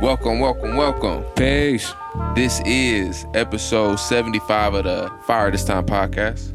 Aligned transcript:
Welcome, 0.00 0.40
welcome, 0.40 0.76
welcome. 0.76 1.24
Peace. 1.36 1.92
This 2.34 2.62
is 2.64 3.26
episode 3.34 3.96
75 3.96 4.74
of 4.74 4.84
the 4.84 5.12
Fire 5.26 5.50
This 5.50 5.62
Time 5.62 5.84
podcast. 5.84 6.54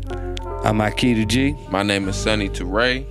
I'm 0.65 0.79
Akita 0.79 1.27
G. 1.27 1.55
My 1.69 1.83
name 1.83 2.09
is 2.09 2.15
Sunny 2.15 2.49
Teray. 2.49 3.05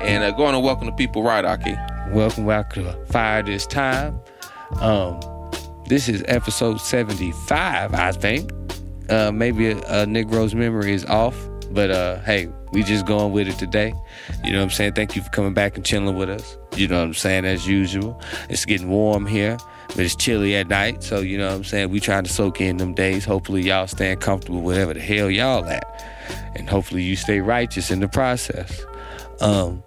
And 0.00 0.24
uh, 0.24 0.30
go 0.30 0.44
on 0.46 0.54
and 0.54 0.64
welcome 0.64 0.86
the 0.86 0.92
people 0.92 1.22
right, 1.22 1.44
Ahki. 1.44 1.76
Welcome 2.10 2.46
back 2.46 2.72
to 2.72 2.90
Fire 3.10 3.42
This 3.42 3.66
Time. 3.66 4.18
Um, 4.80 5.20
this 5.88 6.08
is 6.08 6.24
episode 6.26 6.80
75, 6.80 7.92
I 7.92 8.12
think. 8.12 8.50
Uh, 9.10 9.30
maybe 9.30 9.72
a, 9.72 9.76
a 9.78 10.06
Negro's 10.06 10.54
memory 10.54 10.94
is 10.94 11.04
off, 11.04 11.36
but 11.70 11.90
uh, 11.90 12.20
hey, 12.20 12.48
we 12.72 12.82
just 12.82 13.06
going 13.06 13.32
with 13.32 13.48
it 13.48 13.58
today. 13.58 13.94
You 14.44 14.52
know 14.52 14.58
what 14.58 14.64
I'm 14.64 14.70
saying? 14.70 14.92
Thank 14.94 15.16
you 15.16 15.22
for 15.22 15.30
coming 15.30 15.54
back 15.54 15.76
and 15.76 15.84
chilling 15.84 16.16
with 16.16 16.30
us. 16.30 16.56
You 16.76 16.88
know 16.88 16.98
what 16.98 17.06
I'm 17.06 17.14
saying? 17.14 17.44
As 17.44 17.66
usual, 17.66 18.20
it's 18.48 18.64
getting 18.64 18.88
warm 18.88 19.26
here, 19.26 19.56
but 19.88 20.00
it's 20.00 20.16
chilly 20.16 20.56
at 20.56 20.68
night. 20.68 21.02
So 21.02 21.20
you 21.20 21.38
know 21.38 21.48
what 21.48 21.54
I'm 21.54 21.64
saying? 21.64 21.90
We 21.90 22.00
trying 22.00 22.24
to 22.24 22.30
soak 22.30 22.60
in 22.60 22.76
them 22.76 22.94
days. 22.94 23.24
Hopefully 23.24 23.62
y'all 23.62 23.86
staying 23.86 24.18
comfortable 24.18 24.60
whatever 24.60 24.94
the 24.94 25.00
hell 25.00 25.30
y'all 25.30 25.64
at, 25.66 25.84
and 26.54 26.68
hopefully 26.68 27.02
you 27.02 27.16
stay 27.16 27.40
righteous 27.40 27.90
in 27.90 28.00
the 28.00 28.08
process. 28.08 28.84
Um, 29.40 29.82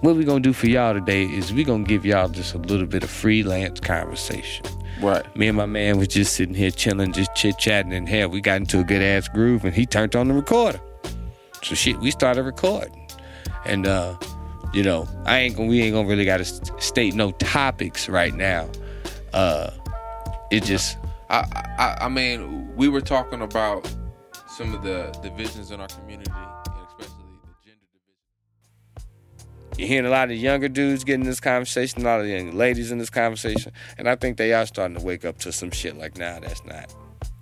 what 0.00 0.14
we 0.14 0.24
gonna 0.24 0.40
do 0.40 0.52
for 0.52 0.68
y'all 0.68 0.94
today 0.94 1.24
is 1.24 1.52
we 1.52 1.64
gonna 1.64 1.84
give 1.84 2.06
y'all 2.06 2.28
just 2.28 2.54
a 2.54 2.58
little 2.58 2.86
bit 2.86 3.02
of 3.02 3.10
freelance 3.10 3.80
conversation. 3.80 4.64
Right. 5.00 5.36
Me 5.36 5.48
and 5.48 5.56
my 5.56 5.66
man 5.66 5.98
was 5.98 6.08
just 6.08 6.34
sitting 6.34 6.54
here 6.54 6.70
chilling, 6.70 7.12
just 7.12 7.34
chit 7.34 7.58
chatting, 7.58 7.92
and 7.92 8.08
hell, 8.08 8.28
we 8.28 8.40
got 8.40 8.56
into 8.56 8.80
a 8.80 8.84
good 8.84 9.02
ass 9.02 9.28
groove, 9.28 9.64
and 9.64 9.74
he 9.74 9.86
turned 9.86 10.16
on 10.16 10.28
the 10.28 10.34
recorder. 10.34 10.80
So 11.62 11.74
shit, 11.74 11.98
we 11.98 12.10
started 12.10 12.42
recording, 12.42 13.08
and 13.64 13.86
uh, 13.86 14.16
you 14.72 14.82
know, 14.82 15.08
I 15.24 15.38
ain't 15.38 15.56
gonna, 15.56 15.68
we 15.68 15.82
ain't 15.82 15.94
gonna 15.94 16.08
really 16.08 16.24
gotta 16.24 16.44
state 16.44 17.14
no 17.14 17.30
topics 17.32 18.08
right 18.08 18.34
now. 18.34 18.68
Uh, 19.32 19.70
it 20.50 20.64
just, 20.64 20.98
I, 21.30 21.44
I, 21.78 22.04
I 22.06 22.08
mean, 22.08 22.74
we 22.76 22.88
were 22.88 23.00
talking 23.00 23.42
about 23.42 23.90
some 24.56 24.74
of 24.74 24.82
the 24.82 25.16
divisions 25.22 25.70
in 25.70 25.80
our 25.80 25.88
community, 25.88 26.30
you're 29.78 29.88
hearing 29.88 30.06
a 30.06 30.10
lot 30.10 30.30
of 30.30 30.36
younger 30.36 30.68
dudes 30.68 31.04
getting 31.04 31.24
this 31.24 31.38
conversation, 31.40 32.02
a 32.02 32.04
lot 32.04 32.20
of 32.20 32.26
young 32.26 32.50
ladies 32.50 32.90
in 32.90 32.98
this 32.98 33.10
conversation, 33.10 33.72
and 33.96 34.08
I 34.08 34.16
think 34.16 34.36
they 34.36 34.52
are 34.52 34.66
starting 34.66 34.96
to 34.98 35.04
wake 35.04 35.24
up 35.24 35.38
to 35.38 35.52
some 35.52 35.70
shit 35.70 35.96
like, 35.96 36.18
nah, 36.18 36.40
that's 36.40 36.64
not. 36.64 36.92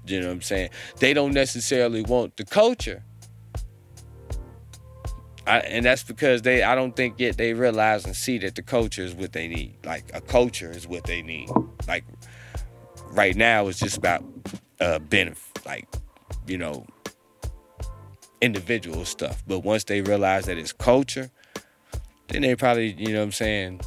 You 0.06 0.20
know 0.20 0.27
what 0.27 0.34
I'm 0.34 0.42
saying? 0.42 0.70
They 0.98 1.14
don't 1.14 1.33
necessarily 1.33 2.03
want 2.03 2.37
the 2.37 2.45
culture. 2.45 3.03
I, 5.47 5.61
and 5.61 5.84
that's 5.84 6.03
because 6.03 6.42
they 6.42 6.62
I 6.62 6.75
don't 6.75 6.95
think 6.95 7.19
yet 7.19 7.37
they 7.37 7.55
realize 7.55 8.05
and 8.05 8.17
see 8.17 8.39
that 8.39 8.57
the 8.57 8.62
culture 8.62 9.03
is 9.03 9.14
what 9.14 9.33
they 9.33 9.47
need. 9.47 9.77
Like 9.84 10.11
a 10.12 10.20
culture 10.20 10.70
is 10.70 10.89
what 10.89 11.05
they 11.05 11.23
need. 11.23 11.48
Like 11.87 12.05
right 13.11 13.37
now 13.37 13.69
it's 13.69 13.79
just 13.79 13.97
about 13.97 14.25
uh 14.81 14.98
benefit 14.98 15.64
like, 15.64 15.89
you 16.47 16.59
know, 16.59 16.84
individual 18.41 19.05
stuff. 19.05 19.45
But 19.47 19.61
once 19.61 19.84
they 19.84 20.01
realize 20.01 20.47
that 20.47 20.59
it's 20.59 20.73
culture, 20.73 21.31
then 22.28 22.42
they 22.42 22.56
probably, 22.56 22.92
you 22.92 23.12
know 23.12 23.19
what 23.19 23.24
I'm 23.24 23.32
saying? 23.32 23.80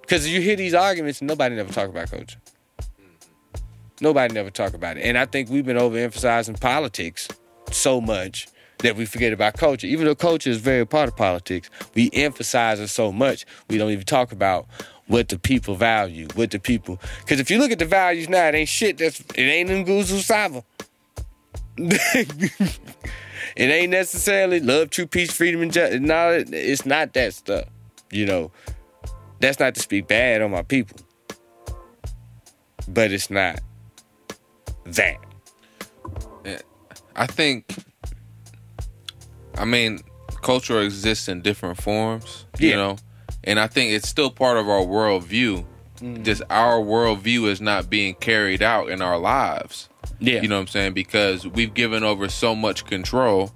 Because 0.00 0.28
you 0.28 0.40
hear 0.40 0.56
these 0.56 0.74
arguments 0.74 1.20
and 1.20 1.28
nobody 1.28 1.54
never 1.54 1.72
talk 1.72 1.88
about 1.88 2.10
culture. 2.10 2.38
Mm-hmm. 2.80 3.64
Nobody 4.00 4.34
never 4.34 4.50
talk 4.50 4.74
about 4.74 4.96
it. 4.96 5.02
And 5.02 5.16
I 5.16 5.26
think 5.26 5.50
we've 5.50 5.66
been 5.66 5.76
overemphasizing 5.76 6.60
politics 6.60 7.28
so 7.70 8.00
much 8.00 8.48
that 8.78 8.96
we 8.96 9.04
forget 9.06 9.32
about 9.32 9.54
culture. 9.54 9.86
Even 9.86 10.06
though 10.06 10.14
culture 10.14 10.50
is 10.50 10.58
very 10.58 10.86
part 10.86 11.08
of 11.08 11.16
politics, 11.16 11.70
we 11.94 12.10
emphasize 12.12 12.80
it 12.80 12.88
so 12.88 13.12
much 13.12 13.46
we 13.68 13.78
don't 13.78 13.90
even 13.90 14.04
talk 14.04 14.32
about 14.32 14.66
what 15.06 15.28
the 15.28 15.38
people 15.38 15.74
value, 15.74 16.28
what 16.34 16.50
the 16.50 16.58
people. 16.58 17.00
Because 17.20 17.40
if 17.40 17.50
you 17.50 17.58
look 17.58 17.72
at 17.72 17.78
the 17.78 17.84
values 17.84 18.28
now, 18.28 18.46
it 18.46 18.54
ain't 18.54 18.68
shit. 18.68 18.98
That's 18.98 19.20
it 19.20 19.38
ain't 19.38 19.70
in 19.70 19.84
Nguzo 19.84 20.20
Saba. 20.20 20.64
It 23.56 23.66
ain't 23.70 23.90
necessarily 23.90 24.60
love, 24.60 24.90
true 24.90 25.06
peace, 25.06 25.32
freedom, 25.32 25.62
and 25.62 25.72
justice. 25.72 26.00
No, 26.00 26.42
it's 26.48 26.86
not 26.86 27.12
that 27.14 27.34
stuff. 27.34 27.66
You 28.10 28.26
know, 28.26 28.50
that's 29.40 29.58
not 29.60 29.74
to 29.76 29.80
speak 29.80 30.08
bad 30.08 30.42
on 30.42 30.50
my 30.50 30.62
people, 30.62 30.98
but 32.88 33.12
it's 33.12 33.30
not 33.30 33.60
that. 34.84 35.16
I 37.16 37.26
think, 37.26 37.66
I 39.56 39.64
mean, 39.64 40.00
culture 40.42 40.80
exists 40.80 41.28
in 41.28 41.42
different 41.42 41.80
forms, 41.80 42.46
you 42.58 42.70
Yeah. 42.70 42.76
know, 42.76 42.96
and 43.44 43.60
I 43.60 43.66
think 43.66 43.92
it's 43.92 44.08
still 44.08 44.30
part 44.30 44.56
of 44.56 44.68
our 44.68 44.80
worldview. 44.80 45.64
Mm. 46.00 46.24
Just 46.24 46.42
our 46.48 46.78
worldview 46.80 47.46
is 47.48 47.60
not 47.60 47.90
being 47.90 48.14
carried 48.14 48.62
out 48.62 48.88
in 48.88 49.02
our 49.02 49.18
lives. 49.18 49.88
Yeah, 50.20 50.42
You 50.42 50.48
know 50.48 50.56
what 50.56 50.62
I'm 50.62 50.66
saying? 50.68 50.92
Because 50.92 51.46
we've 51.46 51.72
given 51.74 52.04
over 52.04 52.28
so 52.28 52.54
much 52.54 52.84
control 52.86 53.52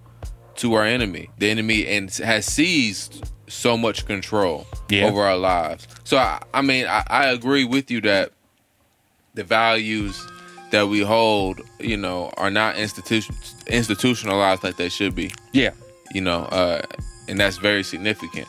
to 0.56 0.74
our 0.74 0.84
enemy. 0.84 1.28
The 1.38 1.50
enemy 1.50 1.86
and 1.86 2.10
has 2.16 2.46
seized 2.46 3.30
so 3.48 3.76
much 3.76 4.06
control 4.06 4.66
Yeah. 4.88 5.04
over 5.06 5.22
our 5.22 5.36
lives. 5.36 5.86
So 6.04 6.16
I, 6.16 6.42
I 6.54 6.62
mean, 6.62 6.86
I, 6.86 7.02
I 7.08 7.26
agree 7.26 7.64
with 7.64 7.90
you 7.90 8.00
that 8.02 8.32
the 9.34 9.44
values 9.44 10.20
that 10.70 10.88
we 10.88 11.00
hold, 11.00 11.60
you 11.78 11.96
know, 11.96 12.32
are 12.36 12.50
not 12.50 12.76
institution 12.76 13.34
institutionalized 13.66 14.64
like 14.64 14.76
they 14.76 14.88
should 14.88 15.14
be. 15.14 15.32
yeah, 15.52 15.70
You 16.14 16.20
know, 16.20 16.44
uh, 16.44 16.82
and 17.28 17.38
that's 17.38 17.58
very 17.58 17.82
significant. 17.84 18.48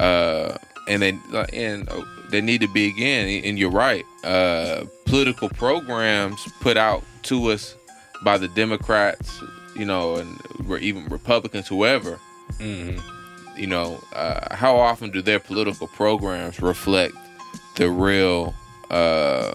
Uh, 0.00 0.56
and 0.88 1.02
then 1.02 1.20
and 1.52 1.88
they 2.30 2.40
need 2.40 2.60
to 2.60 2.68
be 2.68 2.86
again. 2.88 3.42
And 3.44 3.58
you're 3.58 3.70
right. 3.70 4.04
Uh, 4.24 4.84
political 5.06 5.48
programs 5.48 6.40
put 6.60 6.76
out 6.76 7.02
to 7.24 7.50
us 7.50 7.74
by 8.24 8.38
the 8.38 8.48
Democrats, 8.48 9.40
you 9.76 9.84
know, 9.84 10.16
and 10.16 10.38
even 10.80 11.06
Republicans, 11.06 11.68
whoever. 11.68 12.18
You 13.56 13.66
know, 13.66 14.00
uh, 14.14 14.54
how 14.54 14.76
often 14.76 15.10
do 15.10 15.20
their 15.20 15.40
political 15.40 15.88
programs 15.88 16.60
reflect 16.60 17.14
the 17.76 17.90
real, 17.90 18.54
uh, 18.90 19.54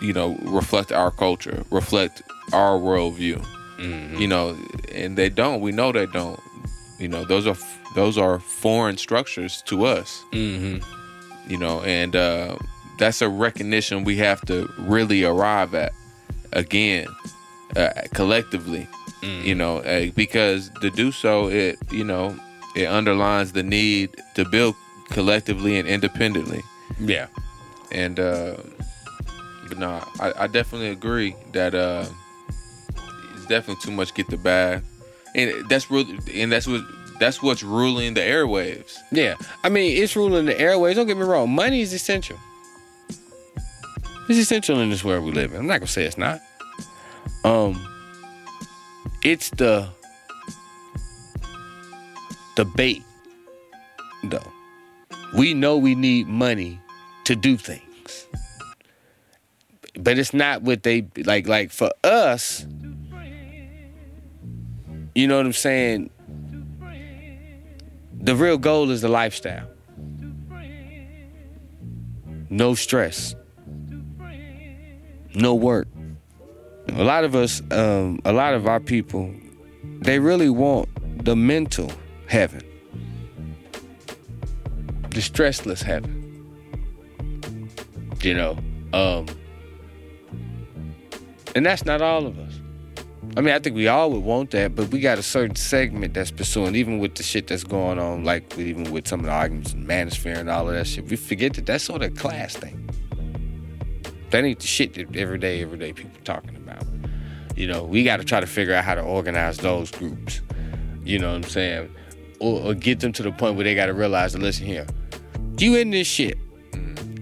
you 0.00 0.12
know, 0.12 0.36
reflect 0.42 0.92
our 0.92 1.10
culture, 1.10 1.64
reflect 1.70 2.22
our 2.52 2.78
worldview? 2.78 3.44
You 4.18 4.26
know, 4.26 4.56
and 4.92 5.18
they 5.18 5.28
don't. 5.28 5.60
We 5.60 5.72
know 5.72 5.92
they 5.92 6.06
don't. 6.06 6.40
You 6.98 7.08
know, 7.08 7.24
those 7.26 7.46
are 7.46 7.56
those 7.94 8.16
are 8.16 8.38
foreign 8.38 8.96
structures 8.96 9.62
to 9.66 9.84
us. 9.84 10.24
mm-hmm. 10.32 10.95
You 11.46 11.58
know, 11.58 11.80
and 11.82 12.16
uh, 12.16 12.56
that's 12.98 13.22
a 13.22 13.28
recognition 13.28 14.04
we 14.04 14.16
have 14.16 14.40
to 14.46 14.68
really 14.78 15.24
arrive 15.24 15.74
at 15.74 15.92
again, 16.52 17.06
uh, 17.76 17.90
collectively. 18.14 18.88
You 19.22 19.56
know, 19.56 19.78
uh, 19.78 20.10
because 20.14 20.70
to 20.82 20.90
do 20.90 21.10
so, 21.10 21.48
it 21.48 21.78
you 21.90 22.04
know, 22.04 22.38
it 22.76 22.86
underlines 22.86 23.52
the 23.52 23.62
need 23.64 24.10
to 24.34 24.44
build 24.44 24.76
collectively 25.10 25.78
and 25.78 25.88
independently. 25.88 26.62
yeah, 27.00 27.26
And 27.90 28.20
uh, 28.20 28.56
but 29.68 29.78
no, 29.78 30.00
I, 30.20 30.44
I 30.44 30.46
definitely 30.46 30.90
agree 30.90 31.34
that 31.52 31.74
uh, 31.74 32.06
it's 33.34 33.46
definitely 33.46 33.82
too 33.82 33.90
much 33.90 34.14
get 34.14 34.28
the 34.28 34.36
bag, 34.36 34.82
and 35.34 35.68
that's 35.68 35.90
really 35.90 36.18
and 36.34 36.52
that's 36.52 36.68
what 36.68 36.82
that's 37.18 37.42
what's 37.42 37.62
ruling 37.62 38.14
the 38.14 38.20
airwaves. 38.20 38.98
yeah. 39.10 39.34
I 39.64 39.68
mean, 39.68 40.02
it's 40.02 40.16
ruling 40.16 40.46
the 40.46 40.54
airwaves. 40.54 40.94
Don't 40.96 41.06
get 41.06 41.16
me 41.16 41.24
wrong. 41.24 41.50
Money 41.50 41.80
is 41.80 41.92
essential. 41.92 42.38
It's 44.28 44.38
essential 44.38 44.80
in 44.80 44.90
this 44.90 45.04
world 45.04 45.24
we 45.24 45.30
live 45.32 45.52
in. 45.52 45.60
I'm 45.60 45.66
not 45.66 45.78
gonna 45.78 45.86
say 45.86 46.04
it's 46.04 46.18
not. 46.18 46.40
Um, 47.44 47.86
it's 49.22 49.50
the 49.50 49.88
the 52.56 52.64
bait, 52.64 53.02
though. 54.24 54.52
We 55.36 55.54
know 55.54 55.76
we 55.76 55.94
need 55.94 56.26
money 56.26 56.80
to 57.24 57.36
do 57.36 57.56
things, 57.56 58.26
but 59.94 60.18
it's 60.18 60.34
not 60.34 60.62
what 60.62 60.82
they 60.82 61.06
like. 61.24 61.46
Like 61.46 61.70
for 61.70 61.90
us, 62.02 62.66
you 65.14 65.28
know 65.28 65.36
what 65.36 65.46
I'm 65.46 65.52
saying. 65.52 66.10
The 68.20 68.34
real 68.34 68.58
goal 68.58 68.90
is 68.90 69.02
the 69.02 69.08
lifestyle. 69.08 69.68
No 72.50 72.74
stress. 72.74 73.34
No 75.34 75.54
work. 75.54 75.88
A 76.88 77.04
lot 77.04 77.24
of 77.24 77.34
us, 77.34 77.60
um, 77.70 78.20
a 78.24 78.32
lot 78.32 78.54
of 78.54 78.66
our 78.66 78.80
people, 78.80 79.32
they 80.00 80.18
really 80.18 80.48
want 80.48 80.88
the 81.24 81.36
mental 81.36 81.90
heaven, 82.26 82.62
the 85.10 85.20
stressless 85.20 85.82
heaven. 85.82 86.12
You 88.22 88.34
know, 88.34 88.58
um, 88.92 89.26
and 91.54 91.66
that's 91.66 91.84
not 91.84 92.00
all 92.00 92.26
of 92.26 92.38
us. 92.38 92.55
I 93.34 93.40
mean, 93.42 93.54
I 93.54 93.58
think 93.58 93.76
we 93.76 93.86
all 93.88 94.10
would 94.12 94.24
want 94.24 94.50
that, 94.52 94.74
but 94.74 94.88
we 94.88 95.00
got 95.00 95.18
a 95.18 95.22
certain 95.22 95.56
segment 95.56 96.14
that's 96.14 96.30
pursuing, 96.30 96.74
even 96.74 96.98
with 96.98 97.16
the 97.16 97.22
shit 97.22 97.46
that's 97.46 97.64
going 97.64 97.98
on, 97.98 98.24
like 98.24 98.56
even 98.58 98.90
with 98.90 99.06
some 99.06 99.20
of 99.20 99.26
the 99.26 99.32
arguments 99.32 99.72
and 99.72 99.86
manosphere 99.86 100.38
and 100.38 100.48
all 100.48 100.68
of 100.68 100.74
that 100.74 100.86
shit. 100.86 101.06
We 101.06 101.16
forget 101.16 101.54
that 101.54 101.66
that's 101.66 101.84
sort 101.84 102.02
of 102.02 102.12
a 102.12 102.14
class 102.14 102.56
thing. 102.56 102.88
That 104.30 104.44
ain't 104.44 104.60
the 104.60 104.66
shit 104.66 104.94
that 104.94 105.14
everyday, 105.16 105.62
everyday 105.62 105.92
people 105.92 106.18
talking 106.24 106.56
about. 106.56 106.84
You 107.56 107.66
know, 107.66 107.84
we 107.84 108.04
got 108.04 108.18
to 108.18 108.24
try 108.24 108.40
to 108.40 108.46
figure 108.46 108.74
out 108.74 108.84
how 108.84 108.94
to 108.94 109.02
organize 109.02 109.58
those 109.58 109.90
groups. 109.90 110.40
You 111.04 111.18
know 111.18 111.28
what 111.28 111.36
I'm 111.36 111.42
saying? 111.44 111.94
Or, 112.40 112.60
or 112.60 112.74
get 112.74 113.00
them 113.00 113.12
to 113.12 113.22
the 113.22 113.32
point 113.32 113.56
where 113.56 113.64
they 113.64 113.74
got 113.74 113.86
to 113.86 113.94
realize 113.94 114.32
that, 114.32 114.42
listen 114.42 114.66
here, 114.66 114.86
you 115.58 115.76
in 115.76 115.90
this 115.90 116.06
shit. 116.06 116.38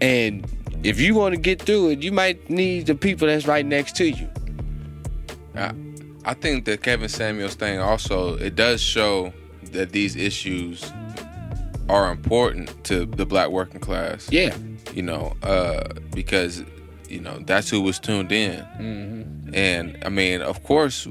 And 0.01 0.47
if 0.83 1.01
you 1.01 1.15
want 1.15 1.35
to 1.35 1.41
get 1.41 1.63
through 1.63 1.91
it, 1.91 2.03
you 2.03 2.13
might 2.13 2.51
need 2.51 2.87
the 2.87 2.95
people 2.95 3.27
that's 3.29 3.47
right 3.47 3.65
next 3.65 3.97
to 3.97 4.09
you. 4.09 4.29
I, 5.55 5.73
I 6.25 6.35
think 6.35 6.65
the 6.65 6.77
Kevin 6.77 7.09
Samuels 7.09 7.55
thing 7.55 7.79
also 7.79 8.37
it 8.37 8.57
does 8.57 8.81
show 8.81 9.33
that 9.73 9.93
these 9.93 10.17
issues 10.17 10.91
are 11.89 12.11
important 12.11 12.85
to 12.85 13.05
the 13.07 13.27
black 13.27 13.51
working 13.51 13.81
class. 13.81 14.31
Yeah. 14.31 14.57
You 14.93 15.03
know, 15.03 15.35
uh, 15.43 15.89
because 16.15 16.65
you 17.09 17.21
know 17.21 17.39
that's 17.41 17.69
who 17.69 17.81
was 17.81 17.99
tuned 17.99 18.33
in, 18.33 18.61
and 19.53 19.99
I 20.05 20.09
mean, 20.09 20.41
of 20.41 20.63
course, 20.63 21.07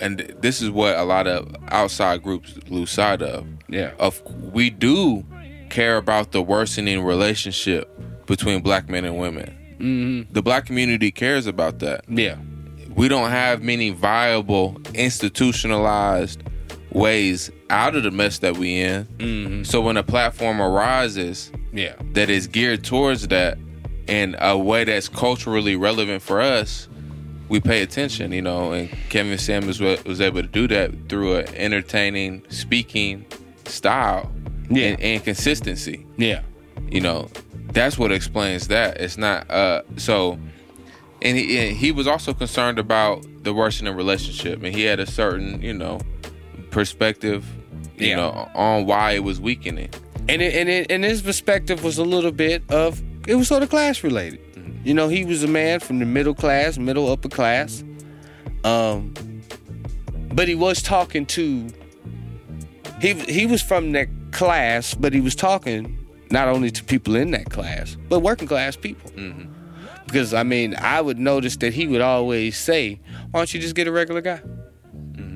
and 0.00 0.18
this 0.40 0.62
is 0.62 0.70
what 0.70 0.96
a 0.96 1.04
lot 1.04 1.26
of 1.26 1.54
outside 1.68 2.22
groups 2.22 2.58
lose 2.68 2.90
sight 2.90 3.22
of. 3.22 3.46
Yeah. 3.68 3.92
Of 3.98 4.22
we 4.52 4.70
do 4.70 5.24
care 5.70 5.96
about 5.96 6.32
the 6.32 6.42
worsening 6.42 7.02
relationship 7.04 7.88
between 8.26 8.62
black 8.62 8.88
men 8.88 9.04
and 9.04 9.18
women. 9.18 9.58
Mm-hmm. 9.78 10.32
The 10.32 10.42
black 10.42 10.66
community 10.66 11.10
cares 11.10 11.46
about 11.46 11.80
that 11.80 12.04
Yeah. 12.08 12.36
We 12.94 13.08
don't 13.08 13.30
have 13.30 13.62
many 13.62 13.90
viable 13.90 14.76
institutionalized 14.94 16.42
ways 16.92 17.50
out 17.70 17.94
of 17.96 18.02
the 18.02 18.10
mess 18.10 18.38
that 18.40 18.56
we 18.56 18.80
in. 18.80 19.64
So 19.64 19.80
when 19.80 19.96
a 19.96 20.02
platform 20.02 20.60
arises 20.60 21.50
Yeah. 21.72 21.94
that 22.12 22.28
is 22.28 22.46
geared 22.46 22.84
towards 22.84 23.28
that 23.28 23.58
in 24.06 24.36
a 24.40 24.58
way 24.58 24.84
that's 24.84 25.08
culturally 25.08 25.74
relevant 25.76 26.22
for 26.22 26.40
us, 26.40 26.88
we 27.48 27.60
pay 27.60 27.82
attention, 27.82 28.32
you 28.32 28.42
know. 28.42 28.72
And 28.72 28.88
Kevin 29.10 29.38
Samuels 29.38 29.80
wa- 29.80 29.96
was 30.04 30.20
able 30.20 30.42
to 30.42 30.48
do 30.48 30.66
that 30.68 30.90
through 31.08 31.36
an 31.36 31.54
entertaining 31.54 32.42
speaking 32.50 33.24
style 33.64 34.30
Yeah. 34.70 34.88
and, 34.88 35.00
and 35.00 35.24
consistency 35.24 36.04
Yeah. 36.18 36.40
you 36.90 37.00
know 37.00 37.28
that's 37.72 37.96
what 37.96 38.12
explains 38.12 38.68
that 38.68 39.00
it's 39.00 39.16
not 39.16 39.50
uh 39.50 39.80
so 39.96 40.38
and 41.22 41.36
he, 41.38 41.58
and 41.58 41.76
he 41.76 41.92
was 41.92 42.06
also 42.06 42.34
concerned 42.34 42.78
about 42.78 43.24
the 43.44 43.52
worsening 43.54 43.94
relationship 43.94 44.62
and 44.62 44.74
he 44.74 44.82
had 44.82 45.00
a 45.00 45.06
certain 45.06 45.60
you 45.62 45.72
know 45.72 45.98
perspective 46.70 47.44
you 47.96 48.08
Yeah. 48.08 48.16
know 48.16 48.48
on 48.54 48.86
why 48.86 49.12
it 49.12 49.24
was 49.24 49.40
weakening 49.40 49.90
And 50.28 50.40
it, 50.42 50.54
and 50.54 50.68
it, 50.68 50.90
and 50.90 51.04
his 51.04 51.20
perspective 51.22 51.82
was 51.84 51.98
a 51.98 52.04
little 52.04 52.32
bit 52.32 52.62
of 52.70 53.00
it 53.28 53.34
was 53.36 53.48
sort 53.48 53.62
of 53.62 53.70
class 53.70 54.02
related. 54.02 54.40
You 54.84 54.94
know, 54.94 55.06
he 55.08 55.24
was 55.24 55.44
a 55.44 55.48
man 55.48 55.78
from 55.78 56.00
the 56.00 56.04
middle 56.06 56.34
class, 56.34 56.76
middle 56.76 57.08
upper 57.10 57.28
class. 57.28 57.84
Um, 58.64 59.14
but 60.34 60.48
he 60.48 60.56
was 60.56 60.82
talking 60.82 61.24
to 61.26 61.68
he 63.00 63.14
he 63.14 63.46
was 63.46 63.62
from 63.62 63.92
that 63.92 64.08
class, 64.32 64.94
but 64.94 65.12
he 65.12 65.20
was 65.20 65.34
talking 65.36 65.96
not 66.30 66.48
only 66.48 66.70
to 66.72 66.82
people 66.84 67.14
in 67.14 67.30
that 67.32 67.50
class, 67.50 67.96
but 68.08 68.20
working 68.20 68.48
class 68.48 68.74
people. 68.76 69.10
Because 70.12 70.34
I 70.34 70.42
mean, 70.42 70.74
I 70.76 71.00
would 71.00 71.18
notice 71.18 71.56
that 71.56 71.72
he 71.72 71.86
would 71.86 72.02
always 72.02 72.58
say, 72.58 73.00
"Why 73.30 73.40
don't 73.40 73.54
you 73.54 73.58
just 73.58 73.74
get 73.74 73.88
a 73.88 73.92
regular 73.92 74.20
guy? 74.20 74.42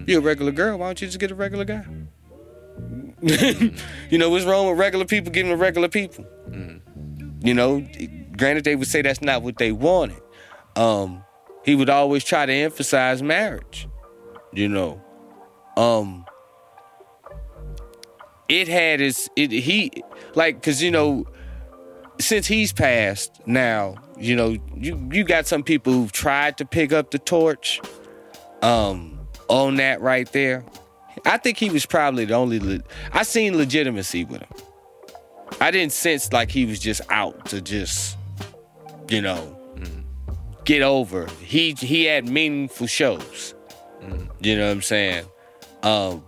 You're 0.07 0.21
a 0.21 0.23
regular 0.23 0.53
girl. 0.53 0.79
Why 0.79 0.89
don't 0.89 1.01
you 1.01 1.09
just 1.09 1.19
get 1.19 1.31
a 1.31 1.35
regular 1.35 1.65
guy?" 1.65 1.87
you 4.11 4.19
know, 4.19 4.29
what's 4.29 4.45
wrong 4.45 4.69
with 4.69 4.79
regular 4.79 5.07
people 5.07 5.33
getting 5.33 5.51
to 5.51 5.57
regular 5.57 5.89
people? 5.89 6.27
You 7.43 7.55
know, 7.55 7.87
granted, 8.37 8.65
they 8.65 8.77
would 8.77 8.87
say 8.87 9.01
that's 9.01 9.23
not 9.23 9.43
what 9.43 9.57
they 9.57 9.73
wanted. 9.73 10.21
Um, 10.77 11.25
he 11.65 11.75
would 11.75 11.89
always 11.89 12.23
try 12.23 12.45
to 12.45 12.53
emphasize 12.53 13.23
marriage. 13.23 13.89
You 14.53 14.69
know, 14.69 15.03
um, 15.79 16.27
it 18.51 18.69
had 18.69 19.01
its 19.01 19.31
it 19.37 19.51
he 19.53 19.91
like 20.35 20.57
because 20.57 20.83
you 20.83 20.91
know 20.91 21.25
since 22.19 22.47
he's 22.47 22.73
passed 22.73 23.47
now 23.47 23.95
you 24.19 24.35
know 24.35 24.57
you 24.75 25.09
you 25.13 25.25
got 25.25 25.47
some 25.47 25.63
people 25.63 25.93
who've 25.93 26.13
tried 26.13 26.57
to 26.57 26.65
pick 26.65 26.93
up 26.93 27.11
the 27.11 27.19
torch 27.19 27.81
um 28.63 29.17
on 29.49 29.77
that 29.77 30.01
right 30.01 30.31
there. 30.33 30.65
I 31.25 31.37
think 31.39 31.57
he 31.59 31.71
was 31.71 31.87
probably 31.87 32.25
the 32.25 32.35
only 32.35 32.59
le- 32.59 32.83
i 33.13 33.23
seen 33.23 33.57
legitimacy 33.57 34.25
with 34.25 34.41
him. 34.41 34.49
I 35.61 35.71
didn't 35.71 35.93
sense 35.93 36.33
like 36.33 36.51
he 36.51 36.67
was 36.67 36.79
just 36.79 37.01
out 37.11 37.47
to 37.47 37.61
just 37.61 38.17
you 39.09 39.21
know 39.23 39.57
get 40.65 40.83
over. 40.83 41.29
He 41.41 41.73
he 41.73 42.05
had 42.05 42.29
meaningful 42.29 42.87
shows. 42.87 43.55
You 44.41 44.57
know 44.57 44.67
what 44.67 44.73
i'm 44.73 44.83
saying? 44.83 45.25
Um 45.83 46.25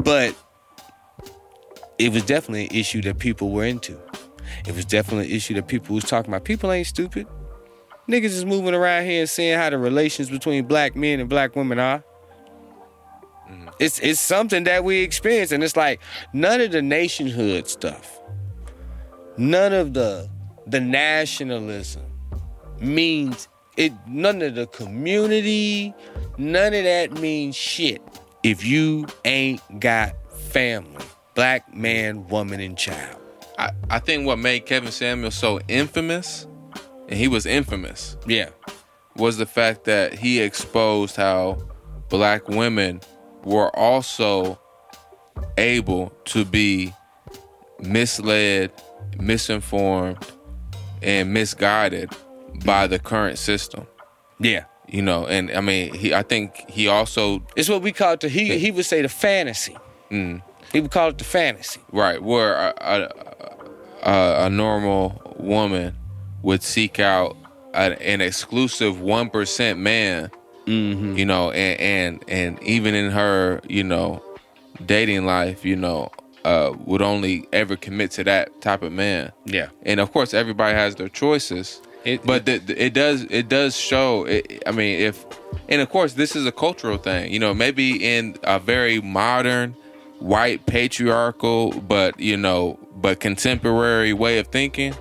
but 0.00 0.34
it 1.98 2.12
was 2.12 2.22
definitely 2.24 2.66
an 2.66 2.74
issue 2.74 3.02
that 3.02 3.18
people 3.18 3.50
were 3.50 3.64
into. 3.64 3.98
It 4.66 4.74
was 4.74 4.84
definitely 4.84 5.26
an 5.26 5.36
issue 5.36 5.54
that 5.54 5.68
people 5.68 5.94
was 5.94 6.04
talking 6.04 6.32
about. 6.32 6.44
People 6.44 6.70
ain't 6.72 6.86
stupid. 6.86 7.26
Niggas 8.08 8.24
is 8.24 8.44
moving 8.44 8.74
around 8.74 9.04
here 9.04 9.20
and 9.20 9.28
seeing 9.28 9.58
how 9.58 9.68
the 9.68 9.78
relations 9.78 10.30
between 10.30 10.64
black 10.64 10.96
men 10.96 11.20
and 11.20 11.28
black 11.28 11.54
women 11.54 11.78
are. 11.78 12.02
Mm-hmm. 13.50 13.68
It's 13.78 13.98
it's 14.00 14.20
something 14.20 14.64
that 14.64 14.84
we 14.84 15.02
experience, 15.02 15.52
and 15.52 15.62
it's 15.62 15.76
like 15.76 16.00
none 16.32 16.60
of 16.60 16.72
the 16.72 16.82
nationhood 16.82 17.68
stuff, 17.68 18.18
none 19.36 19.72
of 19.72 19.94
the 19.94 20.28
the 20.66 20.80
nationalism 20.80 22.04
means 22.80 23.48
it. 23.76 23.92
None 24.06 24.42
of 24.42 24.54
the 24.54 24.66
community, 24.66 25.94
none 26.38 26.74
of 26.74 26.84
that 26.84 27.12
means 27.12 27.56
shit 27.56 28.02
if 28.42 28.64
you 28.64 29.06
ain't 29.24 29.60
got 29.80 30.14
family, 30.32 31.04
black 31.38 31.72
man, 31.72 32.26
woman, 32.26 32.58
and 32.58 32.76
child. 32.76 33.16
I, 33.58 33.70
I 33.90 34.00
think 34.00 34.26
what 34.26 34.38
made 34.40 34.66
kevin 34.66 34.90
samuel 34.90 35.30
so 35.30 35.60
infamous 35.68 36.48
and 37.08 37.16
he 37.16 37.28
was 37.28 37.46
infamous 37.46 38.16
Yeah, 38.26 38.48
was 39.14 39.36
the 39.36 39.46
fact 39.46 39.84
that 39.84 40.14
he 40.14 40.40
exposed 40.40 41.14
how 41.14 41.58
black 42.08 42.48
women 42.48 43.00
were 43.44 43.70
also 43.76 44.58
able 45.56 46.10
to 46.24 46.44
be 46.44 46.92
misled, 47.80 48.72
misinformed, 49.20 50.18
and 51.02 51.32
misguided 51.32 52.10
by 52.64 52.88
the 52.88 52.98
current 52.98 53.38
system. 53.38 53.86
yeah. 54.40 54.64
You 54.90 55.02
know, 55.02 55.26
and 55.26 55.50
I 55.50 55.60
mean, 55.60 55.92
he. 55.92 56.14
I 56.14 56.22
think 56.22 56.64
he 56.70 56.88
also 56.88 57.42
It's 57.54 57.68
what 57.68 57.82
we 57.82 57.92
call 57.92 58.14
it. 58.14 58.20
The, 58.20 58.28
he 58.30 58.58
he 58.58 58.70
would 58.70 58.86
say 58.86 59.02
the 59.02 59.08
fantasy. 59.10 59.76
He 60.08 60.40
would 60.74 60.90
call 60.90 61.08
it 61.10 61.18
the 61.18 61.24
fantasy. 61.24 61.80
right 61.92 62.22
where 62.22 62.54
a, 62.54 62.74
a, 62.80 64.10
a, 64.10 64.46
a 64.46 64.50
normal 64.50 65.20
woman 65.38 65.94
would 66.42 66.62
seek 66.62 67.00
out 67.00 67.36
a, 67.74 68.00
an 68.02 68.20
exclusive 68.20 69.00
one 69.00 69.30
percent 69.30 69.78
man. 69.78 70.30
You 70.66 71.24
know, 71.24 71.50
and 71.52 71.80
and 71.80 72.24
and 72.28 72.62
even 72.62 72.94
in 72.94 73.10
her, 73.10 73.62
you 73.70 73.82
know, 73.82 74.22
dating 74.84 75.24
life, 75.24 75.64
you 75.64 75.76
know, 75.76 76.10
uh, 76.44 76.74
would 76.84 77.00
only 77.00 77.48
ever 77.54 77.74
commit 77.74 78.10
to 78.12 78.24
that 78.24 78.60
type 78.60 78.82
of 78.82 78.92
man. 78.92 79.32
Yeah. 79.46 79.68
and 79.84 79.98
of 79.98 80.12
course 80.12 80.34
everybody 80.34 80.74
has 80.74 80.94
their 80.96 81.08
choices 81.08 81.80
It- 82.04 82.22
but 82.26 82.44
the, 82.44 82.58
the- 82.58 82.84
it 82.84 82.92
does 82.92 83.22
it 83.30 83.48
does 83.48 83.74
show 83.76 84.24
it, 84.26 84.62
i 84.66 84.70
mean 84.70 85.00
if 85.00 85.24
and 85.70 85.80
of 85.80 85.88
course 85.88 86.12
this 86.12 86.36
is 86.36 86.44
a 86.46 86.52
cultural 86.52 86.98
thing 86.98 87.32
you 87.32 87.38
know 87.38 87.54
maybe 87.54 88.04
in 88.16 88.36
a 88.44 88.58
very 88.60 89.00
modern 89.00 89.74
white 90.20 90.66
patriarchal 90.66 91.70
but 91.80 92.18
you 92.18 92.36
know 92.36 92.78
but 92.96 93.20
contemporary 93.20 94.12
way 94.12 94.38
of 94.38 94.46
thinking 94.48 94.94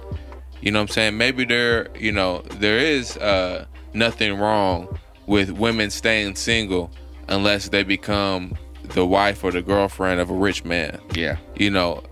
you 0.61 0.71
know 0.71 0.79
what 0.79 0.89
i'm 0.89 0.93
saying 0.93 1.17
maybe 1.17 1.43
there 1.43 1.87
you 1.97 2.11
know 2.11 2.39
there 2.59 2.77
is 2.77 3.17
uh 3.17 3.65
nothing 3.93 4.37
wrong 4.37 4.87
with 5.25 5.49
women 5.51 5.89
staying 5.89 6.35
single 6.35 6.91
unless 7.29 7.69
they 7.69 7.83
become 7.83 8.55
the 8.93 9.05
wife 9.05 9.43
or 9.43 9.51
the 9.51 9.61
girlfriend 9.61 10.19
of 10.21 10.29
a 10.29 10.33
rich 10.33 10.63
man 10.63 10.99
Yeah. 11.13 11.37
you 11.55 11.69
know 11.71 12.03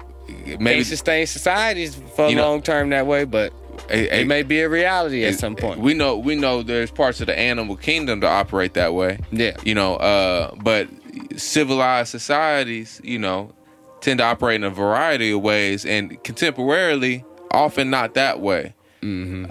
Maybe 0.60 0.84
sustain 0.84 1.28
societies 1.28 1.96
for 2.16 2.30
You 2.30 2.36
know- 2.36 2.50
long 2.50 2.62
term 2.64 2.90
that 2.90 3.06
way, 3.06 3.26
but 3.26 3.54
a- 3.92 4.22
it 4.22 4.26
may 4.28 4.42
be 4.42 4.60
a 4.62 4.68
reality 4.70 5.24
at 5.24 5.36
some 5.38 5.56
point. 5.56 5.80
We 5.80 5.94
know 5.94 6.18
we 6.18 6.36
know 6.36 6.64
there's 6.64 6.90
parts 6.90 7.22
of 7.22 7.28
the 7.28 7.38
animal 7.38 7.76
kingdom 7.76 8.22
to 8.22 8.28
operate 8.28 8.74
that 8.74 8.96
way. 8.96 9.20
Yeah. 9.32 9.56
You 9.64 9.76
know, 9.76 9.98
uh, 9.98 10.56
but 10.56 10.88
civilized 11.38 12.10
societies, 12.10 13.02
you 13.04 13.20
know, 13.20 13.54
tend 14.02 14.20
to 14.20 14.24
operate 14.26 14.56
in 14.56 14.64
a 14.64 14.70
variety 14.70 15.32
of 15.32 15.42
ways 15.42 15.86
and 15.86 16.22
contemporarily 16.24 17.24
often 17.52 17.90
not 17.90 18.14
that 18.16 18.40
way. 18.42 18.74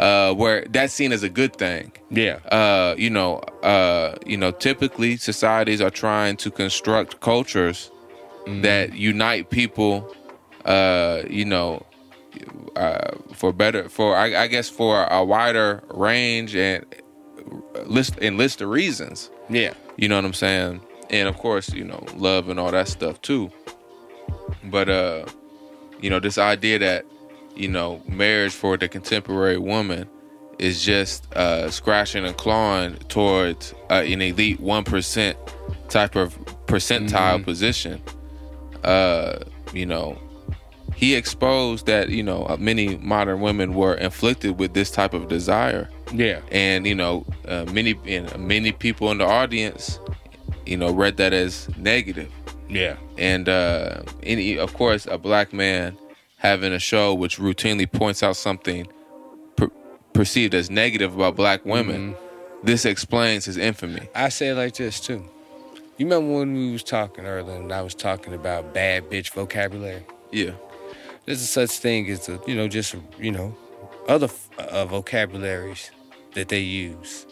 uh, 0.01 0.35
where 0.35 0.65
that's 0.71 0.93
seen 0.93 1.13
as 1.13 1.23
a 1.23 1.29
good 1.29 1.55
thing. 1.55 1.93
Yeah. 2.11 2.39
Uh, 2.51 2.97
you 2.99 3.09
know, 3.09 3.39
uh, 3.63 4.17
you 4.27 4.37
know, 4.37 4.51
typically 4.51 5.17
societies 5.17 5.81
are 5.81 5.91
trying 5.91 6.37
to 6.39 6.51
construct 6.51 7.21
cultures 7.21 7.91
that 8.63 8.95
unite 8.95 9.51
people. 9.51 10.13
Uh, 10.65 11.23
you 11.31 11.45
know, 11.45 11.87
uh, 12.75 13.13
for 13.33 13.53
better, 13.53 13.89
for 13.89 14.17
I, 14.17 14.35
I 14.43 14.47
guess 14.49 14.69
for 14.69 15.05
a 15.05 15.25
wider 15.25 15.85
range 15.91 16.57
and 16.57 16.85
list 17.85 18.19
and 18.21 18.37
list 18.37 18.61
of 18.61 18.71
reasons. 18.71 19.31
Yeah. 19.49 19.75
You 19.97 20.09
know 20.09 20.17
what 20.17 20.25
I'm 20.25 20.35
saying? 20.35 20.81
And 21.15 21.29
of 21.29 21.37
course, 21.39 21.67
you 21.73 21.85
know, 21.85 22.03
love 22.17 22.49
and 22.51 22.59
all 22.59 22.73
that 22.73 22.89
stuff 22.89 23.21
too. 23.23 23.51
But 24.65 24.89
uh, 24.89 25.27
you 26.01 26.11
know, 26.11 26.21
this 26.21 26.39
idea 26.39 26.79
that, 26.81 27.05
you 27.55 27.69
know, 27.69 28.03
marriage 28.09 28.53
for 28.53 28.77
the 28.77 28.89
contemporary 28.89 29.59
woman 29.59 30.09
is 30.59 30.85
just 30.85 31.33
uh 31.35 31.69
scratching 31.71 32.25
and 32.25 32.37
clawing 32.37 32.95
towards 33.09 33.75
uh, 33.91 34.03
an 34.13 34.21
elite 34.23 34.61
one 34.61 34.85
percent 34.85 35.37
type 35.89 36.17
of 36.17 36.35
percentile 36.67 37.43
position. 37.45 38.01
Uh, 38.83 39.39
you 39.73 39.87
know, 39.87 40.19
he 40.95 41.15
exposed 41.15 41.87
that, 41.87 42.09
you 42.11 42.23
know, 42.23 42.47
uh, 42.49 42.57
many 42.59 42.97
modern 42.99 43.41
women 43.41 43.75
were 43.75 43.95
inflicted 43.95 44.59
with 44.59 44.75
this 44.75 44.91
type 44.91 45.15
of 45.15 45.29
desire 45.29 45.89
Yeah. 46.13 46.41
and 46.53 46.87
you 46.87 46.95
know 46.95 47.25
uh, 47.49 47.65
many 47.73 47.95
and 48.07 48.27
many 48.39 48.73
people 48.73 49.11
in 49.13 49.19
the 49.19 49.27
audience 49.27 49.99
you 50.67 50.77
know 50.77 50.91
read 50.93 51.17
that 51.17 51.33
as 51.33 51.69
negative 51.77 52.31
Yeah. 52.69 52.97
and 53.19 53.49
uh 53.49 54.03
any 54.23 54.59
of 54.59 54.75
course 54.75 55.07
a 55.07 55.19
black 55.19 55.53
man 55.53 55.97
having 56.39 56.73
a 56.73 56.79
show 56.79 57.15
which 57.15 57.39
routinely 57.39 57.91
points 57.91 58.23
out 58.23 58.37
something 58.37 58.87
per- 59.57 59.71
perceived 60.13 60.55
as 60.55 60.71
negative 60.71 61.15
about 61.15 61.37
black 61.37 61.65
women 61.65 62.15
this 62.63 62.85
explains 62.85 63.45
his 63.45 63.57
infamy 63.57 64.09
I 64.15 64.29
say 64.31 64.49
it 64.49 64.55
like 64.55 64.75
this 64.75 65.01
too. 65.01 65.23
You 65.97 66.07
remember 66.07 66.39
when 66.39 66.55
we 66.55 66.73
was 66.73 66.83
talking 66.83 67.25
earlier 67.25 67.57
and 67.61 67.71
I 67.73 67.83
was 67.83 67.95
talking 67.95 68.35
about 68.35 68.75
bad 68.75 69.05
bitch 69.11 69.31
vocabulary? 69.33 70.03
yeah 70.33 70.53
There's 71.25 71.41
a 71.43 71.47
such 71.47 71.71
thing 71.79 72.11
as 72.11 72.29
a, 72.29 72.41
you 72.47 72.55
know, 72.57 72.67
just, 72.69 72.95
you 73.19 73.31
know, 73.31 73.57
other 74.09 74.29
uh, 74.59 74.85
vocabularies 74.87 75.91
that 76.35 76.49
they 76.49 76.59
use. 76.61 77.27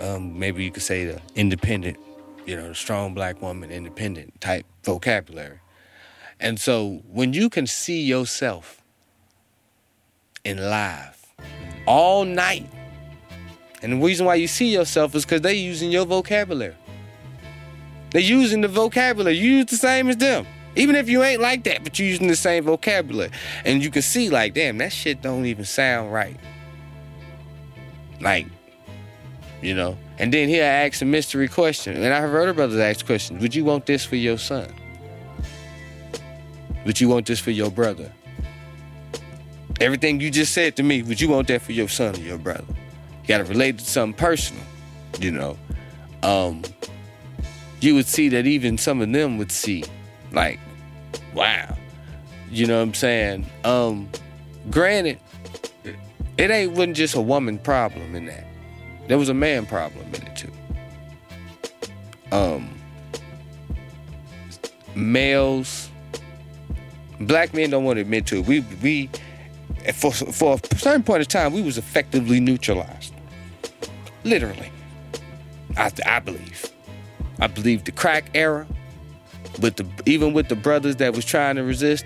Um, 0.00 0.38
maybe 0.38 0.64
you 0.64 0.70
could 0.72 0.82
say 0.82 1.04
the 1.04 1.20
independent, 1.34 1.98
you 2.50 2.56
know, 2.56 2.72
strong 2.72 3.14
black 3.14 3.40
woman, 3.40 3.70
independent 3.70 4.40
type 4.40 4.66
vocabulary. 4.82 5.60
And 6.40 6.58
so 6.58 7.00
when 7.08 7.32
you 7.32 7.48
can 7.48 7.64
see 7.68 8.02
yourself 8.02 8.82
in 10.44 10.58
live 10.58 11.24
all 11.86 12.24
night, 12.24 12.68
and 13.82 13.92
the 13.92 13.96
reason 14.04 14.26
why 14.26 14.34
you 14.34 14.48
see 14.48 14.66
yourself 14.66 15.14
is 15.14 15.24
because 15.24 15.42
they're 15.42 15.52
using 15.52 15.92
your 15.92 16.04
vocabulary. 16.04 16.74
They're 18.10 18.20
using 18.20 18.62
the 18.62 18.68
vocabulary. 18.68 19.36
You 19.36 19.58
use 19.58 19.66
the 19.66 19.76
same 19.76 20.08
as 20.08 20.16
them. 20.16 20.44
Even 20.74 20.96
if 20.96 21.08
you 21.08 21.22
ain't 21.22 21.40
like 21.40 21.62
that, 21.64 21.84
but 21.84 22.00
you're 22.00 22.08
using 22.08 22.26
the 22.26 22.34
same 22.34 22.64
vocabulary. 22.64 23.30
And 23.64 23.80
you 23.80 23.90
can 23.90 24.02
see, 24.02 24.28
like, 24.28 24.54
damn, 24.54 24.78
that 24.78 24.92
shit 24.92 25.22
don't 25.22 25.46
even 25.46 25.64
sound 25.64 26.12
right. 26.12 26.36
Like, 28.20 28.48
you 29.62 29.74
know. 29.74 29.96
And 30.20 30.34
then 30.34 30.50
he'll 30.50 30.62
ask 30.62 31.00
a 31.00 31.06
mystery 31.06 31.48
question. 31.48 31.96
And 31.96 32.12
I 32.12 32.20
have 32.20 32.34
other 32.34 32.52
brothers 32.52 32.78
ask 32.78 33.06
questions. 33.06 33.40
Would 33.40 33.54
you 33.54 33.64
want 33.64 33.86
this 33.86 34.04
for 34.04 34.16
your 34.16 34.36
son? 34.36 34.70
Would 36.84 37.00
you 37.00 37.08
want 37.08 37.26
this 37.26 37.40
for 37.40 37.52
your 37.52 37.70
brother? 37.70 38.12
Everything 39.80 40.20
you 40.20 40.30
just 40.30 40.52
said 40.52 40.76
to 40.76 40.82
me, 40.82 41.02
would 41.02 41.22
you 41.22 41.30
want 41.30 41.48
that 41.48 41.62
for 41.62 41.72
your 41.72 41.88
son 41.88 42.16
or 42.16 42.18
your 42.18 42.36
brother? 42.36 42.66
You 42.68 43.28
gotta 43.28 43.44
relate 43.44 43.78
to 43.78 43.84
something 43.84 44.14
personal, 44.14 44.62
you 45.20 45.30
know. 45.30 45.56
Um, 46.22 46.64
you 47.80 47.94
would 47.94 48.06
see 48.06 48.28
that 48.28 48.46
even 48.46 48.76
some 48.76 49.00
of 49.00 49.10
them 49.10 49.38
would 49.38 49.50
see, 49.50 49.84
like, 50.32 50.60
wow. 51.32 51.78
You 52.50 52.66
know 52.66 52.76
what 52.76 52.82
I'm 52.82 52.94
saying? 52.94 53.46
Um, 53.64 54.10
granted, 54.70 55.18
it 56.36 56.50
ain't 56.50 56.72
wasn't 56.72 56.96
just 56.96 57.14
a 57.14 57.22
woman 57.22 57.56
problem 57.56 58.14
in 58.14 58.26
that. 58.26 58.49
There 59.10 59.18
was 59.18 59.28
a 59.28 59.34
man 59.34 59.66
problem 59.66 60.06
in 60.14 60.22
it 60.24 60.36
too. 60.36 60.52
Um, 62.30 62.70
males, 64.94 65.90
black 67.18 67.52
men 67.52 67.70
don't 67.70 67.82
want 67.82 67.96
to 67.96 68.02
admit 68.02 68.26
to 68.26 68.36
it. 68.36 68.46
We 68.46 68.60
we 68.80 69.10
for 69.94 70.12
for 70.12 70.60
a 70.62 70.76
certain 70.76 71.02
point 71.02 71.22
of 71.22 71.26
time 71.26 71.52
we 71.52 71.60
was 71.60 71.76
effectively 71.76 72.38
neutralized, 72.38 73.12
literally. 74.22 74.70
I 75.76 75.90
I 76.06 76.20
believe. 76.20 76.70
I 77.40 77.48
believe 77.48 77.82
the 77.82 77.90
crack 77.90 78.30
era, 78.32 78.64
with 79.60 79.74
the 79.74 79.88
even 80.06 80.34
with 80.34 80.48
the 80.48 80.54
brothers 80.54 80.94
that 80.96 81.14
was 81.14 81.24
trying 81.24 81.56
to 81.56 81.64
resist, 81.64 82.04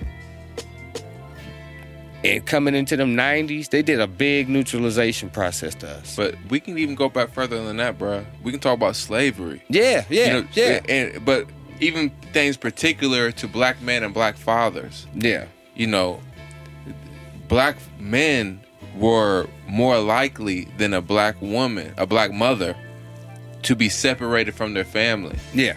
and 2.24 2.44
coming 2.46 2.74
into 2.74 2.96
them 2.96 3.14
'90s, 3.16 3.70
they 3.70 3.82
did 3.82 4.00
a 4.00 4.06
big 4.06 4.48
neutralization 4.48 5.28
process 5.30 5.74
to 5.76 5.88
us. 5.88 6.16
but 6.16 6.34
we 6.48 6.58
can 6.60 6.78
even 6.78 6.94
go 6.94 7.08
back 7.08 7.30
further 7.30 7.62
than 7.64 7.76
that 7.76 7.98
bruh. 7.98 8.24
we 8.42 8.50
can 8.50 8.60
talk 8.60 8.74
about 8.74 8.96
slavery 8.96 9.62
yeah, 9.68 10.04
yeah, 10.08 10.26
you 10.26 10.32
know, 10.42 10.48
yeah, 10.54 10.80
and 10.88 11.24
but 11.24 11.46
even 11.80 12.10
things 12.32 12.56
particular 12.56 13.30
to 13.32 13.46
black 13.48 13.80
men 13.82 14.02
and 14.02 14.14
black 14.14 14.36
fathers 14.36 15.06
yeah, 15.14 15.46
you 15.74 15.86
know, 15.86 16.20
black 17.48 17.76
men 17.98 18.60
were 18.96 19.46
more 19.66 19.98
likely 19.98 20.66
than 20.78 20.94
a 20.94 21.00
black 21.02 21.40
woman, 21.42 21.92
a 21.96 22.06
black 22.06 22.30
mother, 22.32 22.76
to 23.62 23.74
be 23.74 23.88
separated 23.88 24.54
from 24.54 24.72
their 24.74 24.84
family. 24.84 25.36
yeah. 25.52 25.74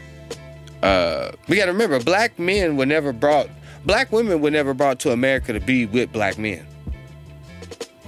Uh, 0.84 1.32
We 1.48 1.56
got 1.56 1.66
to 1.66 1.72
remember, 1.72 2.00
black 2.04 2.38
men 2.38 2.78
were 2.78 2.86
never 2.86 3.12
brought, 3.12 3.50
black 3.88 4.12
women 4.12 4.42
were 4.42 4.52
never 4.52 4.74
brought 4.76 5.00
to 5.00 5.12
America 5.12 5.54
to 5.54 5.60
be 5.60 5.86
with 5.88 6.12
black 6.12 6.38
men. 6.38 6.66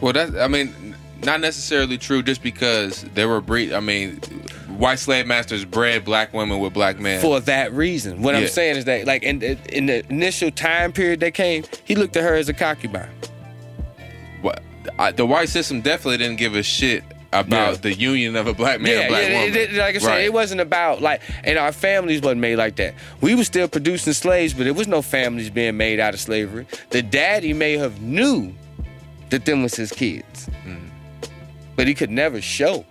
well, 0.02 0.14
that 0.14 0.38
I 0.40 0.48
mean, 0.48 0.96
not 1.24 1.42
necessarily 1.42 1.98
true. 1.98 2.22
Just 2.22 2.44
because 2.44 3.04
they 3.16 3.26
were 3.26 3.42
breed, 3.42 3.74
I 3.74 3.80
mean, 3.80 4.18
white 4.78 5.00
slave 5.00 5.26
masters 5.26 5.66
bred 5.66 6.06
black 6.06 6.34
women 6.34 6.60
with 6.60 6.74
black 6.74 7.00
men. 7.00 7.22
For 7.22 7.40
that 7.42 7.74
reason, 7.74 8.22
what 8.22 8.36
I'm 8.36 8.48
saying 8.48 8.78
is 8.78 8.86
that, 8.86 9.06
like, 9.08 9.24
in, 9.24 9.42
in 9.42 9.88
the 9.88 10.06
initial 10.10 10.52
time 10.52 10.94
period 10.94 11.20
they 11.20 11.32
came, 11.32 11.64
he 11.84 11.96
looked 11.96 12.16
at 12.16 12.24
her 12.24 12.36
as 12.36 12.48
a 12.50 12.54
concubine. 12.54 13.10
What- 14.42 14.62
I- 14.98 15.12
the 15.12 15.26
white 15.26 15.50
system 15.50 15.82
definitely 15.82 16.18
didn't 16.18 16.38
give 16.38 16.56
a 16.56 16.64
shit 16.64 17.04
about 17.32 17.72
Yeah. 17.76 17.78
the 17.82 17.94
union 17.94 18.36
of 18.36 18.48
a 18.48 18.54
black 18.54 18.82
man 18.82 18.92
yeah, 18.92 19.08
black 19.08 19.24
yeah. 19.30 19.34
woman. 19.42 19.50
it- 19.50 19.56
it- 19.56 19.74
like 19.74 19.96
I 19.96 20.00
said, 20.00 20.08
Right. 20.08 20.24
it 20.26 20.34
wasn't 20.34 20.62
about 20.62 21.02
like, 21.02 21.22
and 21.44 21.58
our 21.60 21.72
families 21.72 22.22
wasn't 22.22 22.42
made 22.42 22.56
like 22.56 22.76
that. 22.78 22.96
We 23.22 23.36
were 23.36 23.44
still 23.44 23.68
producing 23.68 24.14
slaves, 24.14 24.54
but 24.54 24.64
there 24.64 24.74
was 24.74 24.88
no 24.88 25.02
families 25.02 25.50
being 25.50 25.78
made 25.78 26.00
out 26.00 26.14
of 26.14 26.20
slavery. 26.20 26.66
The 26.90 27.02
daddy 27.04 27.54
may 27.54 27.78
have 27.78 28.02
knew 28.02 28.54
that 29.30 29.46
them 29.46 29.62
was 29.62 29.76
his 29.76 29.92
kids, 29.92 30.48
Mm. 30.66 30.90
but 31.76 31.88
he 31.88 31.94
could 31.94 32.10
never 32.10 32.42
show 32.42 32.84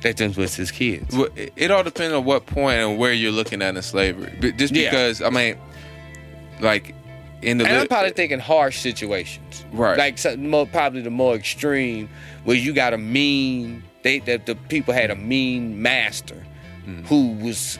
that 0.00 0.16
them 0.16 0.32
was 0.36 0.54
his 0.56 0.70
kids. 0.70 1.14
Well, 1.14 1.28
it, 1.36 1.52
it 1.54 1.70
all 1.70 1.84
depends 1.84 2.14
on 2.14 2.24
what 2.24 2.46
point 2.46 2.78
and 2.80 2.98
where 2.98 3.12
you're 3.12 3.30
looking 3.32 3.60
at 3.62 3.76
in 3.76 3.82
slavery. 3.82 4.32
But 4.40 4.56
just 4.56 4.74
Yeah. 4.74 4.90
because, 4.90 5.20
I 5.22 5.28
mean, 5.30 5.56
like 6.60 6.94
in 7.42 7.58
the 7.58 7.64
And 7.66 7.76
I'm 7.76 7.88
probably 7.88 8.12
thinking 8.12 8.38
harsh 8.38 8.78
situations, 8.78 9.64
Right. 9.72 9.98
Like 9.98 10.18
something 10.18 10.48
more, 10.48 10.66
probably 10.66 11.02
the 11.02 11.10
more 11.10 11.34
extreme, 11.34 12.08
where 12.44 12.56
you 12.56 12.72
got 12.72 12.92
a 12.94 12.98
mean. 12.98 13.82
They 14.02 14.18
that 14.20 14.46
the 14.46 14.54
people 14.54 14.94
had 14.94 15.10
a 15.10 15.16
mean 15.16 15.80
master, 15.82 16.42
Mm. 16.86 17.06
who 17.06 17.32
was. 17.34 17.78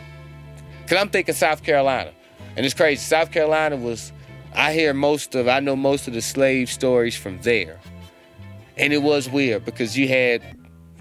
Cause 0.86 0.98
I'm 0.98 1.08
thinking 1.08 1.34
South 1.34 1.62
Carolina, 1.64 2.12
and 2.56 2.64
it's 2.64 2.74
crazy. 2.74 3.00
South 3.00 3.32
Carolina 3.32 3.76
was. 3.76 4.12
I 4.54 4.72
hear 4.74 4.92
most 4.94 5.34
of. 5.34 5.48
I 5.48 5.60
know 5.60 5.74
most 5.74 6.06
of 6.06 6.14
the 6.14 6.20
slave 6.22 6.68
stories 6.70 7.16
from 7.16 7.40
there, 7.42 7.78
and 8.76 8.92
it 8.92 9.02
was 9.02 9.28
weird 9.28 9.64
because 9.64 9.96
you 9.98 10.06
had. 10.08 10.42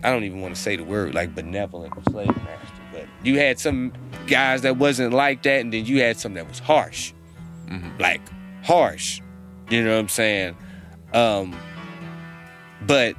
I 0.04 0.10
don't 0.10 0.24
even 0.24 0.42
want 0.42 0.56
to 0.56 0.62
say 0.62 0.76
the 0.78 0.84
word 0.84 1.14
like 1.14 1.36
benevolent 1.36 1.94
slave 2.10 2.28
master, 2.28 2.82
but 2.92 3.06
you 3.24 3.38
had 3.38 3.60
some 3.60 3.94
guys 4.26 4.64
that 4.64 4.78
wasn't 4.78 5.14
like 5.14 5.44
that, 5.44 5.60
and 5.62 5.72
then 5.72 5.86
you 5.86 6.02
had 6.02 6.18
some 6.18 6.34
that 6.36 6.48
was 6.48 6.58
harsh 6.60 7.14
like 8.00 8.20
harsh. 8.64 9.22
You 9.70 9.84
know 9.84 9.94
what 9.94 10.00
I'm 10.00 10.10
saying? 10.10 10.58
Um, 11.14 11.56
but 12.86 13.16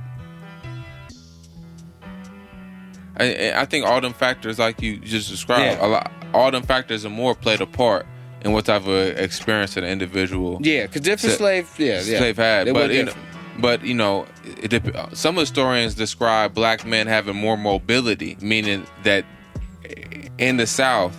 I, 3.16 3.52
I 3.56 3.64
think 3.66 3.87
all 3.87 4.00
them 4.00 4.12
factors, 4.12 4.58
like 4.58 4.80
you 4.82 4.99
just 4.99 5.28
described, 5.30 5.78
Yeah. 5.78 5.87
a 5.87 5.88
lot, 5.88 6.12
all 6.34 6.50
them 6.50 6.62
factors 6.62 7.04
and 7.04 7.14
more 7.14 7.34
played 7.34 7.61
a 7.61 7.66
part 7.66 8.06
in 8.44 8.52
what 8.52 8.64
type 8.66 8.87
of 8.87 9.18
experience 9.18 9.76
an 9.76 9.84
individual 9.84 10.58
yeah, 10.62 10.87
because 10.87 11.02
different 11.02 11.37
slave, 11.37 11.70
yeah, 11.78 12.00
yeah, 12.02 12.18
slave 12.18 12.37
had. 12.37 12.72
But 12.72 12.90
you 12.92 13.04
know, 13.04 13.14
but 13.58 13.84
you 13.84 13.94
know, 13.94 14.26
it, 14.44 14.82
some 15.16 15.37
historians 15.37 15.94
describe 15.94 16.54
black 16.54 16.84
men 16.87 17.06
having 17.06 17.37
more 17.37 17.56
mobility, 17.56 18.37
meaning 18.40 18.87
that 19.04 19.25
in 20.38 20.56
the 20.56 20.66
South, 20.66 21.16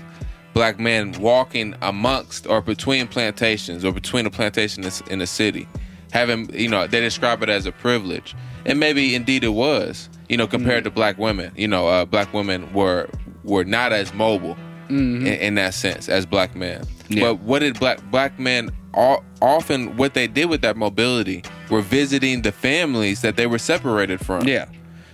black 0.53 0.79
men 0.79 1.11
walking 1.13 1.75
amongst 1.81 2.47
or 2.47 2.61
between 2.61 3.07
plantations 3.07 3.83
or 3.83 3.91
between 3.91 4.25
a 4.25 4.29
plantation 4.29 4.83
in 5.09 5.19
the 5.19 5.27
city, 5.27 5.67
having 6.11 6.53
you 6.53 6.67
know 6.69 6.87
they 6.87 6.99
describe 7.01 7.41
it 7.43 7.49
as 7.49 7.65
a 7.65 7.71
privilege, 7.71 8.35
and 8.65 8.79
maybe 8.79 9.15
indeed 9.15 9.43
it 9.43 9.49
was. 9.49 10.09
You 10.29 10.37
know, 10.37 10.47
compared 10.47 10.83
to 10.85 10.89
black 10.89 11.17
women, 11.19 11.51
you 11.55 11.67
know, 11.67 11.87
uh, 11.87 12.05
black 12.05 12.33
women 12.33 12.71
were 12.73 13.09
were 13.43 13.63
not 13.65 13.91
as 13.91 14.13
mobile 14.13 14.57
in, 14.89 15.25
in 15.27 15.55
that 15.55 15.73
sense 15.73 16.07
as 16.09 16.25
black 16.25 16.55
men. 16.55 16.83
Yeah. 17.09 17.21
But 17.21 17.39
what 17.41 17.59
did 17.59 17.77
black 17.79 17.99
black 18.09 18.39
men 18.39 18.71
all, 18.93 19.23
often 19.41 19.97
what 19.97 20.13
they 20.13 20.27
did 20.27 20.49
with 20.49 20.61
that 20.61 20.77
mobility 20.77 21.43
were 21.69 21.81
visiting 21.81 22.41
the 22.43 22.51
families 22.51 23.21
that 23.21 23.35
they 23.35 23.47
were 23.47 23.57
separated 23.57 24.23
from 24.25 24.47
Yeah. 24.47 24.65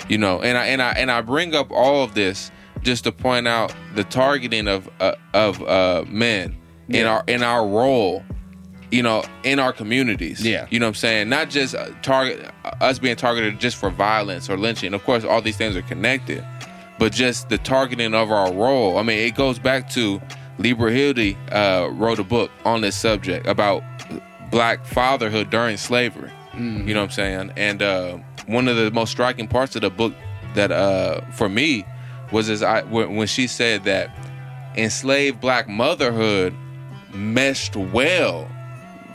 you 0.10 0.17
know 0.17 0.41
and 0.41 0.58
i 0.58 0.65
and 0.65 0.81
i 0.81 0.91
and 0.91 1.10
i 1.10 1.22
bring 1.22 1.55
up 1.55 1.72
all 1.72 2.03
of 2.03 2.13
this 2.13 2.51
just 2.84 3.04
to 3.04 3.12
point 3.12 3.48
out 3.48 3.74
the 3.96 4.04
targeting 4.04 4.68
of 4.68 4.90
uh, 5.00 5.16
of 5.34 5.62
uh 5.64 6.04
men 6.08 6.56
in 6.90 7.06
our 7.06 7.24
in 7.28 7.44
our 7.44 7.68
role 7.68 8.24
you 8.92 9.04
know 9.04 9.24
in 9.44 9.60
our 9.60 9.72
communities. 9.72 10.44
Yeah. 10.46 10.68
you 10.70 10.80
know 10.80 10.86
what 10.86 10.90
i'm 10.90 10.96
saying? 10.96 11.30
Not 11.30 11.50
just 11.50 11.76
uh, 11.76 11.90
target 12.02 12.50
uh, 12.66 12.72
us 12.82 13.00
being 13.00 13.16
targeted 13.16 13.60
just 13.60 13.78
for 13.78 13.90
violence 13.90 14.50
or 14.50 14.58
lynching. 14.58 14.94
Of 14.94 15.04
course 15.04 15.24
all 15.24 15.42
these 15.42 15.58
things 15.58 15.76
are 15.76 15.82
connected 15.84 16.46
but 16.98 17.14
just 17.14 17.48
the 17.48 17.58
targeting 17.58 18.14
of 18.14 18.32
our 18.32 18.52
role. 18.52 18.98
I 18.98 19.04
mean 19.04 19.20
it 19.20 19.36
goes 19.36 19.60
back 19.60 19.90
to 19.92 20.22
Libra 20.58 20.92
Hilde 20.92 21.36
uh 21.52 21.90
wrote 21.92 22.20
a 22.20 22.24
book 22.24 22.52
on 22.66 22.82
this 22.82 22.96
subject 22.96 23.48
about 23.48 23.84
black 24.52 24.86
fatherhood 24.86 25.50
during 25.50 25.78
slavery. 25.78 26.32
You 26.56 26.94
know 26.94 27.02
what 27.02 27.06
I'm 27.06 27.12
saying? 27.12 27.54
And 27.56 27.82
uh, 27.82 28.18
one 28.48 28.68
of 28.68 28.76
the 28.76 28.92
most 28.92 29.12
striking 29.12 29.48
parts 29.48 29.76
of 29.76 29.82
the 29.82 29.90
book 29.90 30.14
that 30.56 30.72
uh, 30.72 31.22
for 31.32 31.48
me 31.48 31.86
was 32.32 32.50
as 32.50 32.62
I 32.64 32.84
when 32.84 33.16
when 33.16 33.28
she 33.28 33.48
said 33.48 33.84
that 33.86 34.10
enslaved 34.76 35.40
black 35.42 35.68
motherhood 35.68 36.54
meshed 37.14 37.76
well 37.76 38.48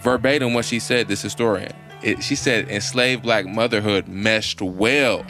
verbatim 0.00 0.52
what 0.54 0.64
she 0.64 0.78
said 0.78 1.09
this 1.09 1.23
historian 1.23 1.73
it, 2.02 2.23
she 2.23 2.35
said 2.35 2.68
enslaved 2.68 3.23
black 3.23 3.47
motherhood 3.47 4.09
meshed 4.09 4.61
well 4.61 5.25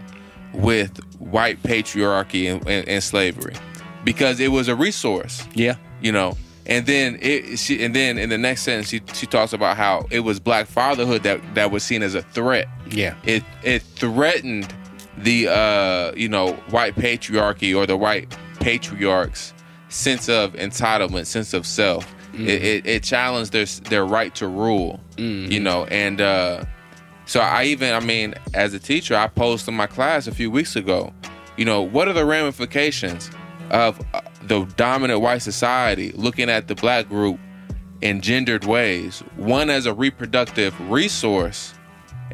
with 0.53 0.99
white 1.21 1.63
patriarchy 1.63 2.51
and, 2.53 2.67
and, 2.69 2.89
and 2.89 3.03
slavery 3.03 3.55
because 4.05 4.41
it 4.41 4.49
was 4.49 4.69
a 4.69 4.75
resource 4.75 5.47
Yeah. 5.55 5.77
you 6.01 6.11
know 6.13 6.37
and 6.67 6.87
then 6.87 7.19
it 7.21 7.59
she 7.59 7.85
and 7.85 7.95
then 7.95 8.17
in 8.19 8.31
the 8.31 8.39
next 8.39 8.63
sentence 8.63 8.89
she, 8.89 9.03
she 9.13 9.27
talks 9.27 9.53
about 9.53 9.77
how 9.77 10.07
it 10.11 10.21
was 10.21 10.41
black 10.41 10.67
fatherhood 10.67 11.23
that 11.25 11.41
that 11.55 11.71
was 11.71 11.83
seen 11.85 12.03
as 12.03 12.15
a 12.15 12.23
threat 12.23 12.67
Yeah. 12.91 13.15
it 13.25 13.45
it 13.63 13.83
threatened 13.83 14.73
the 15.19 15.49
uh 15.49 16.13
you 16.17 16.29
know 16.29 16.53
white 16.71 16.95
patriarchy 16.97 17.77
or 17.77 17.87
the 17.87 17.97
white 17.97 18.37
patriarchs 18.61 19.53
sense 19.89 20.29
of 20.29 20.53
entitlement 20.55 21.27
sense 21.27 21.55
of 21.55 21.67
self. 21.67 22.13
It, 22.35 22.65
it, 22.65 22.87
it 22.87 23.03
challenged 23.05 23.53
their 23.53 23.65
their 23.65 24.05
right 24.05 24.35
to 24.35 24.49
rule 24.49 24.99
you 25.53 25.61
know 25.61 25.85
and 25.85 26.21
uh 26.21 26.65
so 27.27 27.39
i 27.39 27.63
even 27.65 27.95
i 27.95 28.01
mean 28.01 28.35
as 28.55 28.75
a 28.75 28.81
teacher 28.81 29.15
i 29.15 29.29
posed 29.29 29.69
in 29.69 29.75
my 29.75 29.87
class 29.87 30.27
a 30.27 30.35
few 30.35 30.51
weeks 30.51 30.75
ago 30.75 31.13
you 31.57 31.65
know 31.65 31.81
what 31.81 32.09
are 32.09 32.13
the 32.13 32.25
ramifications 32.25 33.31
of 33.71 34.01
uh, 34.15 34.21
the 34.43 34.65
dominant 34.77 35.21
white 35.21 35.43
society 35.43 36.11
looking 36.17 36.51
at 36.51 36.67
the 36.67 36.75
black 36.75 37.09
group 37.09 37.39
in 38.01 38.21
gendered 38.21 38.65
ways? 38.65 39.21
One 39.37 39.71
as 39.71 39.87
a 39.87 39.95
reproductive 39.95 40.79
resource 40.91 41.74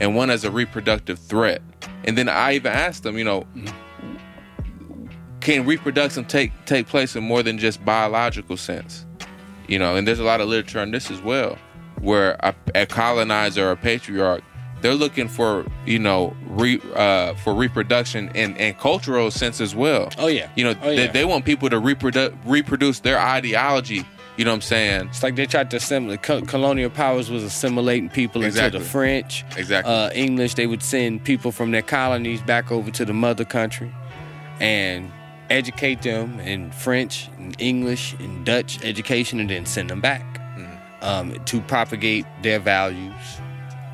and 0.00 0.16
one 0.16 0.30
as 0.30 0.44
a 0.44 0.50
reproductive 0.50 1.18
threat. 1.18 1.62
And 2.04 2.16
then 2.16 2.28
I 2.28 2.54
even 2.54 2.72
asked 2.72 3.02
them, 3.02 3.16
you 3.18 3.24
know, 3.24 3.46
can 5.40 5.66
reproduction 5.66 6.24
take 6.24 6.52
take 6.66 6.86
place 6.86 7.16
in 7.16 7.24
more 7.24 7.42
than 7.42 7.58
just 7.58 7.84
biological 7.84 8.56
sense? 8.56 9.06
You 9.68 9.78
know, 9.78 9.96
and 9.96 10.06
there's 10.06 10.18
a 10.18 10.24
lot 10.24 10.40
of 10.40 10.48
literature 10.48 10.80
on 10.80 10.90
this 10.90 11.10
as 11.10 11.20
well, 11.22 11.56
where 12.00 12.36
a, 12.40 12.54
a 12.74 12.86
colonizer 12.86 13.68
or 13.68 13.72
a 13.72 13.76
patriarch 13.76 14.42
they're 14.82 14.94
looking 14.94 15.28
for 15.28 15.66
you 15.86 15.98
know 15.98 16.34
re, 16.46 16.80
uh, 16.94 17.34
for 17.34 17.54
reproduction 17.54 18.30
and, 18.34 18.56
and 18.58 18.78
cultural 18.78 19.30
sense 19.30 19.60
as 19.60 19.74
well. 19.74 20.10
Oh 20.18 20.26
yeah. 20.28 20.48
You 20.56 20.64
know, 20.64 20.74
Oh, 20.82 20.86
they, 20.88 21.04
yeah. 21.04 21.12
they 21.12 21.24
want 21.24 21.44
people 21.44 21.68
to 21.70 21.78
reproduce 21.78 22.32
reproduce 22.46 23.00
their 23.00 23.18
ideology. 23.18 24.04
You 24.40 24.46
know 24.46 24.52
what 24.52 24.56
I'm 24.56 24.60
saying? 24.62 25.08
It's 25.08 25.22
like 25.22 25.36
they 25.36 25.44
tried 25.44 25.70
to 25.72 25.76
assimilate. 25.76 26.22
Co- 26.22 26.40
colonial 26.40 26.88
powers 26.88 27.30
was 27.30 27.42
assimilating 27.44 28.08
people 28.08 28.40
into 28.40 28.46
Exactly. 28.48 28.78
the 28.78 28.84
French, 28.86 29.44
Exactly. 29.54 29.92
uh, 29.92 30.10
English. 30.12 30.54
They 30.54 30.66
would 30.66 30.82
send 30.82 31.24
people 31.24 31.52
from 31.52 31.72
their 31.72 31.82
colonies 31.82 32.40
back 32.40 32.72
over 32.72 32.90
to 32.90 33.04
the 33.04 33.12
mother 33.12 33.44
country, 33.44 33.92
and 34.58 35.12
educate 35.50 36.00
them 36.00 36.40
in 36.40 36.70
French, 36.70 37.28
and 37.36 37.54
English, 37.60 38.14
and 38.18 38.46
Dutch 38.46 38.82
education, 38.82 39.40
and 39.40 39.50
then 39.50 39.66
send 39.66 39.90
them 39.90 40.00
back 40.00 40.24
Mm-hmm. 40.56 41.04
um, 41.04 41.44
to 41.44 41.60
propagate 41.60 42.24
their 42.42 42.60
values. 42.60 43.12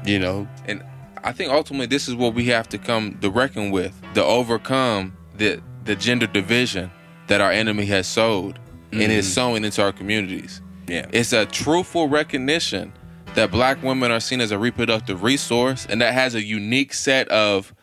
You 0.05 0.21
know, 0.21 0.47
and 0.67 0.81
I 1.25 1.33
think 1.33 1.51
ultimately 1.51 1.87
this 1.87 2.07
is 2.07 2.15
what 2.15 2.35
we 2.35 2.45
have 2.45 2.69
to 2.69 2.79
come 2.79 3.19
to 3.21 3.31
reckon 3.31 3.73
with 3.73 4.01
to 4.15 4.23
overcome 4.23 5.17
the 5.37 5.61
the 5.83 5.97
gender 5.97 6.29
division 6.29 6.93
that 7.27 7.41
our 7.41 7.51
enemy 7.51 7.87
has 7.87 8.07
sowed 8.07 8.61
and 9.03 9.13
is 9.13 9.33
sowing 9.33 9.65
into 9.65 9.83
our 9.83 9.93
communities. 9.93 10.61
yeah, 10.89 11.07
It's 11.13 11.33
a 11.33 11.47
truthful 11.47 12.09
recognition 12.09 12.93
that 13.35 13.51
black 13.51 13.83
women 13.83 14.11
are 14.11 14.21
seen 14.21 14.41
as 14.41 14.51
a 14.51 14.59
reproductive 14.59 15.23
resource 15.23 15.87
and 15.89 16.01
that 16.01 16.15
has 16.15 16.35
a 16.35 16.43
unique 16.43 16.95
set 16.95 17.29
of 17.29 17.75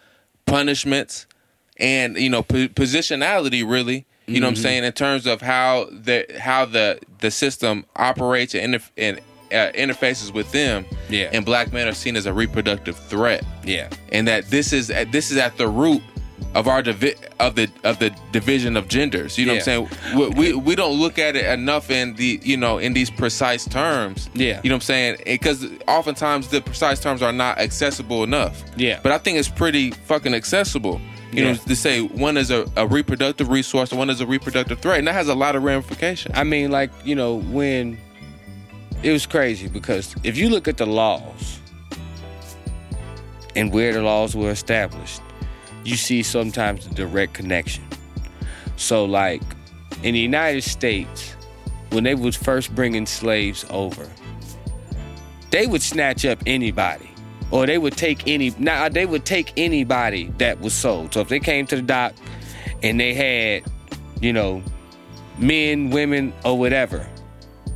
punishments 0.45 1.25
and 1.79 2.17
you 2.17 2.29
know 2.29 2.43
po- 2.43 2.67
positionality 2.67 3.67
really 3.67 4.05
you 4.27 4.39
know 4.39 4.47
what 4.47 4.51
i'm 4.51 4.55
saying 4.55 4.83
in 4.83 4.91
terms 4.91 5.25
of 5.25 5.41
how 5.41 5.85
the 5.91 6.25
how 6.39 6.65
the 6.65 6.99
the 7.19 7.31
system 7.31 7.85
operates 7.95 8.53
and, 8.55 8.75
interf- 8.75 8.91
and 8.97 9.19
uh, 9.51 9.71
interfaces 9.73 10.33
with 10.33 10.51
them. 10.51 10.83
Yeah. 11.11 11.29
and 11.31 11.45
black 11.45 11.71
men 11.71 11.87
are 11.87 11.93
seen 11.93 12.15
as 12.15 12.25
a 12.25 12.33
reproductive 12.33 12.97
threat. 12.97 13.45
Yeah, 13.63 13.87
and 14.11 14.27
that 14.27 14.49
this 14.49 14.73
is 14.73 14.89
at 14.89 15.11
this 15.11 15.29
is 15.29 15.37
at 15.37 15.57
the 15.57 15.67
root 15.67 16.01
of 16.55 16.67
our 16.67 16.81
divi- 16.81 17.15
of 17.39 17.55
the 17.55 17.69
of 17.83 17.99
the 17.99 18.15
division 18.31 18.77
of 18.77 18.87
genders. 18.87 19.37
You 19.37 19.45
know 19.45 19.53
what 19.53 19.67
I'm 19.67 19.87
saying? 19.87 19.89
We, 20.15 20.29
we 20.29 20.53
we 20.53 20.75
don't 20.75 20.99
look 20.99 21.17
at 21.19 21.35
it 21.35 21.45
enough 21.45 21.89
in 21.89 22.13
the 22.15 22.39
you 22.43 22.57
know 22.57 22.77
in 22.77 22.93
these 22.93 23.09
precise 23.09 23.65
terms. 23.65 24.29
Yeah. 24.33 24.61
You 24.63 24.69
know 24.69 24.75
what 24.75 24.77
I'm 24.77 24.81
saying? 24.81 25.17
Because 25.25 25.65
oftentimes 25.87 26.49
the 26.49 26.61
precise 26.61 26.99
terms 26.99 27.21
are 27.21 27.33
not 27.33 27.57
accessible 27.59 28.23
enough. 28.23 28.63
Yeah. 28.77 28.99
But 29.01 29.11
I 29.11 29.17
think 29.17 29.37
it's 29.37 29.49
pretty 29.49 29.91
fucking 29.91 30.33
accessible. 30.33 31.01
You 31.31 31.45
know, 31.45 31.55
to 31.55 31.75
say 31.75 32.01
one 32.01 32.37
is 32.37 32.51
a, 32.51 32.69
a 32.75 32.85
reproductive 32.85 33.49
resource 33.49 33.89
and 33.89 33.97
one 33.97 34.11
is 34.11 34.21
a 34.21 34.27
reproductive 34.27 34.79
threat, 34.79 34.99
and 34.99 35.07
that 35.07 35.13
has 35.13 35.29
a 35.29 35.33
lot 35.33 35.55
of 35.55 35.63
ramifications. 35.63 36.35
I 36.37 36.43
mean, 36.43 36.69
like 36.69 36.91
you 37.03 37.15
know, 37.15 37.35
when 37.35 37.97
it 39.01 39.11
was 39.11 39.25
crazy 39.25 39.67
because 39.67 40.15
if 40.23 40.37
you 40.37 40.49
look 40.49 40.67
at 40.67 40.77
the 40.77 40.85
laws 40.85 41.59
and 43.55 43.71
where 43.73 43.93
the 43.93 44.01
laws 44.01 44.35
were 44.35 44.51
established, 44.51 45.21
you 45.83 45.95
see 45.95 46.23
sometimes 46.23 46.87
the 46.87 46.95
direct 46.95 47.33
connection. 47.33 47.85
So, 48.75 49.05
like 49.05 49.41
in 50.03 50.13
the 50.13 50.19
United 50.19 50.63
States, 50.63 51.35
when 51.91 52.03
they 52.03 52.15
was 52.15 52.35
first 52.35 52.73
bringing 52.73 53.05
slaves 53.05 53.65
over, 53.69 54.09
they 55.51 55.67
would 55.67 55.81
snatch 55.81 56.25
up 56.25 56.39
anybody, 56.45 57.09
or 57.51 57.67
they 57.67 57.77
would 57.77 57.95
take 57.95 58.27
any. 58.27 58.51
Now 58.57 58.89
they 58.89 59.05
would 59.05 59.25
take 59.25 59.53
anybody 59.57 60.33
that 60.37 60.59
was 60.59 60.73
sold. 60.73 61.13
So 61.13 61.21
if 61.21 61.29
they 61.29 61.39
came 61.39 61.67
to 61.67 61.75
the 61.75 61.81
dock 61.81 62.13
and 62.81 62.99
they 62.99 63.13
had, 63.13 63.63
you 64.19 64.33
know, 64.33 64.63
men, 65.37 65.91
women, 65.91 66.33
or 66.43 66.57
whatever, 66.57 67.07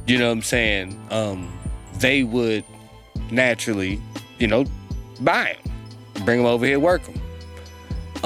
you 0.07 0.17
know 0.17 0.27
what 0.27 0.33
I'm 0.33 0.41
saying? 0.41 0.99
Um, 1.11 1.53
they 1.99 2.23
would 2.23 2.63
naturally, 3.29 4.01
you 4.39 4.47
know, 4.47 4.65
buy 5.21 5.57
them, 5.63 6.25
bring 6.25 6.39
them 6.39 6.47
over 6.47 6.65
here, 6.65 6.79
work 6.79 7.03
them. 7.03 7.21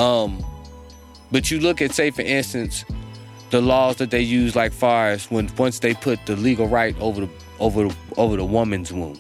Um, 0.01 0.43
but 1.31 1.51
you 1.51 1.59
look 1.59 1.79
at, 1.79 1.91
say, 1.91 2.09
for 2.09 2.23
instance, 2.23 2.83
the 3.51 3.61
laws 3.61 3.97
that 3.97 4.09
they 4.09 4.21
use, 4.21 4.55
like 4.55 4.71
far 4.71 5.09
as 5.09 5.29
when 5.29 5.49
once 5.57 5.79
they 5.79 5.93
put 5.93 6.25
the 6.25 6.35
legal 6.35 6.67
right 6.67 6.99
over 6.99 7.21
the 7.21 7.29
over 7.59 7.87
the 7.87 7.95
over 8.17 8.35
the 8.35 8.45
woman's 8.45 8.91
womb, 8.91 9.19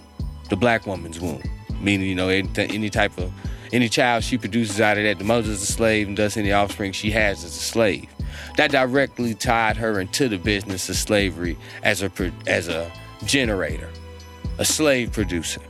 the 0.49 0.55
black 0.55 0.87
woman's 0.87 1.19
womb, 1.19 1.43
meaning 1.79 2.07
you 2.07 2.15
know 2.15 2.29
any, 2.29 2.49
any 2.57 2.89
type 2.89 3.15
of 3.19 3.31
any 3.71 3.89
child 3.89 4.23
she 4.23 4.37
produces 4.37 4.81
out 4.81 4.97
of 4.97 5.03
that, 5.03 5.19
the 5.19 5.23
mother's 5.23 5.61
a 5.61 5.65
slave 5.65 6.07
and 6.07 6.17
thus 6.17 6.35
any 6.35 6.51
offspring 6.51 6.91
she 6.93 7.11
has 7.11 7.43
is 7.43 7.55
a 7.55 7.59
slave. 7.59 8.09
That 8.57 8.71
directly 8.71 9.35
tied 9.35 9.77
her 9.77 9.99
into 9.99 10.29
the 10.29 10.37
business 10.37 10.89
of 10.89 10.95
slavery 10.95 11.57
as 11.83 12.01
a 12.01 12.11
as 12.47 12.69
a 12.69 12.91
generator, 13.25 13.89
a 14.57 14.65
slave 14.65 15.11
producer. 15.11 15.61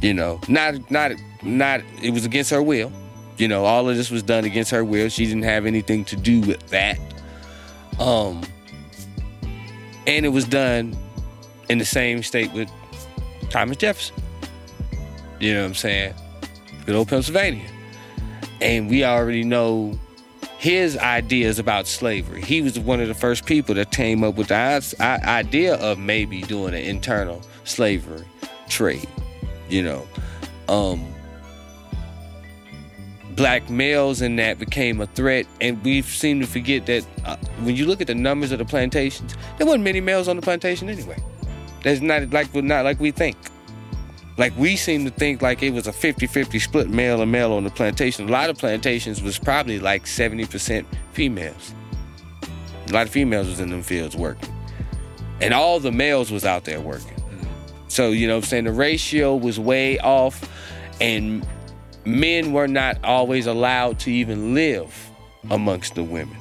You 0.00 0.14
know, 0.14 0.40
not 0.46 0.90
not 0.90 1.12
not 1.42 1.80
it 2.02 2.10
was 2.10 2.24
against 2.24 2.50
her 2.50 2.62
will. 2.62 2.92
You 3.36 3.48
know, 3.48 3.64
all 3.64 3.88
of 3.88 3.96
this 3.96 4.10
was 4.10 4.22
done 4.22 4.44
against 4.44 4.70
her 4.70 4.84
will. 4.84 5.08
She 5.08 5.26
didn't 5.26 5.42
have 5.42 5.66
anything 5.66 6.04
to 6.06 6.16
do 6.16 6.40
with 6.40 6.66
that. 6.68 6.98
Um 7.98 8.42
and 10.06 10.26
it 10.26 10.30
was 10.30 10.44
done 10.44 10.96
in 11.68 11.78
the 11.78 11.84
same 11.84 12.22
state 12.22 12.52
with 12.52 12.70
Thomas 13.50 13.76
Jefferson. 13.76 14.16
You 15.40 15.54
know 15.54 15.60
what 15.60 15.66
I'm 15.68 15.74
saying? 15.74 16.14
Good 16.86 16.94
old 16.94 17.08
Pennsylvania. 17.08 17.66
And 18.60 18.88
we 18.88 19.04
already 19.04 19.44
know 19.44 19.98
his 20.58 20.96
ideas 20.96 21.58
about 21.58 21.86
slavery. 21.86 22.42
He 22.42 22.62
was 22.62 22.78
one 22.78 23.00
of 23.00 23.08
the 23.08 23.14
first 23.14 23.44
people 23.44 23.74
that 23.74 23.90
came 23.90 24.24
up 24.24 24.36
with 24.36 24.48
the 24.48 24.94
idea 25.00 25.74
of 25.76 25.98
maybe 25.98 26.40
doing 26.42 26.74
an 26.74 26.82
internal 26.82 27.42
slavery 27.64 28.24
trade. 28.68 29.08
You 29.68 29.82
know, 29.82 30.08
um, 30.68 31.13
black 33.36 33.68
males 33.68 34.20
and 34.20 34.38
that 34.38 34.58
became 34.58 35.00
a 35.00 35.06
threat, 35.06 35.46
and 35.60 35.82
we 35.84 36.02
seem 36.02 36.40
to 36.40 36.46
forget 36.46 36.86
that 36.86 37.06
uh, 37.24 37.36
when 37.62 37.76
you 37.76 37.86
look 37.86 38.00
at 38.00 38.06
the 38.06 38.14
numbers 38.14 38.52
of 38.52 38.58
the 38.58 38.64
plantations, 38.64 39.34
there 39.58 39.66
wasn't 39.66 39.84
many 39.84 40.00
males 40.00 40.28
on 40.28 40.36
the 40.36 40.42
plantation 40.42 40.88
anyway. 40.88 41.16
That's 41.82 42.00
not 42.00 42.30
like 42.30 42.54
not 42.54 42.84
like 42.84 43.00
we 43.00 43.10
think. 43.10 43.36
Like 44.36 44.56
we 44.56 44.76
seem 44.76 45.04
to 45.04 45.10
think 45.10 45.42
like 45.42 45.62
it 45.62 45.70
was 45.70 45.86
a 45.86 45.92
50-50 45.92 46.60
split 46.60 46.88
male 46.88 47.22
and 47.22 47.30
male 47.30 47.52
on 47.52 47.62
the 47.62 47.70
plantation. 47.70 48.28
A 48.28 48.32
lot 48.32 48.50
of 48.50 48.58
plantations 48.58 49.22
was 49.22 49.38
probably 49.38 49.78
like 49.78 50.04
70% 50.04 50.84
females. 51.12 51.74
A 52.88 52.92
lot 52.92 53.06
of 53.06 53.12
females 53.12 53.46
was 53.46 53.60
in 53.60 53.70
them 53.70 53.82
fields 53.82 54.16
working. 54.16 54.52
And 55.40 55.54
all 55.54 55.78
the 55.78 55.92
males 55.92 56.32
was 56.32 56.44
out 56.44 56.64
there 56.64 56.80
working. 56.80 57.14
So, 57.88 58.10
you 58.10 58.26
know 58.26 58.38
I'm 58.38 58.42
saying? 58.42 58.64
The 58.64 58.72
ratio 58.72 59.36
was 59.36 59.60
way 59.60 60.00
off 60.00 60.50
and 61.00 61.46
men 62.06 62.52
were 62.52 62.68
not 62.68 63.02
always 63.04 63.46
allowed 63.46 63.98
to 64.00 64.10
even 64.10 64.54
live 64.54 65.10
amongst 65.50 65.94
the 65.94 66.02
women. 66.02 66.36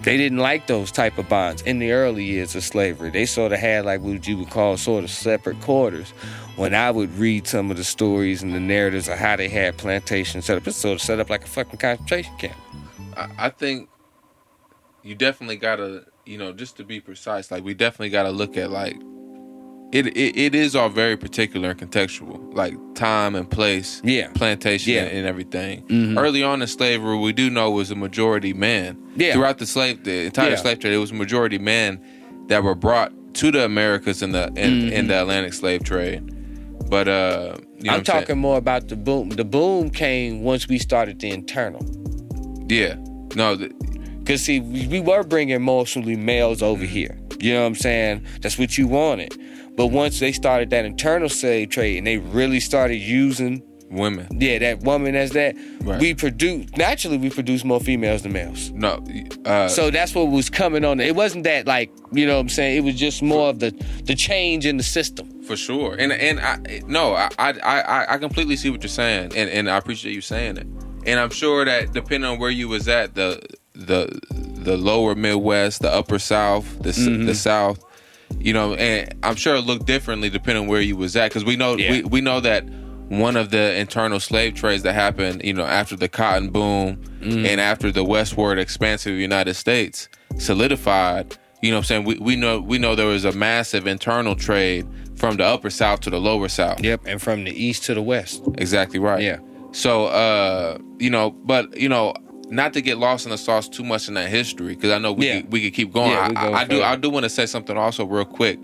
They 0.00 0.16
didn't 0.16 0.38
like 0.38 0.68
those 0.68 0.92
type 0.92 1.18
of 1.18 1.28
bonds 1.28 1.60
in 1.62 1.80
the 1.80 1.90
early 1.90 2.24
years 2.24 2.54
of 2.54 2.62
slavery. 2.62 3.10
They 3.10 3.26
sort 3.26 3.52
of 3.52 3.58
had 3.58 3.84
like 3.84 4.00
what 4.00 4.26
you 4.28 4.38
would 4.38 4.50
call 4.50 4.76
sort 4.76 5.04
of 5.04 5.10
separate 5.10 5.60
quarters. 5.60 6.10
When 6.56 6.74
I 6.74 6.90
would 6.90 7.12
read 7.16 7.46
some 7.46 7.70
of 7.70 7.76
the 7.76 7.84
stories 7.84 8.42
and 8.42 8.54
the 8.54 8.60
narratives 8.60 9.08
of 9.08 9.18
how 9.18 9.36
they 9.36 9.48
had 9.48 9.76
plantations 9.76 10.46
set 10.46 10.56
up, 10.56 10.66
it's 10.66 10.76
sort 10.76 10.94
of 10.94 11.00
set 11.00 11.18
up 11.18 11.30
like 11.30 11.44
a 11.44 11.48
fucking 11.48 11.78
concentration 11.78 12.36
camp. 12.36 12.56
I, 13.16 13.28
I 13.38 13.48
think 13.50 13.88
you 15.02 15.14
definitely 15.14 15.56
gotta, 15.56 16.04
you 16.24 16.38
know, 16.38 16.52
just 16.52 16.76
to 16.76 16.84
be 16.84 17.00
precise, 17.00 17.50
like 17.50 17.64
we 17.64 17.74
definitely 17.74 18.10
gotta 18.10 18.30
look 18.30 18.56
at 18.56 18.70
like 18.70 18.96
it, 19.92 20.06
it, 20.08 20.36
it 20.38 20.54
is 20.54 20.76
all 20.76 20.88
very 20.90 21.16
particular 21.16 21.70
and 21.70 21.80
contextual, 21.80 22.54
like 22.54 22.74
time 22.94 23.34
and 23.34 23.50
place, 23.50 24.00
Yeah. 24.04 24.28
plantation 24.34 24.92
Yeah. 24.92 25.04
and 25.04 25.26
everything. 25.26 25.82
Mhm. 25.88 26.18
Early 26.18 26.42
on 26.42 26.60
in 26.60 26.68
slavery, 26.68 27.16
we 27.16 27.32
do 27.32 27.48
know 27.50 27.70
was 27.70 27.90
a 27.90 27.94
majority 27.94 28.52
man. 28.52 28.96
Yeah. 29.16 29.32
Throughout 29.32 29.58
the 29.58 29.66
slave, 29.66 30.04
the 30.04 30.26
entire 30.26 30.50
Yeah. 30.50 30.56
slave 30.56 30.78
trade, 30.80 30.92
it 30.92 30.98
was 30.98 31.12
majority 31.12 31.58
men 31.58 32.00
that 32.48 32.62
were 32.62 32.74
brought 32.74 33.12
to 33.34 33.50
the 33.50 33.64
Americas 33.64 34.22
in 34.22 34.32
the 34.32 34.48
in, 34.56 34.92
in 34.92 35.06
the 35.06 35.20
Atlantic 35.20 35.52
slave 35.54 35.84
trade. 35.84 36.22
But 36.90 37.08
uh, 37.08 37.56
you 37.78 37.84
know 37.84 37.90
Mm-hmm. 37.90 37.90
I'm 37.90 38.02
talking 38.04 38.38
more 38.38 38.56
about 38.58 38.88
the 38.88 38.96
boom. 38.96 39.28
The 39.30 39.44
boom 39.44 39.90
came 39.90 40.42
once 40.42 40.66
we 40.68 40.78
started 40.78 41.20
the 41.20 41.30
internal. 41.30 41.84
Yeah. 42.68 42.96
No. 43.36 43.54
The, 43.56 43.70
Cause 44.26 44.42
see, 44.42 44.60
we, 44.60 44.86
we 44.88 45.00
were 45.00 45.22
bringing 45.24 45.62
mostly 45.62 46.14
males 46.16 46.60
over 46.62 46.84
here. 46.84 47.16
You 47.40 47.54
know 47.54 47.60
what 47.60 47.66
I'm 47.68 47.74
saying? 47.76 48.24
That's 48.42 48.58
what 48.58 48.76
you 48.76 48.86
wanted. 48.86 49.34
But 49.78 49.86
once 49.86 50.18
they 50.20 50.32
started 50.32 50.68
that 50.70 50.84
internal 50.84 51.28
slave 51.30 51.70
trade 51.70 51.96
and 51.98 52.06
they 52.06 52.18
really 52.18 52.60
started 52.60 52.96
using, 52.96 53.62
women. 53.90 54.26
yeah, 54.38 54.58
that 54.58 54.80
woman 54.80 55.14
as 55.14 55.30
that, 55.30 55.54
Right. 55.80 55.98
we 56.00 56.12
produce 56.14 56.66
naturally 56.76 57.16
we 57.16 57.30
produce 57.30 57.64
more 57.64 57.80
females 57.80 58.20
than 58.22 58.32
males. 58.32 58.70
No. 58.72 59.02
Uh, 59.46 59.68
So 59.68 59.90
that's 59.90 60.14
what 60.14 60.24
was 60.30 60.50
coming 60.50 60.84
on. 60.84 61.00
It 61.00 61.14
wasn't 61.14 61.44
that 61.44 61.66
like 61.66 61.88
you 62.12 62.26
know 62.26 62.34
what 62.34 62.40
I'm 62.40 62.48
saying. 62.50 62.76
It 62.78 62.84
was 62.84 62.96
just 62.96 63.22
more 63.22 63.48
of 63.48 63.60
the 63.60 63.70
the 64.04 64.14
change 64.14 64.66
in 64.66 64.76
the 64.76 64.82
system. 64.98 65.26
For 65.48 65.56
sure, 65.56 65.94
and 65.98 66.12
and 66.12 66.38
I 66.40 66.58
no, 66.86 67.14
I 67.14 67.28
I 67.38 67.50
I, 67.62 68.14
I 68.14 68.18
completely 68.18 68.56
see 68.56 68.68
what 68.70 68.82
you're 68.82 68.88
saying, 69.04 69.32
and, 69.36 69.48
and 69.48 69.70
I 69.70 69.76
appreciate 69.78 70.12
you 70.14 70.20
saying 70.20 70.56
it. 70.58 70.66
And 71.06 71.18
I'm 71.20 71.30
sure 71.30 71.64
that 71.64 71.92
depending 71.94 72.28
on 72.30 72.38
where 72.38 72.50
you 72.60 72.68
was 72.68 72.88
at, 72.88 73.14
the 73.14 73.40
the 73.72 74.00
the 74.68 74.76
lower 74.76 75.14
Midwest, 75.14 75.80
the 75.80 75.90
upper 76.00 76.18
South, 76.18 76.66
the 76.82 76.90
Mm-hmm. 76.90 77.24
the 77.26 77.34
South, 77.34 77.78
you 78.38 78.52
know, 78.52 78.74
and 78.74 79.14
I'm 79.22 79.36
sure 79.36 79.54
it 79.56 79.62
looked 79.62 79.86
differently 79.86 80.30
depending 80.30 80.64
on 80.64 80.68
where 80.68 80.80
you 80.80 80.96
was 80.96 81.16
at, 81.16 81.30
because 81.30 81.44
we 81.44 81.56
know 81.56 81.76
Yeah. 81.76 81.90
we 81.90 82.02
we 82.02 82.20
know 82.20 82.40
that 82.40 82.64
one 83.08 83.36
of 83.36 83.50
the 83.50 83.74
internal 83.76 84.20
slave 84.20 84.54
trades 84.54 84.82
that 84.82 84.92
happened, 84.94 85.40
you 85.42 85.54
know, 85.54 85.64
after 85.64 85.96
the 85.96 86.08
cotton 86.08 86.50
boom 86.50 87.02
Mm-hmm. 87.18 87.46
and 87.46 87.60
after 87.60 87.90
the 87.90 88.04
westward 88.04 88.60
expansion 88.60 89.10
of 89.10 89.16
the 89.16 89.22
United 89.22 89.54
States 89.54 90.08
solidified, 90.38 91.36
you 91.62 91.70
know 91.70 91.76
what 91.78 91.80
I'm 91.80 91.84
saying? 91.84 92.04
We, 92.04 92.16
we 92.18 92.36
know 92.36 92.60
we 92.60 92.78
know 92.78 92.94
there 92.94 93.06
was 93.06 93.24
a 93.24 93.32
massive 93.32 93.86
internal 93.88 94.36
trade 94.36 94.86
from 95.16 95.36
the 95.36 95.44
upper 95.44 95.70
south 95.70 96.00
to 96.02 96.10
the 96.10 96.20
lower 96.20 96.48
south. 96.48 96.80
Yep, 96.82 97.02
and 97.06 97.20
from 97.20 97.42
the 97.44 97.50
east 97.50 97.82
to 97.84 97.94
the 97.94 98.02
west. 98.02 98.42
Exactly 98.58 99.00
right. 99.00 99.20
Yeah. 99.22 99.38
So 99.72 100.06
uh, 100.06 100.78
you 100.98 101.10
know, 101.10 101.30
but 101.30 101.76
you 101.76 101.88
know, 101.88 102.14
not 102.50 102.72
to 102.74 102.80
get 102.80 102.98
lost 102.98 103.26
in 103.26 103.30
the 103.30 103.38
sauce 103.38 103.68
too 103.68 103.84
much 103.84 104.08
in 104.08 104.14
that 104.14 104.28
history, 104.30 104.74
because 104.74 104.90
I 104.90 104.98
know 104.98 105.12
we 105.12 105.26
Yeah. 105.26 105.40
could, 105.40 105.52
we 105.52 105.62
could 105.62 105.74
keep 105.74 105.92
going. 105.92 106.10
Yeah, 106.12 106.28
I, 106.28 106.32
go 106.32 106.52
I, 106.52 106.60
I 106.60 106.64
do. 106.64 106.82
I 106.82 106.96
do 106.96 107.10
want 107.10 107.24
to 107.24 107.30
say 107.30 107.46
something 107.46 107.76
also 107.76 108.04
real 108.06 108.24
quick 108.24 108.58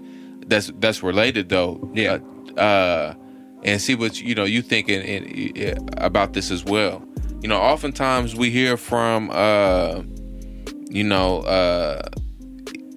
that's 0.47 0.71
that's 0.79 1.03
related 1.03 1.49
though. 1.49 1.91
Yeah. 1.95 2.19
Uh, 2.57 2.61
uh, 2.61 3.15
and 3.65 3.81
see 3.81 3.95
what 3.95 4.21
you 4.21 4.35
know 4.35 4.45
you 4.45 4.61
think 4.63 4.89
in, 4.89 5.03
in, 5.03 5.89
about 5.97 6.35
this 6.35 6.51
as 6.51 6.65
well. 6.65 7.03
You 7.41 7.49
know, 7.49 7.59
oftentimes 7.59 8.35
we 8.35 8.51
hear 8.51 8.77
from 8.77 9.31
uh, 9.33 10.03
you 10.91 11.05
know 11.05 11.41
uh, 11.41 12.03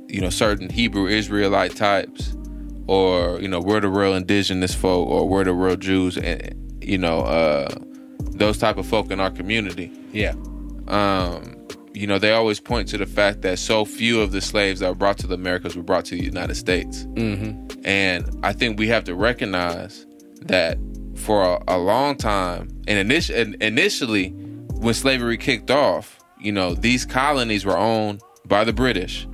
you 0.08 0.22
know 0.22 0.30
certain 0.30 0.70
Hebrew 0.70 1.08
Israelite 1.08 1.76
types, 1.76 2.36
or 2.88 3.40
you 3.40 3.48
know 3.48 3.60
we're 3.62 3.80
the 3.80 3.90
real 3.90 4.14
indigenous 4.14 4.76
folk, 4.76 5.08
or 5.08 5.28
we're 5.28 5.46
the 5.46 5.54
real 5.54 5.78
Jews, 5.78 6.18
and 6.18 6.84
you 6.84 6.98
know 6.98 7.22
uh, 7.22 7.70
those 8.20 8.58
type 8.58 8.78
of 8.78 8.86
folk 8.86 9.10
in 9.10 9.20
our 9.20 9.32
community. 9.32 9.92
Yeah. 10.12 10.34
Um, 10.88 11.68
you 11.94 12.06
know 12.06 12.20
they 12.20 12.32
always 12.32 12.60
point 12.60 12.88
to 12.90 12.98
the 12.98 13.08
fact 13.08 13.42
that 13.42 13.58
so 13.58 13.84
few 13.84 14.22
of 14.22 14.32
the 14.32 14.42
slaves 14.42 14.82
that 14.82 14.90
were 14.90 14.96
brought 14.96 15.18
to 15.20 15.28
the 15.28 15.34
Americas 15.34 15.76
were 15.76 15.84
brought 15.84 16.06
to 16.06 16.16
the 16.16 16.24
United 16.24 16.56
States. 16.56 17.06
Mm-hmm. 17.06 17.82
And 17.86 18.30
I 18.44 18.54
think 18.54 18.78
we 18.78 18.88
have 18.90 19.04
to 19.06 19.16
recognize 19.16 20.06
that 20.44 20.78
for 21.16 21.44
a, 21.44 21.76
a 21.76 21.78
long 21.78 22.16
time, 22.16 22.70
and 22.88 23.10
init- 23.10 23.62
initially, 23.62 24.30
when 24.76 24.94
slavery 24.94 25.38
kicked 25.38 25.72
off, 25.72 26.20
you 26.40 26.52
know, 26.52 26.76
these 26.76 27.06
colonies 27.06 27.66
were 27.66 27.78
owned 27.78 28.22
by 28.46 28.64
the 28.64 28.74
British. 28.74 29.28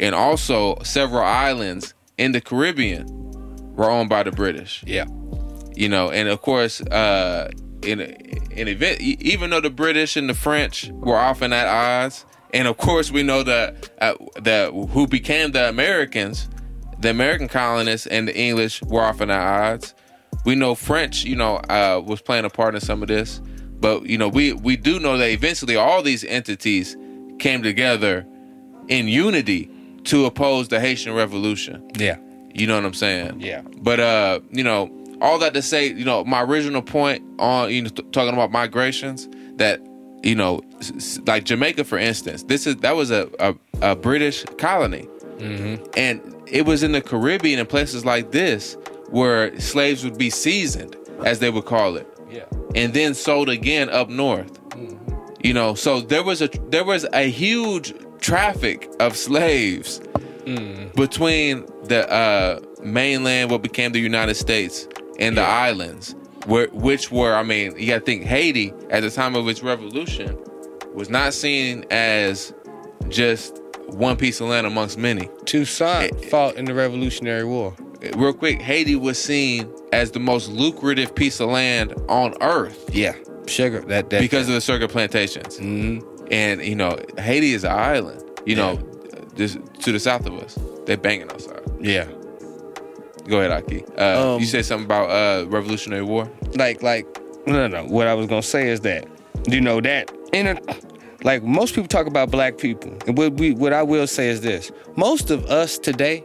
And 0.00 0.14
also, 0.14 0.76
several 0.82 1.22
islands 1.22 1.94
in 2.18 2.32
the 2.32 2.40
Caribbean 2.40 3.06
were 3.76 3.88
owned 3.88 4.08
by 4.08 4.24
the 4.24 4.32
British. 4.32 4.82
Yeah. 4.86 5.06
You 5.76 5.88
know, 5.88 6.10
and 6.10 6.28
of 6.28 6.42
course, 6.42 6.80
uh, 6.80 7.50
in 7.82 8.00
in 8.00 8.68
event, 8.68 9.00
even 9.00 9.50
though 9.50 9.60
the 9.60 9.70
British 9.70 10.16
and 10.16 10.28
the 10.28 10.34
French 10.34 10.90
were 10.92 11.16
often 11.16 11.52
at 11.52 11.66
odds, 11.66 12.24
and 12.52 12.68
of 12.68 12.76
course 12.76 13.10
we 13.10 13.22
know 13.22 13.42
that 13.42 13.90
uh, 14.00 14.14
that 14.40 14.72
who 14.72 15.06
became 15.06 15.52
the 15.52 15.68
Americans, 15.68 16.48
the 16.98 17.10
American 17.10 17.48
colonists 17.48 18.06
and 18.06 18.28
the 18.28 18.36
English 18.36 18.82
were 18.82 19.02
often 19.02 19.30
at 19.30 19.40
odds. 19.40 19.94
We 20.44 20.54
know 20.54 20.74
French, 20.74 21.24
you 21.24 21.36
know, 21.36 21.56
uh, 21.56 22.02
was 22.04 22.22
playing 22.22 22.44
a 22.44 22.50
part 22.50 22.74
in 22.74 22.80
some 22.80 23.02
of 23.02 23.08
this, 23.08 23.40
but 23.80 24.06
you 24.06 24.18
know, 24.18 24.28
we 24.28 24.52
we 24.52 24.76
do 24.76 24.98
know 24.98 25.16
that 25.18 25.30
eventually 25.30 25.76
all 25.76 26.02
these 26.02 26.24
entities 26.24 26.96
came 27.38 27.62
together 27.62 28.26
in 28.88 29.08
unity 29.08 29.70
to 30.04 30.26
oppose 30.26 30.68
the 30.68 30.80
Haitian 30.80 31.14
Revolution. 31.14 31.88
Yeah. 31.96 32.18
You 32.52 32.66
know 32.66 32.74
what 32.74 32.84
I'm 32.84 32.94
saying? 32.94 33.40
Yeah. 33.40 33.62
But 33.78 34.00
uh, 34.00 34.40
you 34.50 34.64
know, 34.64 34.90
all 35.20 35.38
that 35.38 35.54
to 35.54 35.62
say, 35.62 35.86
you 35.88 36.04
know, 36.04 36.24
my 36.24 36.42
original 36.42 36.82
point 36.82 37.22
on 37.38 37.70
you 37.70 37.82
know 37.82 37.90
talking 37.90 38.32
about 38.32 38.50
migrations 38.50 39.28
that 39.56 39.80
you 40.22 40.34
know, 40.34 40.60
s- 40.80 41.18
like 41.26 41.44
Jamaica, 41.44 41.84
for 41.84 41.98
instance, 41.98 42.42
this 42.44 42.66
is 42.66 42.76
that 42.76 42.96
was 42.96 43.10
a 43.10 43.30
a, 43.40 43.54
a 43.82 43.96
British 43.96 44.44
colony, 44.58 45.08
mm-hmm. 45.38 45.82
and 45.96 46.20
it 46.46 46.66
was 46.66 46.82
in 46.82 46.92
the 46.92 47.00
Caribbean 47.00 47.58
and 47.58 47.68
places 47.68 48.04
like 48.04 48.32
this 48.32 48.76
where 49.08 49.58
slaves 49.60 50.04
would 50.04 50.18
be 50.18 50.30
seasoned, 50.30 50.96
as 51.24 51.38
they 51.40 51.50
would 51.50 51.64
call 51.64 51.96
it, 51.96 52.06
Yeah. 52.30 52.44
and 52.74 52.92
then 52.94 53.14
sold 53.14 53.48
again 53.48 53.88
up 53.90 54.08
north. 54.08 54.52
Mm-hmm. 54.70 55.14
You 55.42 55.54
know, 55.54 55.74
so 55.74 56.00
there 56.00 56.22
was 56.22 56.42
a 56.42 56.48
there 56.68 56.84
was 56.84 57.06
a 57.12 57.30
huge 57.30 57.94
traffic 58.20 58.88
of 59.00 59.16
slaves 59.16 60.00
mm. 60.44 60.94
between 60.94 61.64
the 61.84 62.10
uh, 62.12 62.60
mainland, 62.82 63.50
what 63.50 63.62
became 63.62 63.92
the 63.92 64.00
United 64.00 64.34
States, 64.34 64.86
and 65.20 65.36
the 65.36 65.42
islands, 65.42 66.14
where 66.46 66.68
which 66.68 67.10
were, 67.10 67.34
I 67.34 67.42
mean, 67.42 67.78
you 67.78 67.86
got 67.86 68.00
to 68.00 68.04
think 68.04 68.24
Haiti 68.24 68.72
at 68.90 69.00
the 69.02 69.10
time 69.10 69.36
of 69.36 69.48
its 69.48 69.62
revolution 69.62 70.36
was 70.94 71.08
not 71.10 71.34
seen 71.34 71.84
as 71.90 72.52
just 73.08 73.60
one 73.88 74.16
piece 74.16 74.40
of 74.40 74.48
land 74.48 74.66
amongst 74.66 74.98
many. 74.98 75.28
Toussaint 75.44 76.24
fought 76.26 76.56
in 76.56 76.64
the 76.64 76.74
Revolutionary 76.74 77.44
War. 77.44 77.74
Real 78.16 78.32
quick, 78.32 78.62
Haiti 78.62 78.96
was 78.96 79.22
seen 79.22 79.70
as 79.92 80.10
the 80.12 80.20
most 80.20 80.48
lucrative 80.48 81.14
piece 81.14 81.38
of 81.40 81.50
land 81.50 81.92
on 82.08 82.34
earth 82.40 82.88
Yeah. 82.92 83.14
Sugar. 83.46 83.80
That 83.80 84.10
that 84.10 84.20
because 84.20 84.48
of 84.48 84.54
the 84.54 84.60
sugar 84.60 84.86
plantations. 84.88 85.58
Mhm. 85.58 86.02
And 86.30 86.64
you 86.64 86.76
know, 86.76 86.96
Haiti 87.18 87.52
is 87.52 87.64
an 87.64 87.72
island. 87.72 88.22
You 88.46 88.56
know, 88.56 88.78
just 89.36 89.58
to 89.80 89.92
the 89.92 89.98
south 90.00 90.24
of 90.26 90.34
us, 90.38 90.56
they're 90.86 90.96
banging 90.96 91.30
outside. 91.30 91.60
Yeah. 91.80 92.06
Go 93.30 93.40
ahead, 93.40 93.64
Ahki. 93.64 93.80
Uh, 93.98 94.34
Um, 94.34 94.40
you 94.40 94.46
said 94.46 94.64
something 94.66 94.84
about 94.84 95.08
uh, 95.10 95.46
Revolutionary 95.48 96.02
War. 96.02 96.30
like 96.56 96.82
like 96.82 97.06
no 97.46 97.66
no 97.68 97.84
what 97.84 98.06
i 98.06 98.12
was 98.12 98.26
gonna 98.26 98.42
say 98.42 98.68
is 98.68 98.80
that 98.80 99.06
you 99.48 99.60
know 99.62 99.80
that 99.80 100.12
in 100.32 100.46
a, 100.48 100.60
like 101.24 101.42
most 101.42 101.74
people 101.74 101.88
talk 101.88 102.06
about 102.06 102.30
black 102.30 102.58
people 102.58 102.92
and 103.06 103.16
what 103.16 103.32
we 103.34 103.52
what 103.52 103.72
i 103.72 103.82
will 103.82 104.06
say 104.06 104.28
is 104.28 104.42
this 104.42 104.70
most 104.96 105.30
of 105.30 105.46
us 105.46 105.78
today 105.78 106.22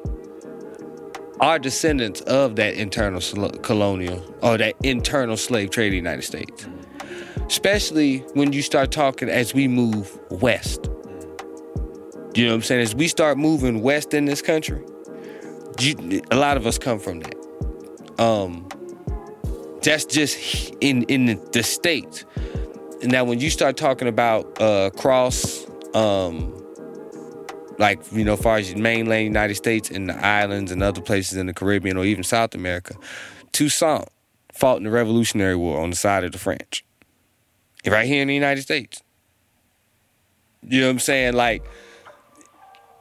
are 1.40 1.58
descendants 1.58 2.20
of 2.22 2.56
that 2.58 2.74
internal 2.74 3.22
sl- 3.22 3.48
colonial 3.70 4.20
or 4.42 4.58
that 4.58 4.74
internal 4.84 5.38
slave 5.38 5.70
trade 5.70 5.88
of 5.88 5.92
the 5.92 5.98
united 5.98 6.24
states 6.24 6.68
especially 7.48 8.18
when 8.34 8.52
you 8.52 8.62
start 8.62 8.92
talking 8.92 9.30
as 9.30 9.54
we 9.54 9.68
move 9.68 10.20
west. 10.32 10.90
You 12.34 12.46
know 12.46 12.52
what 12.52 12.56
I'm 12.56 12.62
saying? 12.64 12.82
As 12.82 12.96
we 12.96 13.08
start 13.08 13.38
moving 13.38 13.82
west 13.84 14.14
in 14.16 14.26
this 14.26 14.42
country, 14.42 14.82
a 15.80 16.36
lot 16.36 16.58
of 16.58 16.66
us 16.66 16.78
come 16.78 17.00
from 17.00 17.20
that. 17.20 17.36
Um, 18.20 18.68
that's 19.82 20.06
just 20.06 20.74
in 20.82 21.04
in 21.04 21.40
the, 21.52 21.64
states. 21.64 22.26
Now, 23.04 23.24
when 23.24 23.40
you 23.40 23.50
start 23.50 23.78
talking 23.78 24.08
about 24.08 24.60
uh, 24.62 24.90
cross, 24.92 25.66
um, 25.94 26.54
like 27.78 28.00
you 28.12 28.24
know, 28.24 28.36
far 28.36 28.58
as 28.58 28.76
mainland 28.76 29.26
United 29.26 29.56
States 29.56 29.92
and 29.92 30.10
the 30.10 30.26
islands 30.26 30.72
and 30.72 30.82
other 30.82 31.02
places 31.02 31.38
in 31.38 31.46
the 31.46 31.54
Caribbean 31.54 31.98
or 31.98 32.06
even 32.06 32.24
South 32.24 32.56
America, 32.56 32.96
Toussaint 33.52 34.08
fought 34.54 34.78
in 34.78 34.84
the 34.84 34.92
Revolutionary 34.92 35.56
War 35.56 35.82
on 35.82 35.90
the 35.92 35.96
side 35.96 36.24
of 36.24 36.32
the 36.32 36.40
French, 36.40 36.84
right 37.86 38.08
here 38.08 38.22
in 38.22 38.28
the 38.28 38.34
United 38.34 38.62
States. 38.62 39.04
You 40.68 40.82
know 40.82 40.88
what 40.88 40.94
I'm 40.94 41.00
saying? 41.00 41.34
Like 41.34 41.64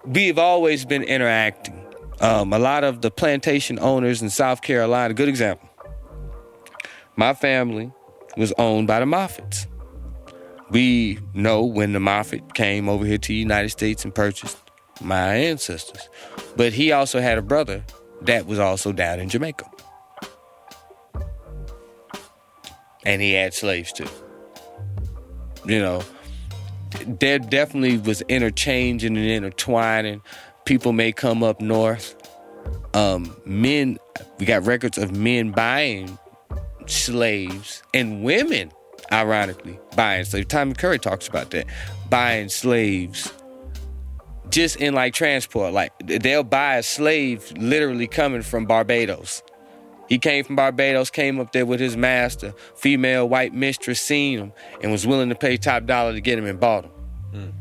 we've 0.04 0.38
always 0.38 0.84
been 0.84 1.02
interacting. 1.02 1.83
Um, 2.20 2.52
a 2.52 2.58
lot 2.58 2.84
of 2.84 3.02
the 3.02 3.10
plantation 3.10 3.78
owners 3.78 4.22
in 4.22 4.30
South 4.30 4.62
Carolina, 4.62 5.14
good 5.14 5.28
example. 5.28 5.68
My 7.16 7.34
family 7.34 7.92
was 8.36 8.52
owned 8.58 8.86
by 8.86 9.00
the 9.00 9.06
Moffats. 9.06 9.66
We 10.70 11.18
know 11.34 11.64
when 11.64 11.92
the 11.92 12.00
Moffat 12.00 12.54
came 12.54 12.88
over 12.88 13.04
here 13.04 13.18
to 13.18 13.28
the 13.28 13.34
United 13.34 13.68
States 13.68 14.04
and 14.04 14.14
purchased 14.14 14.58
my 15.00 15.34
ancestors. 15.34 16.08
But 16.56 16.72
he 16.72 16.92
also 16.92 17.20
had 17.20 17.38
a 17.38 17.42
brother 17.42 17.84
that 18.22 18.46
was 18.46 18.58
also 18.58 18.92
down 18.92 19.20
in 19.20 19.28
Jamaica. 19.28 19.70
And 23.04 23.20
he 23.20 23.32
had 23.32 23.52
slaves 23.52 23.92
too. 23.92 24.08
You 25.66 25.78
know, 25.78 26.02
there 27.06 27.38
definitely 27.38 27.98
was 27.98 28.22
interchanging 28.22 29.16
and 29.16 29.26
intertwining. 29.26 30.22
People 30.64 30.92
may 30.92 31.12
come 31.12 31.42
up 31.42 31.60
north. 31.60 32.16
Um, 32.94 33.36
men, 33.44 33.98
we 34.38 34.46
got 34.46 34.64
records 34.64 34.98
of 34.98 35.14
men 35.14 35.50
buying 35.50 36.18
slaves 36.86 37.82
and 37.92 38.22
women, 38.22 38.72
ironically, 39.12 39.78
buying 39.96 40.24
slaves. 40.24 40.46
Tommy 40.48 40.74
Curry 40.74 40.98
talks 40.98 41.28
about 41.28 41.50
that. 41.50 41.66
Buying 42.08 42.48
slaves 42.48 43.32
just 44.50 44.76
in 44.76 44.94
like 44.94 45.14
transport. 45.14 45.72
Like 45.72 45.92
they'll 46.04 46.44
buy 46.44 46.76
a 46.76 46.82
slave 46.82 47.52
literally 47.56 48.06
coming 48.06 48.42
from 48.42 48.66
Barbados. 48.66 49.42
He 50.08 50.18
came 50.18 50.44
from 50.44 50.56
Barbados, 50.56 51.10
came 51.10 51.40
up 51.40 51.52
there 51.52 51.64
with 51.66 51.80
his 51.80 51.96
master, 51.96 52.54
female 52.76 53.28
white 53.28 53.54
mistress, 53.54 54.00
seen 54.00 54.38
him, 54.38 54.52
and 54.82 54.92
was 54.92 55.06
willing 55.06 55.30
to 55.30 55.34
pay 55.34 55.56
top 55.56 55.86
dollar 55.86 56.12
to 56.12 56.20
get 56.20 56.38
him 56.38 56.44
and 56.44 56.60
bought 56.60 56.84
him. 56.84 56.90
Mm. 57.32 57.52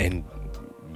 And 0.00 0.24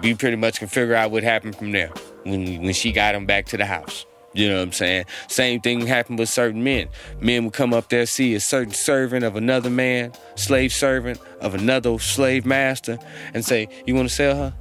we 0.05 0.15
pretty 0.15 0.37
much 0.37 0.59
can 0.59 0.69
figure 0.69 0.95
out 0.95 1.11
what 1.11 1.23
happened 1.23 1.57
from 1.57 1.73
there 1.73 1.91
when 2.25 2.63
when 2.63 2.75
she 2.75 2.93
got 2.93 3.15
him 3.15 3.25
back 3.27 3.47
to 3.47 3.57
the 3.57 3.65
house. 3.65 4.07
You 4.35 4.49
know 4.49 4.57
what 4.57 4.63
I'm 4.63 4.73
saying? 4.73 5.05
Same 5.29 5.61
thing 5.61 5.87
happened 5.87 6.19
with 6.19 6.29
certain 6.29 6.63
men. 6.63 6.89
Men 7.21 7.45
would 7.45 7.55
come 7.55 7.73
up 7.73 7.89
there, 7.89 8.05
see 8.05 8.35
a 8.35 8.41
certain 8.41 8.75
servant 8.75 9.25
of 9.25 9.37
another 9.37 9.71
man, 9.71 10.13
slave 10.35 10.73
servant 10.73 11.21
of 11.41 11.55
another 11.55 11.99
slave 12.01 12.45
master, 12.45 12.99
and 13.33 13.45
say, 13.45 13.69
You 13.87 13.95
want 13.95 14.09
to 14.09 14.15
sell 14.15 14.37
her? 14.37 14.55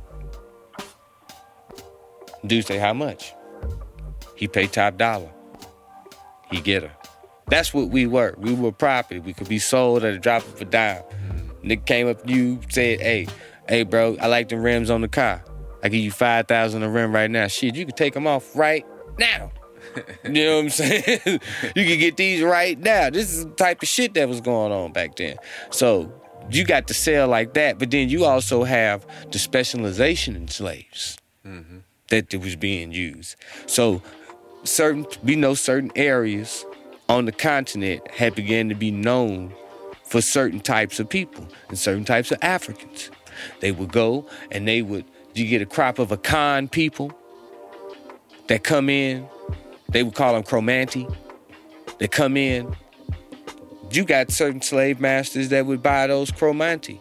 Dude 2.46 2.66
say, 2.66 2.78
How 2.78 2.94
much? 2.94 3.34
He 4.36 4.48
pay 4.48 4.68
top 4.68 4.98
dollar. 4.98 5.32
He 6.52 6.62
get 6.62 6.84
her. 6.84 6.92
That's 7.48 7.74
what 7.74 7.90
we 7.90 8.06
were. 8.06 8.36
We 8.38 8.54
were 8.54 8.72
property. 8.72 9.20
We 9.20 9.34
could 9.34 9.50
be 9.50 9.60
sold 9.60 10.04
at 10.04 10.14
a 10.14 10.20
drop 10.20 10.44
of 10.44 10.62
a 10.62 10.66
dime. 10.66 11.04
Nick 11.64 11.86
came 11.86 12.08
up 12.08 12.26
to 12.26 12.34
you, 12.34 12.60
said, 12.70 13.02
Hey, 13.02 13.28
hey, 13.68 13.84
bro, 13.84 14.18
I 14.20 14.28
like 14.28 14.50
the 14.50 14.60
rims 14.60 14.90
on 14.90 15.02
the 15.02 15.08
car. 15.08 15.44
I 15.84 15.90
give 15.90 16.02
you 16.02 16.12
5000 16.12 16.84
a 16.84 16.90
rim 16.90 17.14
right 17.14 17.30
now. 17.30 17.48
Shit, 17.48 17.76
you 17.76 17.86
can 17.86 17.96
take 17.96 18.14
them 18.14 18.28
off 18.28 18.56
right 18.56 18.86
now 19.18 19.52
you 20.24 20.32
know 20.32 20.56
what 20.56 20.64
I'm 20.64 20.70
saying? 20.70 21.20
you 21.76 21.86
can 21.86 22.00
get 22.00 22.18
these 22.18 22.42
right 22.42 22.78
now. 22.80 23.10
This 23.10 23.34
is 23.34 23.46
the 23.46 23.52
type 23.52 23.82
of 23.82 23.88
shit 23.88 24.14
that 24.16 24.28
was 24.28 24.42
going 24.42 24.72
on 24.72 24.92
back 24.92 25.16
then. 25.16 25.38
So 25.72 26.12
you 26.50 26.66
got 26.66 26.88
to 26.88 26.94
sell 26.94 27.28
like 27.28 27.54
that, 27.54 27.80
but 27.80 27.92
then 27.92 28.10
you 28.10 28.26
also 28.26 28.64
have 28.64 29.06
the 29.32 29.40
specialization 29.40 30.36
in 30.36 30.48
slaves 30.48 31.18
mm-hmm. 31.46 31.80
that 32.10 32.34
was 32.36 32.56
being 32.56 32.92
used. 32.92 33.36
So 33.66 34.02
certain 34.64 35.06
we 35.24 35.36
know 35.36 35.54
certain 35.54 35.92
areas 35.96 36.66
on 37.10 37.26
the 37.26 37.32
continent 37.32 38.10
had 38.12 38.36
began 38.36 38.70
to 38.70 38.76
be 38.76 38.92
known 38.92 39.54
for 40.06 40.22
certain 40.22 40.60
types 40.60 41.00
of 41.00 41.10
people 41.10 41.48
and 41.70 41.78
certain 41.78 42.06
types 42.06 42.32
of 42.32 42.38
Africans. 42.42 43.10
They 43.60 43.72
would 43.72 43.92
go 43.92 44.28
and 44.52 44.68
they 44.68 44.82
would 44.82 45.06
you 45.34 45.48
get 45.48 45.62
a 45.62 45.66
crop 45.66 46.00
of 46.00 46.10
Akan 46.10 46.70
people 46.70 47.12
that 48.48 48.64
come 48.64 48.90
in 48.90 49.28
they 49.94 50.02
would 50.02 50.16
call 50.16 50.34
them 50.34 50.44
Kromanti. 50.44 51.16
They 52.00 52.08
come 52.08 52.36
in. 52.36 52.76
You 53.92 54.04
got 54.04 54.32
certain 54.32 54.62
slave 54.62 55.00
masters 55.00 55.50
that 55.50 55.68
would 55.68 55.84
buy 55.84 56.08
those 56.08 56.32
Kromanti. 56.32 57.00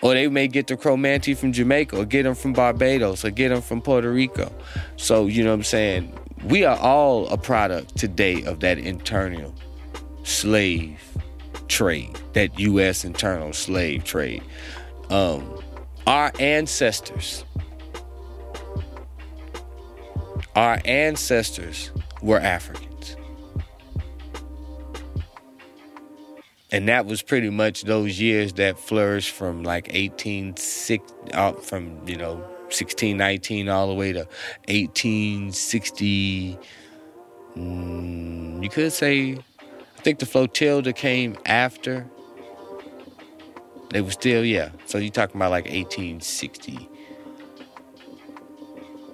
Or 0.00 0.14
they 0.14 0.26
may 0.28 0.48
get 0.48 0.66
the 0.66 0.78
Kromanti 0.78 1.36
from 1.36 1.52
Jamaica 1.52 2.00
or 2.00 2.06
get 2.06 2.22
them 2.22 2.34
from 2.34 2.54
Barbados 2.54 3.22
or 3.22 3.30
get 3.30 3.50
them 3.50 3.60
from 3.60 3.82
Puerto 3.82 4.10
Rico. 4.10 4.50
So, 4.96 5.26
you 5.26 5.44
know 5.44 5.50
what 5.50 5.56
I'm 5.56 5.62
saying? 5.62 6.18
We 6.44 6.64
are 6.64 6.78
all 6.78 7.28
a 7.28 7.36
product 7.36 7.98
today 7.98 8.42
of 8.44 8.60
that 8.60 8.78
internal 8.78 9.54
slave 10.22 10.98
trade, 11.68 12.18
that 12.32 12.58
U.S. 12.58 13.04
internal 13.04 13.52
slave 13.52 14.04
trade. 14.04 14.42
Um, 15.10 15.60
our 16.06 16.32
ancestors 16.38 17.44
our 20.56 20.80
ancestors 20.84 21.90
were 22.22 22.38
Africans. 22.38 23.16
And 26.72 26.88
that 26.88 27.06
was 27.06 27.22
pretty 27.22 27.50
much 27.50 27.82
those 27.82 28.20
years 28.20 28.52
that 28.54 28.78
flourished 28.78 29.30
from 29.30 29.64
like 29.64 29.86
1860, 29.86 31.02
uh, 31.32 31.52
from, 31.54 32.06
you 32.06 32.16
know, 32.16 32.34
1619 32.64 33.68
all 33.68 33.88
the 33.88 33.94
way 33.94 34.12
to 34.12 34.28
1860. 34.68 36.58
Mm, 37.56 38.62
you 38.62 38.68
could 38.68 38.92
say, 38.92 39.32
I 39.32 40.02
think 40.02 40.20
the 40.20 40.26
Clotilda 40.26 40.92
came 40.92 41.36
after. 41.46 42.06
They 43.90 44.00
were 44.00 44.10
still, 44.10 44.44
yeah. 44.44 44.70
So 44.86 44.98
you're 44.98 45.10
talking 45.10 45.36
about 45.36 45.50
like 45.50 45.64
1860. 45.64 46.88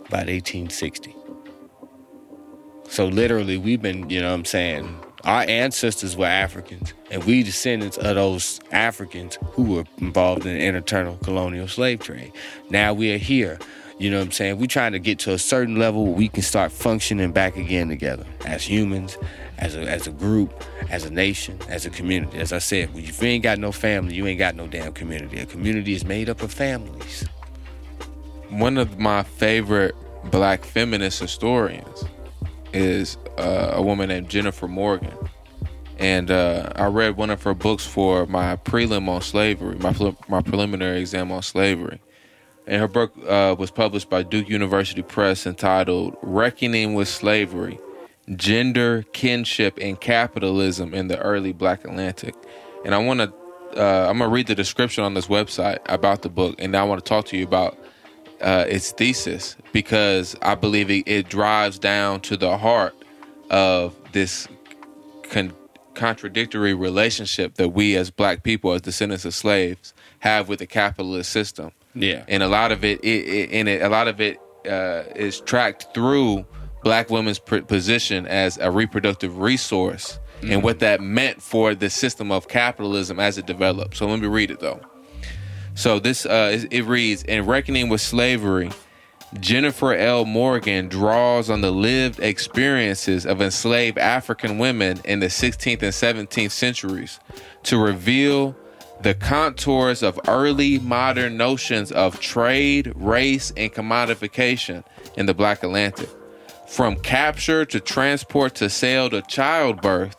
About 0.09 0.29
1860. 0.29 1.17
So 2.89 3.07
literally, 3.07 3.59
we've 3.59 3.83
been, 3.83 4.09
you 4.09 4.21
know 4.21 4.29
what 4.29 4.35
I'm 4.35 4.45
saying, 4.45 5.01
our 5.25 5.43
ancestors 5.43 6.17
were 6.17 6.27
Africans, 6.27 6.95
and 7.11 7.25
we 7.25 7.43
descendants 7.43 7.97
of 7.99 8.15
those 8.15 8.61
Africans 8.71 9.39
who 9.53 9.65
were 9.65 9.85
involved 9.99 10.47
in 10.47 10.57
the 10.57 10.65
internal 10.65 11.17
colonial 11.17 11.67
slave 11.67 12.01
trade. 12.01 12.33
Now 12.71 12.93
we 12.93 13.13
are 13.13 13.19
here. 13.19 13.59
You 13.99 14.11
know 14.11 14.19
what 14.19 14.27
I'm 14.27 14.33
saying? 14.33 14.59
We're 14.59 14.67
trying 14.67 14.93
to 14.93 14.99
get 14.99 15.19
to 15.21 15.33
a 15.33 15.39
certain 15.39 15.77
level 15.77 16.05
where 16.05 16.15
we 16.15 16.29
can 16.29 16.43
start 16.43 16.71
functioning 16.71 17.33
back 17.33 17.57
again 17.57 17.89
together 17.89 18.27
as 18.45 18.63
humans, 18.63 19.19
as 19.59 19.75
a, 19.75 19.81
as 19.81 20.07
a 20.07 20.11
group, 20.11 20.65
as 20.91 21.05
a 21.05 21.11
nation, 21.11 21.59
as 21.69 21.87
a 21.87 21.91
community. 21.91 22.39
As 22.39 22.53
I 22.53 22.59
said, 22.59 22.91
if 22.95 23.23
you 23.23 23.29
ain't 23.29 23.43
got 23.43 23.59
no 23.59 23.73
family, 23.73 24.15
you 24.15 24.27
ain't 24.27 24.39
got 24.39 24.55
no 24.55 24.67
damn 24.67 24.93
community. 24.93 25.39
A 25.39 25.47
community 25.47 25.95
is 25.95 26.05
made 26.05 26.29
up 26.29 26.43
of 26.43 26.53
families. 26.53 27.27
One 28.51 28.79
of 28.79 28.99
my 28.99 29.23
favorite 29.23 29.95
black 30.31 30.65
feminist 30.65 31.21
historians 31.21 32.05
is 32.73 33.17
uh, 33.39 33.73
a 33.75 33.83
woman 33.83 34.09
named 34.09 34.29
Jennifer 34.29 34.69
Morgan. 34.69 35.17
And 35.99 36.31
uh, 36.31 36.73
I 36.77 36.87
read 36.87 37.17
one 37.17 37.31
of 37.31 37.43
her 37.45 37.55
books 37.55 37.87
for 37.87 38.27
my 38.27 38.57
prelim 38.57 39.09
on 39.09 39.23
slavery, 39.23 39.77
my, 39.77 39.95
my 40.29 40.43
preliminary 40.43 41.01
exam 41.01 41.33
on 41.33 41.43
slavery. 41.43 42.01
And 42.67 42.81
her 42.81 42.89
book 42.89 43.15
uh, 43.27 43.55
was 43.59 43.71
published 43.71 44.11
by 44.11 44.23
Duke 44.23 44.49
University 44.49 45.01
Press 45.01 45.47
entitled 45.47 46.17
Reckoning 46.21 46.95
with 46.95 47.09
Slavery 47.09 47.79
Gender, 48.35 49.05
Kinship, 49.13 49.79
and 49.81 50.01
Capitalism 50.01 50.95
in 50.95 51.09
the 51.09 51.19
Early 51.19 51.53
Black 51.53 51.85
Atlantic. 51.85 52.35
And 52.85 52.95
I 52.95 52.99
want 52.99 53.21
to, 53.21 53.33
uh, 53.77 54.09
I'm 54.09 54.19
going 54.19 54.31
to 54.31 54.35
read 54.35 54.47
the 54.47 54.55
description 54.55 55.05
on 55.05 55.15
this 55.15 55.27
website 55.27 55.79
about 55.87 56.23
the 56.23 56.29
book. 56.29 56.57
And 56.59 56.77
I 56.77 56.83
want 56.85 57.05
to 57.05 57.09
talk 57.09 57.27
to 57.27 57.37
you 57.37 57.45
about 57.45 57.79
uh, 58.41 58.65
its 58.69 58.93
thesis 58.93 59.57
because 59.73 60.37
I 60.43 60.55
believe 60.55 60.91
it, 60.91 61.07
it, 61.07 61.29
drives 61.29 61.79
down 61.79 62.21
to 62.23 62.37
the 62.37 62.59
heart 62.59 62.95
of 63.51 63.95
this 64.13 64.49
con- 65.31 65.55
contradictory 65.95 66.75
relationship 66.75 67.55
that 67.55 67.71
we 67.71 67.97
as 67.97 68.11
black 68.11 68.43
people, 68.43 68.73
as 68.73 68.83
descendants 68.83 69.25
of 69.25 69.35
slaves, 69.35 69.95
have 70.21 70.49
with 70.49 70.59
the 70.59 70.67
capitalist 70.67 71.31
system. 71.31 71.73
Yeah, 71.95 72.25
and 72.29 72.43
a 72.43 72.49
lot 72.49 72.73
of 72.73 72.85
it, 72.85 73.03
it, 73.03 73.27
it 73.27 73.51
and 73.53 73.69
it, 73.69 73.81
a 73.81 73.89
lot 73.89 74.07
of 74.07 74.21
it 74.21 74.39
uh, 74.69 75.05
is 75.15 75.41
tracked 75.41 75.95
through 75.95 76.45
black 76.87 77.11
women's 77.11 77.41
position 77.41 78.29
as 78.29 78.59
a 78.59 78.71
reproductive 78.71 79.39
resource 79.39 80.21
and 80.45 80.63
what 80.63 80.79
that 80.79 81.01
meant 81.01 81.43
for 81.43 81.75
the 81.75 81.91
system 81.91 82.31
of 82.31 82.47
capitalism 82.47 83.19
as 83.19 83.39
it 83.39 83.45
developed. 83.45 83.97
So 83.97 84.07
let 84.07 84.21
me 84.21 84.29
read 84.29 84.53
it 84.53 84.61
though. 84.61 84.81
So 85.75 85.99
this 85.99 86.25
uh, 86.27 86.65
it 86.71 86.85
reads: 86.85 87.25
In 87.25 87.45
reckoning 87.45 87.89
with 87.89 88.01
slavery, 88.01 88.71
Jennifer 89.41 89.95
L. 89.95 90.25
Morgan 90.27 90.87
draws 90.87 91.51
on 91.51 91.61
the 91.61 91.73
lived 91.73 92.21
experiences 92.21 93.27
of 93.27 93.43
enslaved 93.43 93.99
African 93.99 94.59
women 94.59 95.01
in 95.05 95.19
the 95.19 95.27
16th 95.27 95.83
and 95.83 96.29
17th 96.29 96.53
centuries 96.53 97.19
to 97.65 97.79
reveal 97.79 98.55
the 99.01 99.15
contours 99.15 100.05
of 100.05 100.21
early 100.29 100.79
modern 100.79 101.37
notions 101.37 101.91
of 101.91 102.21
trade, 102.21 102.93
race, 102.95 103.53
and 103.57 103.73
commodification 103.73 104.85
in 105.17 105.27
the 105.27 105.35
Black 105.35 105.65
Atlantic. 105.65 106.09
From 106.67 106.97
capture 106.97 107.65
to 107.65 107.81
transport 107.81 108.55
to 108.57 108.69
sale 108.69 109.09
to 109.11 109.23
childbirth, 109.23 110.17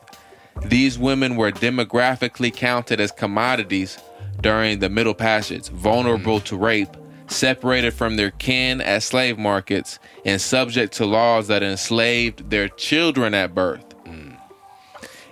these 0.65 0.97
women 0.97 1.35
were 1.35 1.51
demographically 1.51 2.53
counted 2.53 2.99
as 2.99 3.11
commodities 3.11 3.97
during 4.41 4.79
the 4.79 4.89
Middle 4.89 5.13
Passage, 5.13 5.69
vulnerable 5.69 6.39
to 6.41 6.57
rape, 6.57 6.95
separated 7.27 7.93
from 7.93 8.15
their 8.15 8.31
kin 8.31 8.81
at 8.81 9.03
slave 9.03 9.37
markets, 9.37 9.99
and 10.25 10.39
subject 10.39 10.93
to 10.93 11.05
laws 11.05 11.47
that 11.47 11.63
enslaved 11.63 12.49
their 12.49 12.69
children 12.69 13.33
at 13.33 13.53
birth. 13.53 13.83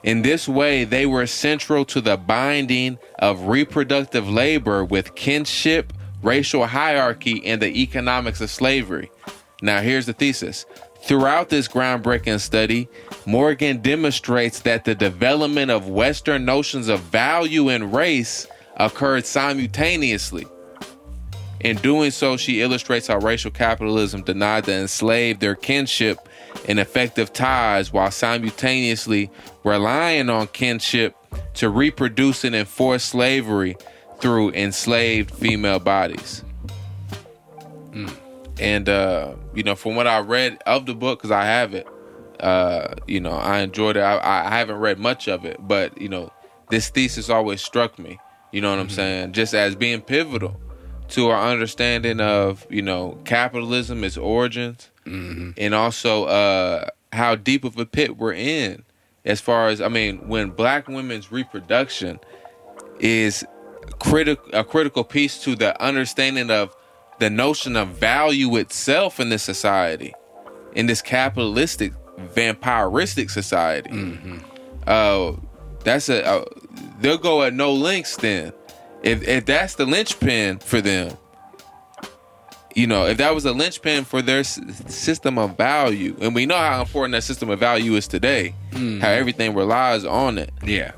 In 0.03 0.21
this 0.21 0.47
way, 0.47 0.83
they 0.83 1.07
were 1.07 1.25
central 1.25 1.83
to 1.85 1.99
the 1.99 2.15
binding 2.15 2.99
of 3.17 3.47
reproductive 3.47 4.29
labor 4.29 4.85
with 4.85 5.15
kinship, 5.15 5.91
racial 6.21 6.67
hierarchy, 6.67 7.43
and 7.43 7.59
the 7.59 7.81
economics 7.81 8.39
of 8.39 8.51
slavery. 8.51 9.09
Now, 9.63 9.81
here's 9.81 10.05
the 10.05 10.13
thesis. 10.13 10.67
Throughout 11.05 11.49
this 11.49 11.67
groundbreaking 11.67 12.39
study, 12.39 12.89
Morgan 13.27 13.79
demonstrates 13.79 14.61
that 14.61 14.85
the 14.85 14.95
development 14.95 15.69
of 15.69 15.87
Western 15.87 16.45
notions 16.45 16.87
of 16.87 16.99
value 16.99 17.69
and 17.69 17.93
race 17.93 18.47
occurred 18.77 19.27
simultaneously. 19.27 20.47
In 21.59 21.77
doing 21.77 22.09
so, 22.09 22.37
she 22.37 22.61
illustrates 22.61 23.05
how 23.05 23.19
racial 23.19 23.51
capitalism 23.51 24.23
denied 24.23 24.65
the 24.65 24.73
enslaved 24.73 25.41
their 25.41 25.53
kinship 25.53 26.17
and 26.67 26.79
effective 26.79 27.31
ties 27.31 27.93
while 27.93 28.09
simultaneously 28.09 29.29
relying 29.63 30.29
on 30.31 30.47
kinship 30.47 31.15
to 31.53 31.69
reproduce 31.69 32.43
and 32.43 32.55
enforce 32.55 33.03
slavery 33.03 33.77
through 34.19 34.51
enslaved 34.53 35.29
female 35.35 35.79
bodies. 35.79 36.43
And, 38.59 38.89
uh, 38.89 39.35
you 39.55 39.63
know, 39.63 39.75
from 39.75 39.95
what 39.95 40.07
I 40.07 40.19
read 40.19 40.61
of 40.65 40.85
the 40.85 40.93
book, 40.93 41.19
because 41.19 41.31
I 41.31 41.45
have 41.45 41.73
it, 41.73 41.87
uh, 42.39 42.95
you 43.07 43.19
know, 43.19 43.31
I 43.31 43.59
enjoyed 43.59 43.97
it. 43.97 44.01
I, 44.01 44.45
I 44.45 44.49
haven't 44.57 44.77
read 44.77 44.99
much 44.99 45.27
of 45.27 45.45
it, 45.45 45.57
but, 45.59 45.99
you 45.99 46.09
know, 46.09 46.31
this 46.69 46.89
thesis 46.89 47.29
always 47.29 47.61
struck 47.61 47.97
me, 47.97 48.19
you 48.51 48.61
know 48.61 48.69
what 48.69 48.79
I'm 48.79 48.89
saying? 48.89 49.33
Just 49.33 49.53
as 49.53 49.75
being 49.75 50.01
pivotal 50.01 50.59
to 51.09 51.29
our 51.29 51.51
understanding 51.51 52.19
of, 52.19 52.65
you 52.69 52.81
know, 52.81 53.17
capitalism, 53.25 54.03
its 54.03 54.17
origins, 54.17 54.89
and 55.57 55.73
also 55.73 56.25
uh, 56.25 56.89
how 57.13 57.35
deep 57.35 57.63
of 57.63 57.77
a 57.77 57.85
pit 57.85 58.17
we're 58.17 58.33
in 58.33 58.83
as 59.23 59.39
far 59.41 59.67
as 59.69 59.81
I 59.81 59.87
mean, 59.87 60.27
when 60.27 60.51
black 60.51 60.87
women's 60.87 61.31
reproduction 61.31 62.19
is 62.99 63.45
critical 63.99 64.49
a 64.53 64.63
critical 64.63 65.03
piece 65.03 65.43
to 65.43 65.55
the 65.55 65.79
understanding 65.81 66.49
of 66.49 66.75
the 67.19 67.29
notion 67.29 67.75
of 67.75 67.89
value 67.89 68.55
itself 68.57 69.19
in 69.19 69.29
this 69.29 69.43
society, 69.43 70.13
in 70.73 70.85
this 70.87 71.01
capitalistic, 71.01 71.93
vampiristic 72.35 73.29
society. 73.29 73.91
Uh, 74.87 75.33
that's 75.83 76.09
a 76.09 76.25
uh, 76.25 76.45
they'll 76.99 77.17
go 77.17 77.43
at 77.43 77.53
no 77.53 77.73
lengths 77.73 78.17
then. 78.17 78.51
If 79.03 79.27
if 79.27 79.45
that's 79.45 79.75
the 79.75 79.85
linchpin 79.85 80.59
for 80.59 80.81
them, 80.81 81.15
you 82.75 82.87
know, 82.87 83.05
if 83.05 83.17
that 83.17 83.33
was 83.33 83.45
a 83.45 83.51
linchpin 83.53 84.03
for 84.03 84.21
their 84.21 84.39
s- 84.39 84.59
system 84.87 85.37
of 85.37 85.55
value, 85.57 86.15
and 86.19 86.35
we 86.35 86.45
know 86.45 86.57
how 86.57 86.81
important 86.81 87.13
that 87.13 87.23
system 87.23 87.49
of 87.49 87.59
value 87.59 87.93
is 87.95 88.07
today, 88.07 88.53
how 88.73 89.09
everything 89.09 89.53
relies 89.55 90.03
on 90.05 90.37
it. 90.37 90.51
Yeah. 90.63 90.91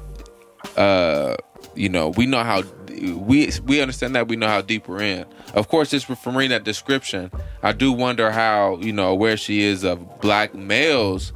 Uh, 0.76 1.36
you 1.76 1.90
know, 1.90 2.10
we 2.10 2.26
know 2.26 2.44
how 2.44 2.62
we 3.02 3.52
we 3.66 3.82
understand 3.82 4.16
that 4.16 4.28
we 4.28 4.36
know 4.36 4.48
how 4.48 4.62
deep 4.62 4.88
we're 4.88 5.02
in. 5.02 5.26
Of 5.54 5.68
course, 5.68 5.92
just 5.92 6.06
from 6.06 6.38
reading 6.38 6.52
that 6.52 6.64
description, 6.64 7.32
I 7.64 7.72
do 7.72 7.92
wonder 7.92 8.32
how 8.32 8.78
you 8.78 8.94
know 8.94 9.14
where 9.16 9.38
she 9.38 9.62
is 9.62 9.84
of 9.84 10.22
black 10.22 10.54
males' 10.54 11.34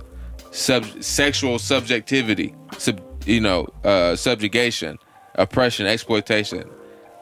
sub 0.51 0.85
sexual 1.03 1.59
subjectivity, 1.59 2.55
sub, 2.77 3.01
you 3.25 3.39
know, 3.39 3.67
uh, 3.83 4.15
subjugation, 4.15 4.97
oppression, 5.35 5.87
exploitation. 5.87 6.69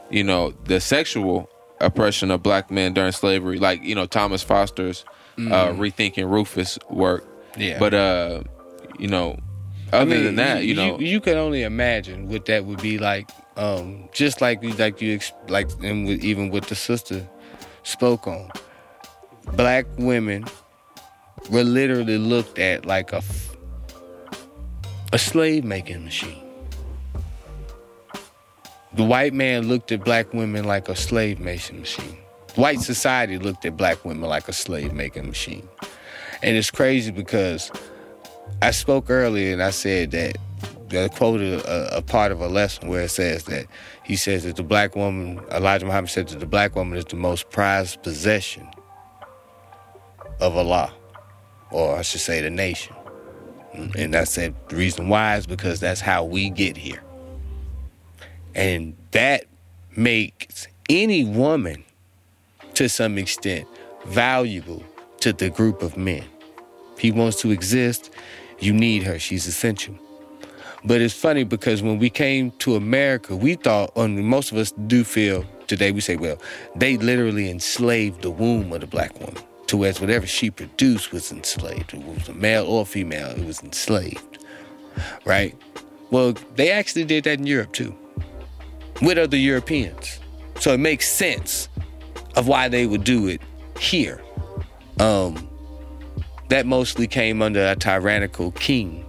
You 0.09 0.23
know, 0.23 0.51
the 0.65 0.79
sexual 0.79 1.49
oppression 1.81 2.31
of 2.31 2.41
black 2.41 2.71
men 2.71 2.93
during 2.93 3.11
slavery, 3.11 3.59
like 3.59 3.83
you 3.83 3.95
know 3.95 4.05
Thomas 4.05 4.43
Foster's 4.43 5.05
uh, 5.37 5.69
rethinking 5.73 6.29
Rufus 6.29 6.77
work. 6.89 7.25
Yeah. 7.57 7.79
But 7.79 7.93
uh, 7.93 8.43
you 8.97 9.07
know, 9.07 9.39
other 9.91 10.21
than 10.21 10.35
that, 10.35 10.65
you 10.65 10.75
know, 10.75 10.99
you, 10.99 11.19
can 11.19 11.37
only 11.37 11.63
imagine 11.63 12.27
what 12.27 12.45
that 12.45 12.65
would 12.65 12.81
be 12.81 12.97
like. 12.97 13.29
Um, 13.59 14.07
just 14.13 14.39
like 14.39 14.63
you- 14.63 14.71
like 14.73 15.01
you 15.01 15.19
like, 15.49 15.69
and 15.83 16.07
with, 16.07 16.23
even 16.23 16.49
what 16.49 16.67
the 16.67 16.75
sister 16.75 17.27
spoke 17.83 18.25
on, 18.25 18.49
black 19.53 19.85
women 19.97 20.45
were 21.49 21.65
literally 21.65 22.17
looked 22.17 22.57
at 22.57 22.85
like 22.85 23.11
a 23.11 23.21
a 25.11 25.17
slave 25.19 25.65
making 25.65 26.05
machine. 26.05 26.41
The 28.93 29.03
white 29.03 29.33
man 29.33 29.67
looked 29.67 29.91
at 29.91 30.05
black 30.05 30.33
women 30.33 30.63
like 30.63 30.87
a 30.87 30.95
slave 30.95 31.39
making 31.39 31.79
machine. 31.81 32.17
White 32.55 32.79
society 32.79 33.37
looked 33.37 33.65
at 33.65 33.75
black 33.75 34.05
women 34.05 34.29
like 34.29 34.47
a 34.47 34.53
slave 34.53 34.93
making 34.93 35.27
machine. 35.27 35.67
And 36.41 36.55
it's 36.55 36.71
crazy 36.71 37.11
because 37.11 37.71
I 38.61 38.71
spoke 38.71 39.09
earlier 39.09 39.51
and 39.51 39.61
I 39.61 39.71
said 39.71 40.11
that 40.11 40.37
I 40.93 41.07
quoted 41.07 41.61
a, 41.61 41.97
a 41.97 42.01
part 42.01 42.31
of 42.31 42.41
a 42.41 42.47
lesson 42.47 42.87
where 42.87 43.03
it 43.03 43.09
says 43.09 43.43
that 43.45 43.67
he 44.03 44.15
says 44.15 44.43
that 44.43 44.55
the 44.55 44.63
black 44.63 44.95
woman, 44.95 45.39
Elijah 45.51 45.85
Muhammad 45.85 46.09
said 46.09 46.27
that 46.29 46.39
the 46.39 46.45
black 46.45 46.75
woman 46.75 46.97
is 46.97 47.05
the 47.05 47.15
most 47.15 47.49
prized 47.49 48.01
possession 48.03 48.67
of 50.39 50.55
Allah, 50.57 50.93
or 51.71 51.95
I 51.95 52.01
should 52.01 52.21
say 52.21 52.41
the 52.41 52.49
nation. 52.49 52.95
Mm, 53.75 53.95
and 53.95 54.15
I 54.15 54.23
said 54.23 54.55
the 54.69 54.75
reason 54.75 55.09
why 55.09 55.37
is 55.37 55.45
because 55.45 55.79
that's 55.79 56.01
how 56.01 56.23
we 56.23 56.49
get 56.49 56.75
here. 56.75 57.01
And 58.55 58.95
that 59.11 59.45
makes 59.95 60.67
any 60.89 61.23
woman, 61.23 61.83
to 62.73 62.89
some 62.89 63.17
extent, 63.17 63.67
valuable 64.05 64.83
to 65.19 65.33
the 65.33 65.49
group 65.49 65.81
of 65.81 65.97
men. 65.97 66.23
If 66.93 66.99
he 66.99 67.11
wants 67.11 67.41
to 67.41 67.51
exist, 67.51 68.09
you 68.59 68.73
need 68.73 69.03
her. 69.03 69.19
She's 69.19 69.45
essential. 69.47 69.97
But 70.83 71.01
it's 71.01 71.13
funny 71.13 71.43
because 71.43 71.81
when 71.81 71.99
we 71.99 72.09
came 72.09 72.51
to 72.59 72.75
America, 72.75 73.35
we 73.35 73.55
thought, 73.55 73.91
and 73.95 74.25
most 74.25 74.51
of 74.51 74.57
us 74.57 74.71
do 74.71 75.03
feel 75.03 75.45
today, 75.67 75.91
we 75.91 76.01
say, 76.01 76.15
well, 76.15 76.41
they 76.75 76.97
literally 76.97 77.49
enslaved 77.49 78.21
the 78.21 78.31
womb 78.31 78.71
of 78.73 78.81
the 78.81 78.87
black 78.87 79.17
woman. 79.19 79.41
To 79.67 79.77
where 79.77 79.93
whatever 79.93 80.25
she 80.25 80.49
produced 80.49 81.11
was 81.11 81.31
enslaved. 81.31 81.93
It 81.93 82.03
was 82.03 82.27
a 82.27 82.33
male 82.33 82.65
or 82.65 82.87
female, 82.87 83.29
it 83.29 83.45
was 83.45 83.61
enslaved. 83.61 84.43
Right? 85.25 85.55
Well, 86.09 86.33
they 86.55 86.71
actually 86.71 87.05
did 87.05 87.25
that 87.25 87.39
in 87.39 87.45
Europe 87.45 87.73
too, 87.73 87.95
with 89.01 89.19
other 89.19 89.37
Europeans. 89.37 90.19
So 90.59 90.73
it 90.73 90.79
makes 90.79 91.07
sense 91.07 91.69
of 92.35 92.47
why 92.47 92.67
they 92.67 92.87
would 92.87 93.03
do 93.03 93.27
it 93.27 93.41
here. 93.79 94.21
Um, 94.99 95.47
that 96.49 96.65
mostly 96.65 97.05
came 97.05 97.43
under 97.43 97.63
a 97.63 97.75
tyrannical 97.75 98.51
king. 98.53 99.05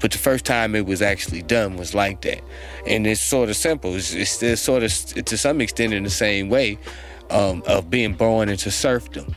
But 0.00 0.12
the 0.12 0.18
first 0.18 0.44
time 0.44 0.74
it 0.74 0.86
was 0.86 1.02
actually 1.02 1.42
done 1.42 1.76
was 1.76 1.94
like 1.94 2.22
that. 2.22 2.42
And 2.86 3.06
it's 3.06 3.20
sort 3.20 3.50
of 3.50 3.56
simple. 3.56 3.94
It's, 3.94 4.14
it's 4.14 4.30
still 4.30 4.56
sort 4.56 4.82
of, 4.82 5.24
to 5.24 5.36
some 5.36 5.60
extent, 5.60 5.92
in 5.92 6.04
the 6.04 6.10
same 6.10 6.48
way 6.48 6.78
um, 7.28 7.62
of 7.66 7.90
being 7.90 8.14
born 8.14 8.48
into 8.48 8.70
serfdom. 8.70 9.34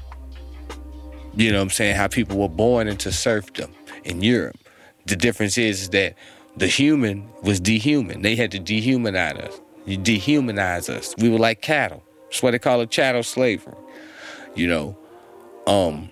You 1.36 1.52
know 1.52 1.58
what 1.58 1.64
I'm 1.64 1.70
saying? 1.70 1.96
How 1.96 2.08
people 2.08 2.38
were 2.38 2.50
born 2.50 2.88
into 2.88 3.12
serfdom 3.12 3.74
in 4.04 4.22
Europe. 4.22 4.58
The 5.06 5.16
difference 5.16 5.58
is, 5.58 5.82
is 5.82 5.90
that 5.90 6.16
the 6.56 6.68
human 6.68 7.28
was 7.42 7.60
dehuman. 7.60 8.22
They 8.22 8.36
had 8.36 8.52
to 8.52 8.60
dehumanize 8.60 9.40
us. 9.40 9.60
You 9.86 9.98
dehumanize 9.98 10.90
us. 10.90 11.14
We 11.18 11.30
were 11.30 11.40
like 11.40 11.62
cattle. 11.62 12.04
That's 12.26 12.42
why 12.42 12.52
they 12.52 12.60
call 12.60 12.82
it 12.82 12.90
chattel 12.90 13.24
slavery. 13.24 13.76
You 14.56 14.68
know, 14.68 14.98
um, 15.68 16.10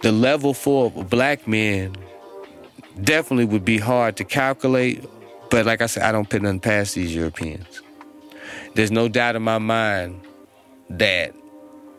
the 0.00 0.12
level 0.12 0.54
for 0.54 0.90
black 0.90 1.46
men 1.46 1.94
definitely 3.00 3.44
would 3.46 3.64
be 3.64 3.78
hard 3.78 4.16
to 4.16 4.24
calculate. 4.24 5.04
But 5.50 5.66
like 5.66 5.82
I 5.82 5.86
said, 5.86 6.02
I 6.02 6.12
don't 6.12 6.28
put 6.28 6.42
nothing 6.42 6.60
past 6.60 6.94
these 6.94 7.14
Europeans. 7.14 7.82
There's 8.74 8.90
no 8.90 9.08
doubt 9.08 9.36
in 9.36 9.42
my 9.42 9.58
mind 9.58 10.20
that 10.88 11.34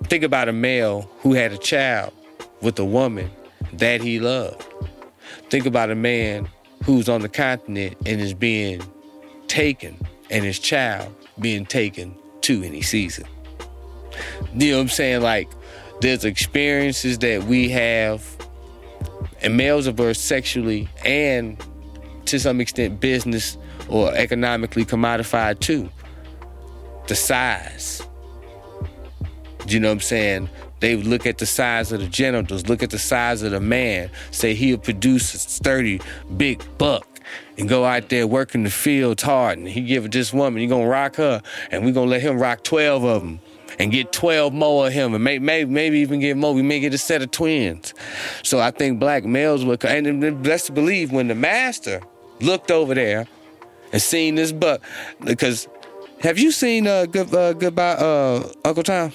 think 0.06 0.24
about 0.24 0.50
a 0.50 0.54
male 0.54 1.10
who 1.20 1.34
had 1.34 1.52
a 1.52 1.58
child 1.58 2.14
with 2.62 2.80
a 2.80 2.86
woman 2.86 3.30
that 3.74 4.02
he 4.02 4.20
loved. 4.20 4.66
Think 5.50 5.66
about 5.66 5.90
a 5.92 5.96
man 5.96 6.48
who's 6.84 7.08
on 7.08 7.22
the 7.22 7.30
continent 7.30 7.96
and 8.06 8.20
is 8.20 8.34
being 8.34 8.82
taken, 9.48 9.98
and 10.30 10.44
his 10.44 10.60
child 10.60 11.16
being 11.40 11.66
taken 11.66 12.16
to 12.42 12.64
any 12.64 12.82
season. 12.82 13.26
You 14.56 14.72
know 14.72 14.78
what 14.78 14.82
I'm 14.84 14.90
saying? 14.90 15.22
Like, 15.22 15.50
there's 16.02 16.26
experiences 16.26 17.20
that 17.20 17.44
we 17.44 17.70
have, 17.70 18.33
and 19.44 19.58
males 19.58 19.88
are 19.88 19.94
both 19.94 20.18
sexually 20.18 20.90
and 21.06 21.62
to 22.26 22.40
some 22.40 22.62
extent 22.62 23.00
business 23.00 23.58
or 23.90 24.14
economically 24.16 24.86
commodified 24.86 25.60
too. 25.60 25.90
The 27.08 27.16
size. 27.16 28.02
You 29.68 29.80
know 29.80 29.90
what 29.90 29.96
I'm 29.96 30.00
saying? 30.00 30.50
They 30.80 30.96
look 30.96 31.26
at 31.26 31.38
the 31.38 31.46
size 31.46 31.92
of 31.92 32.00
the 32.00 32.08
genitals, 32.08 32.68
look 32.68 32.84
at 32.84 32.90
the 32.90 33.00
size 33.00 33.42
of 33.44 33.52
the 33.52 33.60
man, 33.60 34.10
say 34.32 34.54
he'll 34.54 34.78
produce 34.78 35.34
a 35.34 35.40
sturdy, 35.40 36.02
big 36.36 36.62
buck, 36.78 37.08
and 37.58 37.70
go 37.70 37.86
out 37.86 38.10
there 38.10 38.28
working 38.28 38.64
the 38.64 38.70
fields 38.70 39.24
hard. 39.24 39.60
And 39.60 39.68
he 39.68 39.82
give 39.82 40.06
it 40.06 40.12
this 40.12 40.34
woman, 40.34 40.62
he 40.62 40.68
gonna 40.68 40.88
rock 40.88 41.16
her, 41.18 41.42
and 41.72 41.86
we 41.86 41.92
gonna 41.92 42.10
let 42.10 42.22
him 42.22 42.38
rock 42.38 42.64
12 42.64 43.04
of 43.04 43.22
them 43.22 43.40
and 43.80 43.92
get 43.92 44.12
12 44.12 44.54
more 44.54 44.88
of 44.88 44.94
him 44.94 45.14
and 45.14 45.24
may, 45.24 45.40
may, 45.40 45.66
maybe 45.66 46.00
even 46.00 46.20
get 46.20 46.38
more. 46.38 46.54
We 46.54 46.62
may 46.62 46.80
get 46.80 46.94
a 46.94 46.98
set 46.98 47.22
of 47.22 47.32
twins. 47.32 47.94
So 48.44 48.60
I 48.60 48.72
think 48.72 49.00
black 49.00 49.26
males 49.26 49.66
would, 49.66 49.84
and 49.86 50.46
let's 50.46 50.70
believe 50.70 51.12
when 51.12 51.28
the 51.28 51.36
master 51.36 52.02
looked 52.40 52.72
over 52.72 52.94
there 52.94 53.28
and 53.92 54.02
seen 54.02 54.36
this 54.36 54.52
buck, 54.52 54.82
because 55.24 55.68
have 56.22 56.38
you 56.38 56.52
seen 56.52 56.88
uh, 56.88 57.06
good, 57.06 57.34
uh, 57.34 57.54
Goodbye 57.54 57.94
uh, 57.94 58.50
Uncle 58.64 58.84
Tom? 58.84 59.12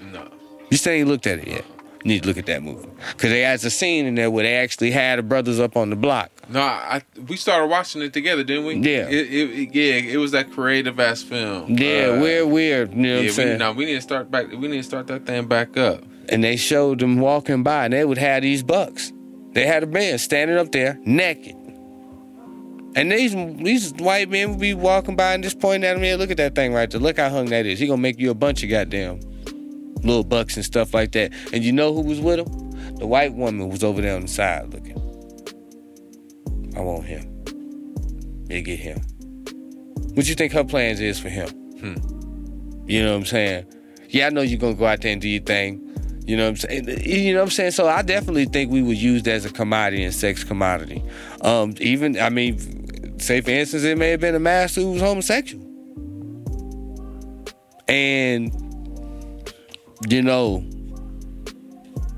No. 0.00 0.28
You 0.70 0.76
still 0.76 0.92
ain't 0.92 1.08
looked 1.08 1.26
at 1.26 1.38
it 1.40 1.48
yet. 1.48 1.64
Need 2.02 2.22
to 2.22 2.28
look 2.28 2.38
at 2.38 2.46
that 2.46 2.62
movie. 2.62 2.88
Because 3.12 3.30
they 3.30 3.42
has 3.42 3.62
a 3.64 3.70
scene 3.70 4.06
in 4.06 4.14
there 4.14 4.30
where 4.30 4.42
they 4.44 4.56
actually 4.56 4.90
had 4.90 5.18
the 5.18 5.22
brothers 5.22 5.60
up 5.60 5.76
on 5.76 5.90
the 5.90 5.96
block. 5.96 6.30
No, 6.48 6.60
I 6.62 7.02
we 7.28 7.36
started 7.36 7.66
watching 7.66 8.00
it 8.00 8.12
together, 8.14 8.42
didn't 8.42 8.64
we? 8.64 8.74
Yeah. 8.76 9.06
It, 9.06 9.32
it, 9.32 9.74
yeah, 9.74 10.12
it 10.12 10.16
was 10.16 10.30
that 10.32 10.50
creative 10.50 10.98
ass 10.98 11.22
film. 11.22 11.76
Yeah, 11.76 12.14
Uh, 12.16 12.20
weird, 12.20 12.48
weird. 12.48 12.90
You 12.94 12.96
know 12.96 13.08
what 13.08 13.14
Yeah, 13.14 13.18
I'm 13.18 13.24
we, 13.24 13.30
saying? 13.32 13.58
no, 13.58 13.72
we 13.72 13.84
need 13.84 13.94
to 13.96 14.00
start 14.00 14.30
back. 14.30 14.50
We 14.50 14.66
need 14.68 14.78
to 14.78 14.82
start 14.82 15.06
that 15.08 15.26
thing 15.26 15.46
back 15.46 15.76
up. 15.76 16.02
and 16.30 16.42
they 16.42 16.56
showed 16.56 17.00
them 17.00 17.18
walking 17.20 17.62
by, 17.62 17.84
and 17.84 17.92
they 17.92 18.04
would 18.04 18.18
have 18.18 18.42
these 18.42 18.62
bucks. 18.62 19.12
They 19.52 19.66
had 19.66 19.82
a 19.82 19.86
man 19.86 20.16
standing 20.18 20.56
up 20.56 20.72
there 20.72 20.98
naked. 21.04 21.56
And 22.96 23.12
these 23.12 23.34
these 23.62 23.92
white 23.94 24.28
men 24.30 24.50
would 24.50 24.60
be 24.60 24.74
walking 24.74 25.14
by 25.16 25.34
and 25.34 25.44
just 25.44 25.60
pointing 25.60 25.88
at 25.88 25.96
him. 25.96 26.02
Yeah, 26.02 26.16
look 26.16 26.30
at 26.30 26.36
that 26.38 26.54
thing 26.56 26.72
right 26.72 26.90
there. 26.90 27.00
Look 27.00 27.18
how 27.18 27.28
hung 27.28 27.46
that 27.46 27.64
is. 27.66 27.78
He 27.78 27.86
gonna 27.86 28.00
make 28.02 28.18
you 28.18 28.30
a 28.30 28.34
bunch 28.34 28.62
of 28.64 28.70
goddamn 28.70 29.20
little 30.04 30.24
bucks 30.24 30.56
and 30.56 30.64
stuff 30.64 30.94
like 30.94 31.12
that. 31.12 31.32
And 31.52 31.64
you 31.64 31.72
know 31.72 31.92
who 31.92 32.02
was 32.02 32.20
with 32.20 32.40
him? 32.40 32.96
The 32.96 33.06
white 33.06 33.34
woman 33.34 33.68
was 33.68 33.84
over 33.84 34.00
there 34.00 34.14
on 34.14 34.22
the 34.22 34.28
side 34.28 34.72
looking. 34.72 34.96
I 36.76 36.80
want 36.80 37.04
him. 37.04 37.26
Yeah, 38.48 38.60
get 38.60 38.78
him. 38.78 39.00
What 40.14 40.28
you 40.28 40.34
think 40.34 40.52
her 40.52 40.64
plans 40.64 41.00
is 41.00 41.18
for 41.20 41.28
him? 41.28 41.48
You 42.86 43.02
know 43.04 43.12
what 43.12 43.18
I'm 43.18 43.24
saying? 43.26 43.66
Yeah, 44.08 44.26
I 44.26 44.30
know 44.30 44.40
you're 44.40 44.58
gonna 44.58 44.74
go 44.74 44.86
out 44.86 45.00
there 45.02 45.12
and 45.12 45.20
do 45.20 45.28
your 45.28 45.42
thing. 45.42 45.86
You 46.26 46.36
know 46.36 46.44
what 46.44 46.50
I'm 46.50 46.56
saying? 46.56 47.06
You 47.06 47.32
know 47.32 47.40
what 47.40 47.44
I'm 47.44 47.50
saying? 47.50 47.70
So 47.72 47.88
I 47.88 48.02
definitely 48.02 48.46
think 48.46 48.70
we 48.70 48.82
were 48.82 48.92
used 48.92 49.28
as 49.28 49.44
a 49.44 49.50
commodity 49.50 50.02
and 50.02 50.14
sex 50.14 50.44
commodity. 50.44 51.02
Um, 51.40 51.74
even 51.80 52.18
I 52.18 52.28
mean, 52.30 53.18
say 53.20 53.40
for 53.40 53.50
instance, 53.50 53.84
it 53.84 53.96
may 53.96 54.10
have 54.10 54.20
been 54.20 54.34
a 54.34 54.40
master 54.40 54.80
who 54.80 54.92
was 54.92 55.02
homosexual. 55.02 55.64
And 57.88 58.52
you 60.08 60.22
know, 60.22 60.64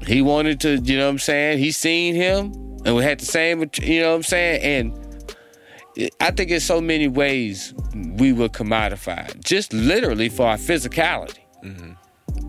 he 0.07 0.23
wanted 0.23 0.61
to, 0.61 0.77
you 0.79 0.97
know 0.97 1.07
what 1.07 1.13
I'm 1.13 1.19
saying? 1.19 1.59
He 1.59 1.71
seen 1.73 2.15
him 2.15 2.53
and 2.85 2.97
we 2.97 3.03
had 3.03 3.21
the 3.21 3.27
same, 3.27 3.69
you 3.81 4.01
know 4.01 4.11
what 4.11 4.17
I'm 4.17 4.23
saying? 4.23 4.63
And 4.63 6.15
I 6.21 6.31
think 6.31 6.51
in 6.51 6.61
so 6.61 6.81
many 6.81 7.09
ways 7.09 7.75
we 7.95 8.33
were 8.33 8.49
commodified, 8.49 9.45
just 9.45 9.73
literally 9.73 10.29
for 10.29 10.47
our 10.47 10.57
physicality. 10.57 11.39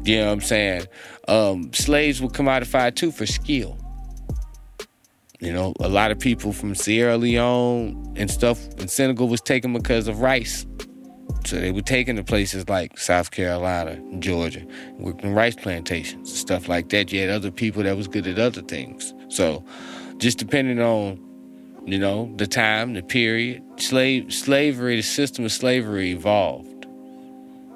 You 0.05 0.17
know 0.17 0.27
what 0.27 0.34
I'm 0.34 0.41
saying? 0.41 0.86
Um, 1.27 1.71
slaves 1.73 2.21
were 2.21 2.29
commodified 2.29 2.95
too 2.95 3.11
for 3.11 3.25
skill. 3.25 3.77
You 5.39 5.51
know, 5.51 5.73
a 5.81 5.89
lot 5.89 6.11
of 6.11 6.19
people 6.19 6.53
from 6.53 6.73
Sierra 6.73 7.17
Leone 7.17 8.13
and 8.15 8.31
stuff 8.31 8.65
in 8.79 8.88
Senegal 8.88 9.27
was 9.27 9.41
taken 9.41 9.73
because 9.73 10.07
of 10.07 10.21
rice. 10.21 10.65
So 11.45 11.59
they 11.59 11.71
were 11.71 11.81
taken 11.81 12.15
to 12.15 12.23
places 12.23 12.69
like 12.69 12.97
South 12.97 13.31
Carolina 13.31 14.01
Georgia, 14.19 14.65
working 14.97 15.33
rice 15.33 15.55
plantations 15.55 16.33
stuff 16.33 16.67
like 16.67 16.89
that. 16.89 17.11
You 17.11 17.21
had 17.21 17.29
other 17.29 17.51
people 17.51 17.83
that 17.83 17.97
was 17.97 18.07
good 18.07 18.27
at 18.27 18.39
other 18.39 18.61
things. 18.61 19.13
So 19.29 19.63
just 20.17 20.37
depending 20.37 20.79
on, 20.79 21.19
you 21.85 21.99
know, 21.99 22.31
the 22.37 22.47
time, 22.47 22.93
the 22.93 23.01
period, 23.01 23.63
slave 23.77 24.33
slavery, 24.33 24.97
the 24.97 25.01
system 25.01 25.45
of 25.45 25.51
slavery 25.51 26.11
evolved. 26.11 26.85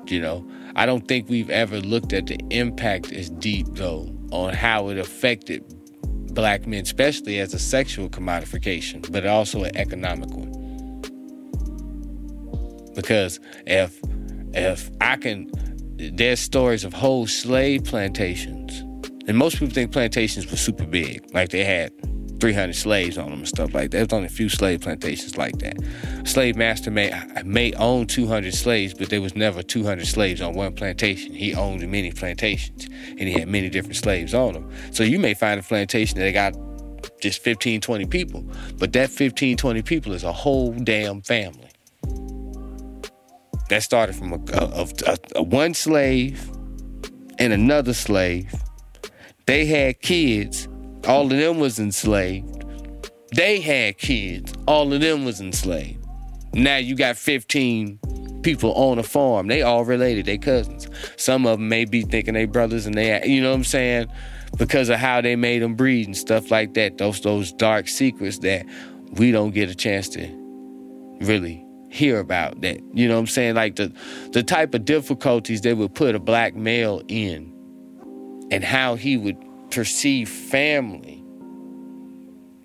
You 0.07 0.21
know, 0.21 0.49
I 0.75 0.85
don't 0.85 1.07
think 1.07 1.29
we've 1.29 1.49
ever 1.49 1.79
looked 1.79 2.13
at 2.13 2.27
the 2.27 2.39
impact 2.49 3.11
as 3.11 3.29
deep 3.29 3.67
though 3.71 4.13
on 4.31 4.53
how 4.53 4.89
it 4.89 4.97
affected 4.97 5.63
black 6.33 6.67
men, 6.67 6.83
especially 6.83 7.39
as 7.39 7.53
a 7.53 7.59
sexual 7.59 8.09
commodification, 8.09 9.11
but 9.11 9.25
also 9.25 9.63
an 9.63 9.75
economic 9.75 10.29
one. 10.29 10.56
Because 12.97 13.39
if 13.67 14.01
if 14.55 14.89
I 14.99 15.17
can, 15.17 15.51
there's 15.97 16.39
stories 16.39 16.83
of 16.83 16.93
whole 16.93 17.27
slave 17.27 17.83
plantations, 17.83 18.79
and 19.27 19.37
most 19.37 19.59
people 19.59 19.73
think 19.73 19.91
plantations 19.91 20.49
were 20.49 20.57
super 20.57 20.85
big, 20.85 21.23
like 21.31 21.49
they 21.49 21.63
had 21.63 21.93
300 22.39 22.73
slaves 22.75 23.19
on 23.19 23.29
them 23.29 23.39
and 23.39 23.47
stuff 23.47 23.71
like 23.75 23.91
that. 23.91 23.97
There's 24.09 24.13
only 24.13 24.25
a 24.25 24.29
few 24.29 24.49
slave 24.49 24.81
plantations 24.81 25.37
like 25.37 25.59
that. 25.59 25.77
Slave 26.25 26.55
master 26.55 26.89
may 26.89 27.13
may 27.45 27.71
own 27.73 28.07
200 28.07 28.51
slaves, 28.55 28.95
but 28.95 29.11
there 29.11 29.21
was 29.21 29.35
never 29.35 29.61
200 29.61 30.07
slaves 30.07 30.41
on 30.41 30.53
one 30.53 30.73
plantation. 30.73 31.35
He 31.35 31.53
owned 31.53 31.87
many 31.87 32.11
plantations, 32.11 32.87
and 33.11 33.21
he 33.21 33.33
had 33.33 33.47
many 33.47 33.69
different 33.69 33.97
slaves 33.97 34.33
on 34.33 34.53
them. 34.53 34.71
So 34.91 35.03
you 35.03 35.19
may 35.19 35.35
find 35.35 35.59
a 35.59 35.63
plantation 35.63 36.17
that 36.17 36.31
got 36.31 36.55
just 37.21 37.43
15, 37.43 37.79
20 37.79 38.05
people, 38.07 38.43
but 38.79 38.91
that 38.93 39.11
15, 39.11 39.55
20 39.55 39.83
people 39.83 40.13
is 40.13 40.23
a 40.23 40.33
whole 40.33 40.73
damn 40.73 41.21
family. 41.21 41.69
That 43.69 43.83
started 43.83 44.15
from 44.15 44.33
a, 44.33 44.39
a, 44.53 44.87
a, 45.05 45.17
a 45.35 45.43
one 45.43 45.73
slave 45.73 46.49
and 47.39 47.53
another 47.53 47.93
slave. 47.93 48.53
They 49.45 49.65
had 49.65 50.01
kids. 50.01 50.67
All 51.07 51.23
of 51.23 51.29
them 51.37 51.59
was 51.59 51.79
enslaved. 51.79 52.65
They 53.33 53.59
had 53.59 53.97
kids. 53.97 54.53
All 54.67 54.91
of 54.91 55.01
them 55.01 55.25
was 55.25 55.41
enslaved. 55.41 56.05
Now 56.53 56.77
you 56.77 56.95
got 56.95 57.17
15 57.17 57.99
people 58.43 58.73
on 58.73 58.99
a 58.99 59.03
farm. 59.03 59.47
They 59.47 59.61
all 59.61 59.83
related. 59.83 60.25
They 60.25 60.37
cousins. 60.37 60.87
Some 61.17 61.45
of 61.45 61.59
them 61.59 61.69
may 61.69 61.85
be 61.85 62.03
thinking 62.03 62.33
they 62.33 62.45
brothers 62.45 62.85
and 62.85 62.95
they, 62.95 63.25
you 63.27 63.41
know 63.41 63.49
what 63.49 63.57
I'm 63.57 63.63
saying? 63.63 64.07
Because 64.57 64.89
of 64.89 64.97
how 64.97 65.21
they 65.21 65.35
made 65.35 65.61
them 65.61 65.75
breed 65.75 66.07
and 66.07 66.15
stuff 66.15 66.49
like 66.49 66.73
that. 66.75 66.97
Those 66.97 67.19
those 67.21 67.51
dark 67.51 67.87
secrets 67.87 68.39
that 68.39 68.65
we 69.13 69.31
don't 69.31 69.53
get 69.53 69.69
a 69.69 69.75
chance 69.75 70.07
to 70.09 70.27
really 71.21 71.66
hear 71.89 72.19
about 72.19 72.61
that. 72.61 72.79
You 72.93 73.07
know 73.07 73.15
what 73.15 73.21
I'm 73.21 73.27
saying? 73.27 73.55
Like 73.55 73.75
the 73.75 73.91
the 74.31 74.43
type 74.43 74.73
of 74.73 74.85
difficulties 74.85 75.61
they 75.61 75.73
would 75.73 75.95
put 75.95 76.15
a 76.15 76.19
black 76.19 76.55
male 76.55 77.01
in 77.07 77.53
and 78.51 78.63
how 78.63 78.95
he 78.95 79.17
would 79.17 79.37
perceive 79.71 80.29
family. 80.29 81.23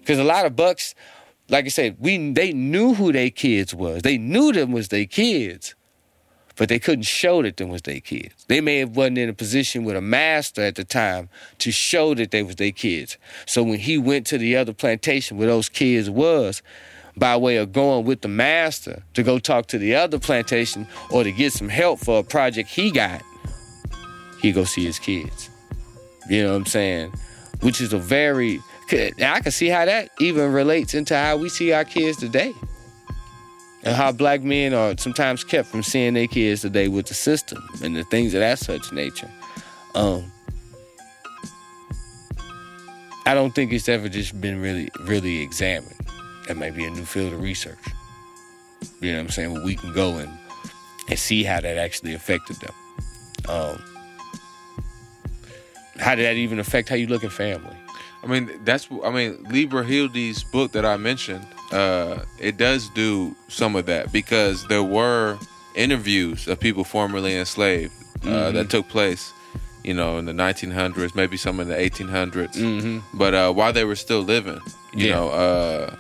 Cause 0.07 0.19
a 0.19 0.25
lot 0.25 0.47
of 0.47 0.57
bucks, 0.57 0.95
like 1.49 1.65
I 1.65 1.69
said, 1.69 1.97
we 2.01 2.33
they 2.33 2.53
knew 2.53 2.95
who 2.95 3.13
their 3.13 3.31
kids 3.31 3.75
was. 3.75 4.03
They 4.03 4.19
knew 4.19 4.53
them 4.53 4.73
was 4.73 4.89
their 4.89 5.07
kids. 5.07 5.75
But 6.57 6.69
they 6.69 6.79
couldn't 6.79 7.05
show 7.05 7.43
that 7.43 7.57
them 7.57 7.71
was 7.71 7.83
their 7.83 8.01
kids. 8.01 8.45
They 8.47 8.61
may 8.61 8.79
have 8.79 8.95
wasn't 8.95 9.19
in 9.19 9.29
a 9.29 9.33
position 9.33 9.85
with 9.85 9.97
a 9.97 10.03
master 10.03 10.63
at 10.63 10.75
the 10.75 10.85
time 10.85 11.31
to 11.59 11.73
show 11.73 12.15
that 12.15 12.31
they 12.31 12.43
was 12.43 12.57
their 12.57 12.73
kids. 12.73 13.17
So 13.47 13.63
when 13.63 13.79
he 13.79 13.97
went 13.97 14.27
to 14.29 14.39
the 14.39 14.57
other 14.57 14.75
plantation 14.75 15.39
where 15.39 15.49
those 15.49 15.71
kids 15.71 16.11
was, 16.11 16.63
by 17.17 17.37
way 17.37 17.57
of 17.57 17.73
going 17.73 18.05
with 18.05 18.23
the 18.23 18.29
master 18.29 19.03
to 19.15 19.23
go 19.23 19.39
talk 19.39 19.67
to 19.67 19.79
the 19.79 19.95
other 19.95 20.19
plantation 20.19 20.87
or 21.11 21.25
to 21.25 21.33
get 21.33 21.53
some 21.53 21.69
help 21.69 22.01
for 22.01 22.21
a 22.21 22.23
project 22.23 22.69
he 22.69 22.91
got, 22.91 23.23
he 24.41 24.53
go 24.53 24.65
see 24.65 24.85
his 24.85 24.99
kids. 24.99 25.51
You 26.29 26.45
know 26.45 26.51
what 26.51 26.57
I'm 26.57 26.67
saying? 26.67 27.13
Which 27.61 27.81
is 27.81 27.93
a 27.93 27.99
very 27.99 28.61
I 28.93 29.41
can 29.41 29.53
see 29.53 29.69
how 29.69 29.87
that 29.87 30.11
even 30.21 30.53
relates 30.53 30.93
into 30.93 31.17
how 31.17 31.37
we 31.37 31.49
see 31.49 31.73
our 31.73 31.85
kids 31.85 32.19
today. 32.19 32.53
And 33.85 33.97
how 33.97 34.13
black 34.13 34.43
men 34.43 34.75
are 34.75 34.97
sometimes 34.99 35.43
kept 35.43 35.69
from 35.69 35.83
seeing 35.83 36.15
their 36.15 36.29
kids 36.29 36.61
today 36.61 36.89
with 36.89 37.07
the 37.07 37.15
system 37.15 37.67
and 37.83 37.97
the 37.97 38.05
things 38.05 38.33
of 38.35 38.41
that 38.41 38.59
such 38.59 38.93
nature. 38.93 39.31
Um, 39.95 40.31
I 43.27 43.35
don't 43.35 43.53
think 43.55 43.73
it's 43.73 43.89
ever 43.89 44.09
just 44.09 44.41
been 44.41 44.61
really, 44.61 44.89
really 45.01 45.41
examined. 45.41 46.02
That 46.49 46.57
might 46.57 46.75
be 46.75 46.85
a 46.85 46.91
new 46.91 47.05
field 47.05 47.33
of 47.33 47.41
research. 47.41 47.79
You 49.01 49.13
know 49.13 49.19
what 49.19 49.25
I'm 49.25 49.31
saying? 49.31 49.53
Where 49.55 49.65
we 49.65 49.77
can 49.77 49.93
go 49.93 50.17
and 50.19 50.31
and 51.09 51.19
see 51.19 51.43
how 51.45 51.61
that 51.61 51.77
actually 51.79 52.15
affected 52.15 52.57
them. 52.57 52.73
Um, 53.49 53.83
how 55.99 56.15
did 56.15 56.25
that 56.27 56.37
even 56.37 56.59
affect 56.59 56.89
how 56.89 56.95
you 56.95 57.07
look 57.07 57.25
at 57.25 57.33
family? 57.33 57.77
I 58.23 58.27
mean, 58.27 58.51
that's 58.65 58.89
I 59.05 59.11
mean, 59.11 59.45
Libra 59.51 59.85
Hilde's 59.85 60.45
book 60.45 60.73
that 60.73 60.85
I 60.85 60.97
mentioned, 60.97 61.47
uh, 61.73 62.21
it 62.39 62.57
does 62.57 62.89
do 62.91 63.35
some 63.49 63.75
of 63.77 63.87
that 63.87 64.13
because 64.13 64.67
there 64.69 64.83
were 64.83 65.39
interviews 65.75 66.47
of 66.49 66.61
people 66.61 66.85
formerly 66.85 67.37
enslaved 67.37 67.93
uh, 67.93 68.27
Mm-hmm. 68.27 68.55
that 68.57 68.71
took 68.71 68.89
place, 68.89 69.33
you 69.83 69.95
know, 69.95 70.19
in 70.19 70.27
the 70.27 70.33
1900s, 70.33 71.17
maybe 71.17 71.37
some 71.37 71.59
in 71.59 71.67
the 71.69 71.75
1800s. 71.75 72.55
Mm-hmm. 72.55 73.19
But 73.19 73.35
uh, 73.35 73.53
while 73.53 73.73
they 73.73 73.85
were 73.85 73.97
still 73.97 74.21
living, 74.23 74.61
you 74.95 75.09
Yeah. 75.09 75.15
know, 75.15 75.29
uh, 75.31 75.97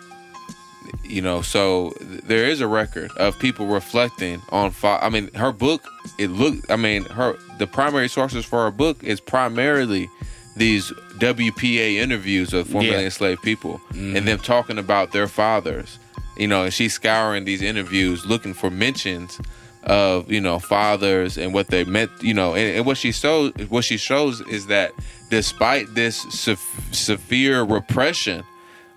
you 1.12 1.20
know, 1.20 1.42
so 1.42 1.92
there 2.00 2.48
is 2.48 2.62
a 2.62 2.66
record 2.66 3.10
of 3.18 3.38
people 3.38 3.66
reflecting 3.66 4.40
on. 4.48 4.70
Fa- 4.70 4.98
I 5.02 5.10
mean, 5.10 5.32
her 5.34 5.52
book. 5.52 5.84
It 6.18 6.28
looked. 6.28 6.70
I 6.70 6.76
mean, 6.76 7.04
her 7.04 7.36
the 7.58 7.66
primary 7.66 8.08
sources 8.08 8.46
for 8.46 8.64
her 8.64 8.70
book 8.70 9.04
is 9.04 9.20
primarily 9.20 10.08
these 10.56 10.90
WPA 11.18 11.96
interviews 11.96 12.54
of 12.54 12.66
formerly 12.66 12.92
Yeah. 12.92 13.00
enslaved 13.00 13.42
people 13.42 13.80
and 13.90 14.16
mm. 14.16 14.24
them 14.24 14.38
talking 14.38 14.78
about 14.78 15.12
their 15.12 15.28
fathers. 15.28 15.98
You 16.38 16.48
know, 16.48 16.64
and 16.64 16.72
she's 16.72 16.94
scouring 16.94 17.44
these 17.44 17.60
interviews 17.60 18.24
looking 18.24 18.54
for 18.54 18.70
mentions 18.70 19.38
of 19.84 20.32
you 20.32 20.40
know 20.40 20.58
fathers 20.58 21.36
and 21.36 21.52
what 21.52 21.68
they 21.68 21.84
meant. 21.84 22.10
You 22.22 22.32
know, 22.32 22.54
and, 22.54 22.78
and 22.78 22.86
what 22.86 22.96
she 22.96 23.12
shows 23.12 23.52
what 23.68 23.84
she 23.84 23.98
shows 23.98 24.40
is 24.42 24.68
that 24.68 24.92
despite 25.28 25.94
this 25.94 26.16
se- 26.30 26.56
severe 26.90 27.62
repression 27.64 28.44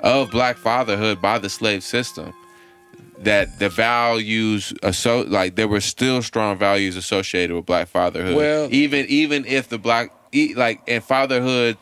of 0.06 0.32
black 0.32 0.56
fatherhood 0.56 1.22
by 1.22 1.38
the 1.40 1.50
slave 1.50 1.84
system, 1.84 2.34
that 3.20 3.60
the 3.60 3.68
values 3.68 4.74
so 4.92 5.22
like 5.22 5.56
there 5.56 5.68
were 5.68 5.82
still 5.82 6.22
strong 6.22 6.58
values 6.58 6.96
associated 6.96 7.56
with 7.56 7.66
black 7.66 7.90
fatherhood. 7.90 8.36
Well- 8.36 8.70
even 8.72 9.06
even 9.08 9.44
if 9.46 9.68
the 9.68 9.78
black 9.78 10.12
like 10.56 10.82
in 10.88 11.02
fatherhood, 11.02 11.78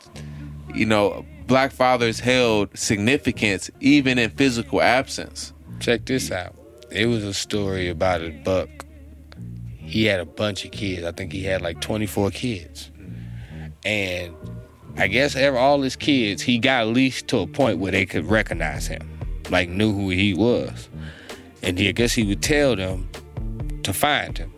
you 0.74 0.86
know, 0.86 1.26
black 1.48 1.72
fathers 1.72 2.20
held 2.20 2.76
significance 2.78 3.70
even 3.80 4.18
in 4.18 4.30
physical 4.32 4.82
absence. 4.82 5.54
Check 5.80 6.06
this 6.06 6.32
out. 6.32 6.56
It 6.92 7.08
was 7.08 7.24
a 7.24 7.34
story 7.34 7.90
about 7.90 8.22
a 8.22 8.30
buck. 8.30 8.70
He 9.78 10.06
had 10.06 10.20
a 10.20 10.26
bunch 10.26 10.64
of 10.64 10.72
kids. 10.72 11.04
I 11.04 11.12
think 11.12 11.34
he 11.34 11.44
had 11.44 11.62
like 11.62 11.82
24 11.82 12.30
kids. 12.32 12.90
And 13.84 14.34
I 14.98 15.08
guess 15.08 15.36
ever 15.36 15.58
all 15.58 15.82
his 15.82 15.96
kids, 15.96 16.42
he 16.42 16.60
got 16.60 16.88
least 16.88 17.28
to 17.30 17.40
a 17.40 17.48
point 17.48 17.80
where 17.80 17.92
they 17.92 18.06
could 18.06 18.26
recognize 18.26 18.88
him, 18.88 19.10
like 19.50 19.70
knew 19.70 19.92
who 19.92 20.10
he 20.10 20.34
was. 20.34 20.90
And 21.64 21.80
he, 21.80 21.90
I 21.90 21.94
guess 21.94 22.14
he 22.14 22.24
would 22.26 22.44
tell 22.44 22.76
them 22.76 23.10
to 23.84 23.94
find 23.94 24.38
him. 24.38 24.54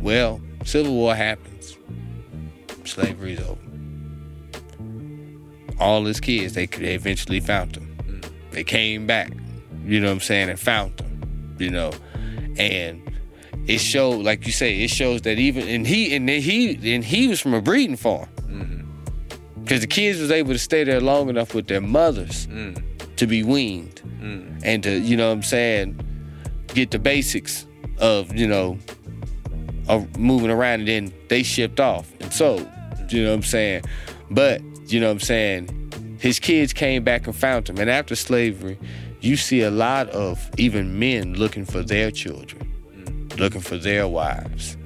Well, 0.00 0.40
Civil 0.64 0.94
War 0.94 1.14
happens. 1.14 1.76
Slavery's 2.84 3.40
over. 3.40 3.60
All 5.80 6.04
his 6.04 6.20
kids, 6.20 6.54
they, 6.54 6.66
they 6.66 6.94
eventually 6.94 7.40
found 7.40 7.76
him. 7.76 8.20
They 8.52 8.62
came 8.62 9.06
back, 9.06 9.32
you 9.84 9.98
know 9.98 10.06
what 10.06 10.12
I'm 10.12 10.20
saying, 10.20 10.50
and 10.50 10.60
found 10.60 11.00
him, 11.00 11.56
you 11.58 11.70
know. 11.70 11.90
And 12.56 13.02
it 13.66 13.78
showed, 13.78 14.24
like 14.24 14.46
you 14.46 14.52
say, 14.52 14.82
it 14.82 14.90
shows 14.90 15.22
that 15.22 15.38
even 15.38 15.66
and 15.66 15.86
he 15.86 16.14
and 16.14 16.28
he 16.28 16.94
and 16.94 17.04
he 17.04 17.26
was 17.26 17.40
from 17.40 17.54
a 17.54 17.60
breeding 17.60 17.96
farm. 17.96 18.28
Because 19.64 19.80
the 19.80 19.86
kids 19.86 20.20
was 20.20 20.30
able 20.30 20.52
to 20.52 20.58
stay 20.58 20.84
there 20.84 21.00
long 21.00 21.30
enough 21.30 21.54
with 21.54 21.68
their 21.68 21.80
mothers 21.80 22.46
mm. 22.48 22.82
to 23.16 23.26
be 23.26 23.42
weaned 23.42 24.02
mm. 24.20 24.60
and 24.62 24.82
to, 24.82 25.00
you 25.00 25.16
know 25.16 25.28
what 25.28 25.36
I'm 25.36 25.42
saying, 25.42 25.98
get 26.68 26.90
the 26.90 26.98
basics 26.98 27.66
of, 27.98 28.34
you 28.36 28.46
know, 28.46 28.78
of 29.88 30.18
moving 30.18 30.50
around 30.50 30.80
and 30.80 30.88
then 30.88 31.14
they 31.28 31.42
shipped 31.42 31.80
off 31.80 32.12
and 32.20 32.30
so, 32.30 32.56
You 33.08 33.24
know 33.24 33.30
what 33.30 33.36
I'm 33.36 33.42
saying? 33.42 33.84
But, 34.30 34.60
you 34.86 35.00
know 35.00 35.06
what 35.06 35.12
I'm 35.12 35.20
saying, 35.20 36.16
his 36.20 36.38
kids 36.38 36.74
came 36.74 37.02
back 37.02 37.26
and 37.26 37.34
found 37.34 37.68
him. 37.68 37.78
And 37.78 37.88
after 37.88 38.14
slavery, 38.14 38.78
you 39.20 39.36
see 39.36 39.62
a 39.62 39.70
lot 39.70 40.10
of 40.10 40.46
even 40.58 40.98
men 40.98 41.34
looking 41.34 41.64
for 41.64 41.82
their 41.82 42.10
children, 42.10 42.70
mm. 42.94 43.38
looking 43.38 43.62
for 43.62 43.78
their 43.78 44.06
wives 44.08 44.76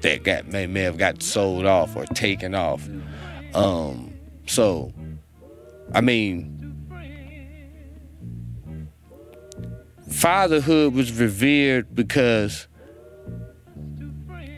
that 0.00 0.24
got 0.24 0.48
may, 0.48 0.66
may 0.66 0.82
have 0.82 0.96
got 0.96 1.22
sold 1.22 1.66
off 1.66 1.96
or 1.96 2.06
taken 2.06 2.54
off. 2.54 2.88
Um, 3.54 4.11
so 4.46 4.92
I 5.94 6.00
mean 6.00 6.58
fatherhood 10.08 10.94
was 10.94 11.12
revered 11.12 11.94
because 11.94 12.68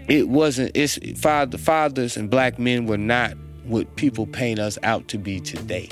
it 0.09 0.28
wasn't 0.28 0.70
it's 0.74 0.99
father 1.18 1.59
fathers 1.59 2.16
and 2.16 2.28
black 2.28 2.59
men 2.59 2.87
were 2.87 2.99
not 2.99 3.35
what 3.64 3.97
people 3.97 4.26
paint 4.26 4.59
us 4.59 4.78
out 4.82 5.09
to 5.09 5.18
be 5.18 5.41
today. 5.41 5.89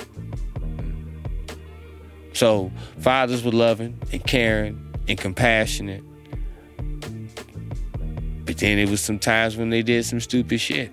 So 2.35 2.71
fathers 2.99 3.43
were 3.43 3.53
loving 3.53 3.99
and 4.13 4.25
caring 4.27 4.95
and 5.09 5.19
compassionate. 5.19 6.03
But 8.45 8.59
then 8.59 8.79
it 8.79 8.89
was 8.89 9.01
some 9.01 9.19
times 9.19 9.57
when 9.57 9.71
they 9.71 9.83
did 9.83 10.05
some 10.05 10.21
stupid 10.21 10.61
shit. 10.61 10.93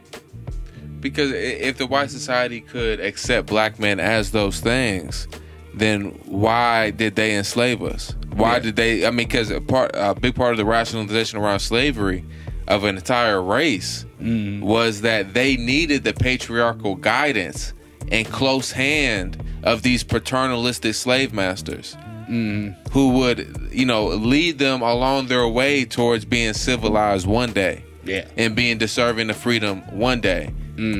Because 1.01 1.31
if 1.31 1.77
the 1.77 1.85
white 1.87 2.11
society 2.11 2.61
could 2.61 2.99
accept 2.99 3.47
black 3.47 3.79
men 3.79 3.99
as 3.99 4.31
those 4.31 4.59
things, 4.59 5.27
then 5.73 6.05
why 6.25 6.91
did 6.91 7.15
they 7.15 7.35
enslave 7.35 7.81
us? 7.81 8.13
Why 8.33 8.53
Yeah. 8.53 8.59
did 8.59 8.75
they? 8.75 9.05
I 9.05 9.11
mean, 9.11 9.27
because 9.27 9.49
a 9.51 9.61
part, 9.61 9.91
a 9.93 10.13
big 10.15 10.35
part 10.35 10.51
of 10.51 10.57
the 10.57 10.65
rationalization 10.65 11.39
around 11.39 11.59
slavery 11.59 12.23
of 12.67 12.83
an 12.83 12.95
entire 12.97 13.41
race 13.41 14.05
mm. 14.21 14.61
was 14.61 15.01
that 15.01 15.33
they 15.33 15.57
needed 15.57 16.03
the 16.03 16.13
patriarchal 16.13 16.95
guidance 16.95 17.73
and 18.11 18.27
close 18.27 18.71
hand 18.71 19.41
of 19.63 19.81
these 19.81 20.03
paternalistic 20.03 20.95
slave 20.95 21.33
masters 21.33 21.97
mm. 22.29 22.75
who 22.91 23.09
would, 23.09 23.69
you 23.71 23.85
know, 23.85 24.07
lead 24.07 24.59
them 24.59 24.81
along 24.81 25.27
their 25.27 25.47
way 25.47 25.85
towards 25.85 26.25
being 26.25 26.53
civilized 26.53 27.25
one 27.27 27.51
day 27.51 27.83
Yeah. 28.05 28.25
and 28.37 28.55
being 28.55 28.77
deserving 28.77 29.29
of 29.29 29.35
freedom 29.37 29.81
one 29.91 30.21
day. 30.21 30.53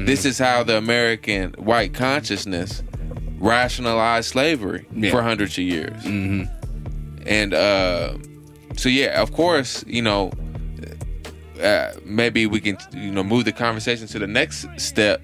This 0.05 0.25
is 0.25 0.37
how 0.37 0.63
the 0.63 0.77
American 0.77 1.53
white 1.53 1.93
consciousness 1.93 2.83
rationalized 3.39 4.29
slavery 4.29 4.85
Yeah. 4.93 5.11
for 5.11 5.21
hundreds 5.21 5.57
of 5.57 5.63
years. 5.63 6.03
And 7.25 7.53
uh, 7.53 8.13
so, 8.75 8.89
yeah, 8.89 9.21
of 9.21 9.31
course, 9.31 9.83
you 9.87 10.01
know, 10.01 10.31
uh, 11.61 11.91
maybe 12.05 12.45
we 12.45 12.59
can, 12.59 12.77
you 12.93 13.11
know, 13.11 13.23
move 13.23 13.45
the 13.45 13.51
conversation 13.51 14.07
to 14.07 14.19
the 14.19 14.27
next 14.27 14.67
step, 14.77 15.21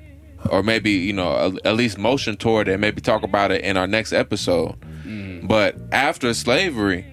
or 0.49 0.61
maybe 0.63 0.91
you 0.91 1.13
know, 1.13 1.35
at, 1.57 1.65
at 1.65 1.75
least 1.75 1.97
motion 1.97 2.35
toward 2.37 2.67
it, 2.67 2.73
and 2.73 2.81
maybe 2.81 3.01
talk 3.01 3.23
about 3.23 3.51
it 3.51 3.61
in 3.63 3.77
our 3.77 3.87
next 3.87 4.13
episode. 4.13 4.75
But 5.43 5.75
after 5.91 6.33
slavery, 6.33 7.05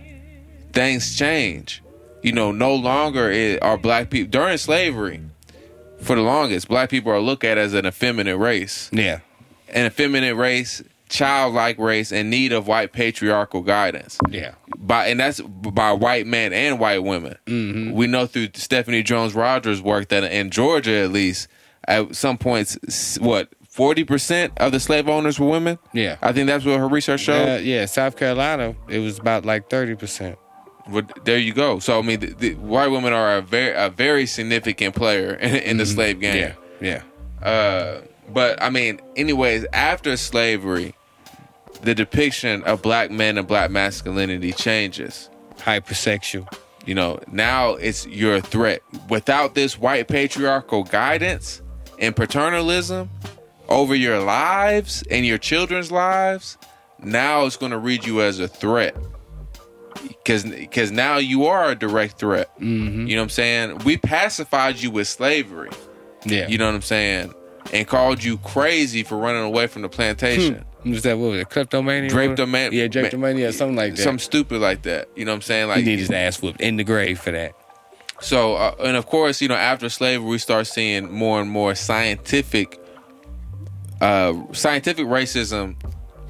things 0.73 1.17
change. 1.17 1.83
You 2.23 2.33
know, 2.33 2.51
no 2.53 2.75
longer 2.75 3.59
are 3.63 3.77
black 3.79 4.11
people 4.11 4.31
during 4.31 4.57
slavery. 4.59 5.21
For 6.03 6.17
the 6.17 6.23
longest, 6.23 6.69
black 6.69 6.91
people 6.91 7.13
are 7.13 7.21
looked 7.21 7.45
at 7.45 7.59
as 7.59 7.75
an 7.75 7.87
effeminate 7.87 8.39
race, 8.39 8.91
Yeah. 8.93 9.21
an 9.69 9.87
effeminate 9.87 10.37
race, 10.37 10.83
childlike 11.09 11.79
race, 11.79 12.11
in 12.13 12.31
need 12.31 12.53
of 12.53 12.67
white 12.67 12.93
patriarchal 12.93 13.61
guidance 13.63 14.19
Yeah. 14.29 14.53
by 14.79 15.07
and 15.07 15.21
that's 15.21 15.41
by 15.41 15.93
white 15.93 16.27
men 16.27 16.53
and 16.53 16.79
white 16.79 17.03
women. 17.05 17.37
Mm-hmm. 17.47 17.93
We 17.93 18.07
know 18.07 18.27
through 18.27 18.49
Stephanie 18.55 19.03
Jones 19.03 19.35
Rogers' 19.35 19.81
work 19.83 20.09
that 20.09 20.25
in 20.25 20.51
Georgia, 20.51 20.97
at 21.05 21.13
least, 21.13 21.49
at 21.87 22.15
some 22.17 22.39
points, 22.39 23.19
what 23.21 23.49
forty 23.69 24.05
percent 24.05 24.53
of 24.59 24.73
the 24.73 24.81
slave 24.81 25.09
owners 25.09 25.39
were 25.39 25.49
women. 25.49 25.79
Yeah. 25.93 26.17
I 26.23 26.33
think 26.33 26.47
that's 26.47 26.65
what 26.65 26.79
her 26.79 26.89
research 26.89 27.21
showed. 27.21 27.49
Uh, 27.49 27.61
yeah, 27.61 27.87
South 27.87 28.17
Carolina, 28.17 28.75
it 28.89 28.99
was 28.99 29.19
about 29.19 29.45
like 29.45 29.69
30%. 29.71 30.37
But 30.89 31.25
there 31.25 31.39
you 31.39 31.53
go. 31.53 31.79
So 31.79 31.99
I 31.99 32.03
mean, 32.03 32.21
the, 32.21 32.33
the 32.33 32.55
white 32.55 32.89
women 32.89 33.13
are 33.13 33.37
a 33.37 33.43
very 33.43 33.75
a 33.75 33.89
very 33.89 34.27
significant 34.27 34.95
player 34.95 35.35
in, 35.35 35.57
in 35.57 35.77
the 35.77 35.87
slave 35.87 36.21
game. 36.21 36.51
Mm-hmm. 36.51 36.85
Yeah. 36.85 37.03
Yeah. 37.43 37.47
Uh, 37.47 38.01
but 38.33 38.63
I 38.63 38.71
mean, 38.71 39.01
anyways, 39.17 39.65
after 39.73 40.17
slavery, 40.17 40.95
the 41.83 41.95
depiction 41.95 42.63
of 42.65 42.83
black 42.83 43.11
men 43.11 43.39
and 43.39 43.47
black 43.47 43.71
masculinity 43.71 44.53
changes. 44.53 45.29
Hypersexual. 45.59 46.53
You 46.85 46.95
know, 46.97 47.21
now 47.31 47.75
it's 47.75 48.07
you're 48.07 48.37
a 48.37 48.41
threat. 48.41 48.83
Without 49.09 49.55
this 49.55 49.79
white 49.79 50.09
patriarchal 50.09 50.83
guidance 50.85 51.63
and 51.99 52.15
paternalism 52.17 53.09
over 53.69 53.95
your 53.95 54.21
lives 54.21 55.05
and 55.11 55.25
your 55.25 55.39
children's 55.39 55.93
lives, 55.93 56.59
now 56.99 57.45
it's 57.45 57.57
going 57.57 57.73
to 57.73 57.79
read 57.79 58.05
you 58.05 58.23
as 58.23 58.41
a 58.41 58.49
threat. 58.49 58.97
Cause, 60.25 60.47
cause 60.73 60.91
now 60.91 61.17
you 61.19 61.47
are 61.47 61.71
a 61.71 61.75
direct 61.75 62.19
threat. 62.19 62.49
Mm-hmm. 62.61 63.07
You 63.07 63.17
know 63.17 63.23
what 63.23 63.25
I'm 63.25 63.29
saying? 63.31 63.79
We 63.79 63.97
pacified 63.97 64.81
you 64.81 64.91
with 64.91 65.09
slavery. 65.09 65.71
Yeah. 66.25 66.47
You 66.49 66.59
know 66.59 66.67
what 66.67 66.75
I'm 66.77 66.83
saying? 66.83 67.35
And 67.73 67.87
called 67.87 68.23
you 68.23 68.39
crazy 68.39 69.03
for 69.03 69.17
running 69.17 69.43
away 69.43 69.67
from 69.67 69.83
the 69.83 69.89
plantation. 69.89 70.65
was 70.85 71.03
that 71.03 71.19
what 71.19 71.31
was 71.31 71.41
it? 71.41 71.51
Kleptomania? 71.51 72.11
Drapetomania- 72.11 72.73
Yeah, 72.73 72.87
drapetomania, 72.89 73.53
something 73.53 73.77
like 73.77 73.97
that. 73.97 74.03
Something 74.03 74.19
stupid 74.19 74.61
like 74.61 74.83
that. 74.83 75.09
You 75.17 75.25
know 75.25 75.33
what 75.33 75.37
I'm 75.37 75.43
saying? 75.43 75.69
Like 75.69 75.77
he 75.79 75.83
Like 75.83 75.87
need 75.87 75.99
his 75.99 76.11
ass 76.11 76.41
whooped 76.43 76.61
in 76.61 76.77
the 76.77 76.85
grave 76.85 77.19
for 77.21 77.31
that. 77.33 77.55
So, 78.21 78.55
uh, 78.55 78.75
and 78.81 78.97
of 78.97 79.07
course, 79.07 79.41
you 79.43 79.49
know, 79.49 79.57
after 79.57 79.89
slavery, 79.89 80.29
we 80.29 80.39
start 80.39 80.69
seeing 80.69 81.11
more 81.13 81.41
and 81.41 81.51
more 81.51 81.75
scientific 81.75 82.79
uh, 84.01 84.35
scientific 84.53 85.07
racism, 85.07 85.77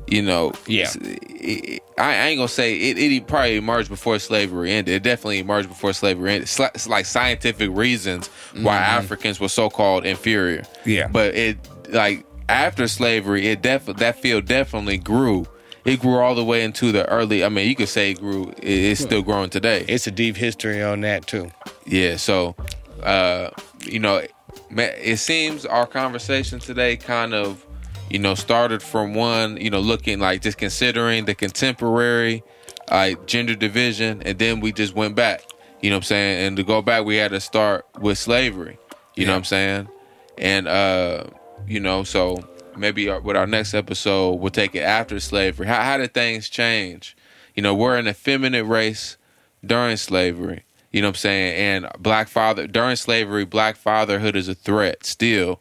you 0.07 0.23
know, 0.23 0.53
Yeah. 0.67 0.91
it- 1.01 1.83
I, 1.99 2.15
I 2.15 2.27
ain't 2.29 2.39
gonna 2.39 2.49
say 2.49 2.75
it, 2.75 2.99
it 2.99 3.27
probably 3.27 3.57
emerged 3.57 3.89
before 3.91 4.19
slavery 4.19 4.73
ended. 4.73 4.95
It 4.95 5.03
definitely 5.03 5.39
emerged 5.41 5.69
before 5.69 5.93
slavery 5.93 6.33
ended. 6.33 6.49
It's 6.59 6.89
like, 6.89 7.05
scientific 7.05 7.69
reasons 7.73 8.29
why 8.61 8.77
Africans 8.79 9.39
were 9.39 9.49
so 9.51 9.69
called 9.69 10.07
inferior. 10.07 10.65
Yeah. 10.87 11.09
but 11.09 11.35
it 11.35 11.59
like 11.91 12.25
after 12.49 12.89
slavery, 12.89 13.49
it 13.49 13.61
def 13.63 13.87
that 13.87 14.19
field 14.21 14.47
definitely 14.47 14.99
grew. 14.99 15.47
It 15.85 16.01
grew 16.01 16.17
all 16.19 16.35
the 16.35 16.45
way 16.45 16.63
into 16.65 16.93
the 16.93 17.07
early. 17.11 17.45
I 17.45 17.49
mean, 17.51 17.69
you 17.69 17.75
could 17.75 17.89
say 17.89 18.13
it 18.13 18.21
grew. 18.21 18.51
It, 18.59 18.65
it's 18.65 19.01
still 19.01 19.21
growing 19.23 19.51
today. 19.51 19.85
It's 19.89 20.07
a 20.07 20.11
deep 20.11 20.37
history 20.37 20.83
on 20.83 21.03
that 21.03 21.27
too. 21.27 21.51
Yeah, 21.87 22.17
so 22.17 22.57
uh, 23.03 23.51
you 23.85 23.99
know, 23.99 24.23
it 24.71 25.17
seems 25.19 25.67
our 25.67 25.87
conversation 25.87 26.59
today 26.59 26.97
kind 26.97 27.35
of, 27.35 27.65
you 28.13 28.19
know, 28.19 28.35
started 28.35 28.83
from 28.83 29.15
one, 29.15 29.57
you 29.57 29.71
know, 29.71 29.81
looking 29.81 30.21
like 30.21 30.43
just 30.43 30.59
considering 30.59 31.25
the 31.25 31.35
contemporary 31.35 32.45
like 32.91 33.27
gender 33.27 33.55
division, 33.55 34.23
and 34.27 34.39
then 34.39 34.61
we 34.61 34.71
just 34.71 34.95
went 34.95 35.15
back. 35.15 35.43
You 35.81 35.89
know 35.89 35.97
what 35.97 36.01
I'm 36.01 36.09
saying? 36.09 36.47
And 36.47 36.57
to 36.59 36.63
go 36.63 36.83
back, 36.83 37.07
we 37.07 37.17
had 37.17 37.31
to 37.31 37.41
start 37.41 37.87
with 37.99 38.19
slavery. 38.19 38.79
You 39.17 39.25
know 39.25 39.33
what 39.33 39.39
I'm 39.39 39.45
saying? 39.45 39.89
And 40.37 40.69
uh, 40.69 41.25
you 41.67 41.81
know, 41.81 42.05
so 42.05 42.47
maybe 42.77 43.09
our, 43.09 43.19
with 43.19 43.35
our 43.35 43.47
next 43.47 43.73
episode, 43.73 44.35
we'll 44.35 44.51
take 44.51 44.75
it 44.75 44.81
after 44.81 45.19
slavery. 45.19 45.67
How, 45.67 45.81
how 45.81 45.97
did 45.97 46.13
things 46.13 46.51
change? 46.51 47.17
You 47.55 47.63
know, 47.63 47.75
we're 47.75 47.97
an 47.97 48.09
effeminate 48.09 48.67
race 48.67 49.17
during 49.65 49.97
slavery. 49.97 50.65
You 50.91 51.01
know 51.01 51.09
what 51.09 51.17
I'm 51.17 51.21
saying? 51.21 51.55
And 51.57 51.93
black 51.99 52.29
father 52.29 52.67
during 52.67 52.97
slavery, 52.97 53.47
black 53.47 53.77
fatherhood 53.77 54.37
is 54.37 54.49
a 54.49 54.55
threat 54.55 55.07
still. 55.07 55.61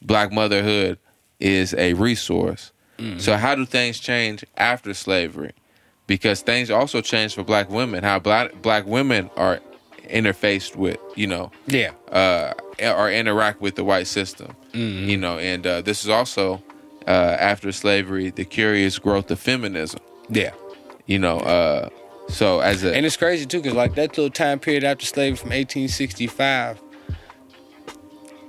Black 0.00 0.32
motherhood 0.32 0.98
is 1.40 1.74
a 1.74 1.94
resource. 1.94 2.72
So 3.18 3.36
how 3.38 3.54
do 3.54 3.64
things 3.64 3.98
change 3.98 4.44
after 4.58 4.92
slavery? 4.92 5.52
Because 6.06 6.42
things 6.42 6.70
also 6.70 7.00
change 7.00 7.34
for 7.34 7.42
black 7.42 7.70
women. 7.70 8.04
How 8.04 8.18
black 8.18 8.60
black 8.60 8.84
women 8.86 9.30
are 9.36 9.60
interfaced 10.10 10.76
with, 10.76 10.98
you 11.16 11.26
know, 11.26 11.50
Yeah. 11.66 11.92
uh, 12.12 12.52
or 12.82 13.10
interact 13.10 13.62
with 13.62 13.76
the 13.76 13.84
white 13.84 14.06
system. 14.06 14.54
You 14.74 15.16
know, 15.16 15.38
and 15.38 15.66
uh, 15.66 15.80
this 15.80 16.04
is 16.04 16.10
also 16.10 16.62
uh, 17.06 17.10
after 17.10 17.72
slavery, 17.72 18.28
the 18.30 18.44
curious 18.44 18.98
growth 18.98 19.30
of 19.30 19.40
feminism. 19.40 20.00
Yeah. 20.28 20.52
You 21.06 21.18
know, 21.20 21.38
uh, 21.38 21.88
so 22.28 22.60
as 22.60 22.84
a 22.84 22.94
And 22.94 23.06
it's 23.06 23.16
crazy 23.16 23.46
too, 23.46 23.62
because 23.62 23.74
like 23.74 23.94
that 23.94 24.10
little 24.10 24.30
time 24.30 24.58
period 24.58 24.84
after 24.84 25.06
slavery 25.06 25.36
from 25.38 25.48
1865, 25.50 26.80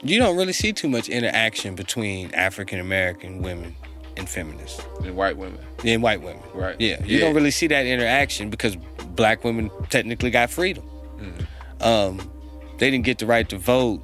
you 0.03 0.19
don't 0.19 0.35
really 0.37 0.53
see 0.53 0.73
too 0.73 0.89
much 0.89 1.09
interaction 1.09 1.75
between 1.75 2.33
African 2.33 2.79
American 2.79 3.41
women 3.41 3.75
and 4.17 4.27
feminists 4.27 4.81
and 5.03 5.15
white 5.15 5.37
women, 5.37 5.59
and 5.85 6.03
white 6.03 6.21
women. 6.21 6.41
Right. 6.53 6.75
Yeah. 6.79 7.03
You 7.03 7.17
Yeah. 7.17 7.25
don't 7.25 7.35
really 7.35 7.51
see 7.51 7.67
that 7.67 7.85
interaction 7.85 8.49
because 8.49 8.75
black 9.15 9.43
women 9.43 9.69
technically 9.89 10.29
got 10.31 10.49
freedom. 10.49 10.83
Mm-hmm. 11.17 11.83
Um, 11.83 12.31
they 12.77 12.89
didn't 12.91 13.05
get 13.05 13.19
the 13.19 13.25
right 13.25 13.47
to 13.49 13.57
vote. 13.57 14.01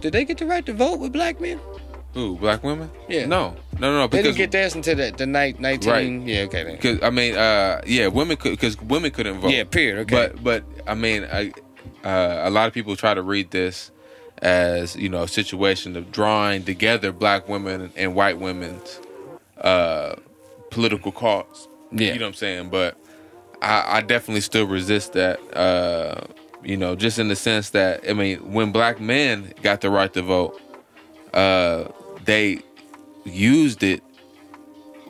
Did 0.00 0.12
they 0.12 0.24
get 0.24 0.38
the 0.38 0.46
right 0.46 0.64
to 0.66 0.72
vote 0.74 1.00
with 1.00 1.12
black 1.12 1.40
men? 1.40 1.58
who 2.14 2.36
black 2.36 2.62
women? 2.62 2.88
Yeah. 3.08 3.26
no, 3.26 3.56
no, 3.80 3.90
no, 3.90 3.98
no. 3.98 4.06
They 4.06 4.22
didn't 4.22 4.36
get 4.36 4.52
theirs 4.52 4.74
until 4.76 4.94
the, 4.96 5.12
the 5.16 5.26
night 5.26 5.58
19. 5.58 5.90
Right. 5.90 6.28
Yeah, 6.28 6.40
okay. 6.42 6.62
Then. 6.62 6.78
Cause, 6.78 6.98
I 7.02 7.10
mean, 7.10 7.34
uh, 7.36 7.82
yeah, 7.86 8.06
women 8.06 8.36
could 8.36 8.52
because 8.52 8.80
women 8.80 9.10
couldn't 9.10 9.40
vote. 9.40 9.50
Yeah, 9.50 9.64
period. 9.64 9.98
Okay. 9.98 10.14
But 10.14 10.44
but 10.44 10.64
I 10.86 10.94
mean, 10.94 11.24
I, 11.24 11.52
uh, 12.04 12.40
a 12.44 12.50
lot 12.50 12.68
of 12.68 12.72
people 12.74 12.94
try 12.96 13.14
to 13.14 13.22
read 13.22 13.50
this 13.50 13.90
as 14.42 14.94
you 14.96 15.08
know 15.08 15.22
a 15.22 15.28
situation 15.28 15.96
of 15.96 16.10
drawing 16.12 16.64
together 16.64 17.12
black 17.12 17.48
women 17.48 17.90
and 17.96 18.14
white 18.14 18.38
women's 18.38 19.00
uh, 19.60 20.14
political 20.70 21.12
cause. 21.12 21.68
Yeah. 21.92 22.12
you 22.12 22.18
know 22.18 22.26
what 22.26 22.28
I'm 22.30 22.34
saying. 22.34 22.68
But 22.70 22.96
I, 23.62 23.98
I 23.98 24.00
definitely 24.00 24.40
still 24.42 24.66
resist 24.66 25.12
that. 25.14 25.38
Uh, 25.56 26.20
you 26.64 26.76
know, 26.76 26.96
just 26.96 27.18
in 27.18 27.28
the 27.28 27.36
sense 27.36 27.70
that 27.70 28.08
I 28.08 28.12
mean, 28.14 28.52
when 28.52 28.72
black 28.72 29.00
men 29.00 29.52
got 29.62 29.80
the 29.82 29.90
right 29.90 30.12
to 30.14 30.22
vote, 30.22 30.60
uh, 31.32 31.84
they 32.24 32.60
used 33.24 33.82
it. 33.82 34.02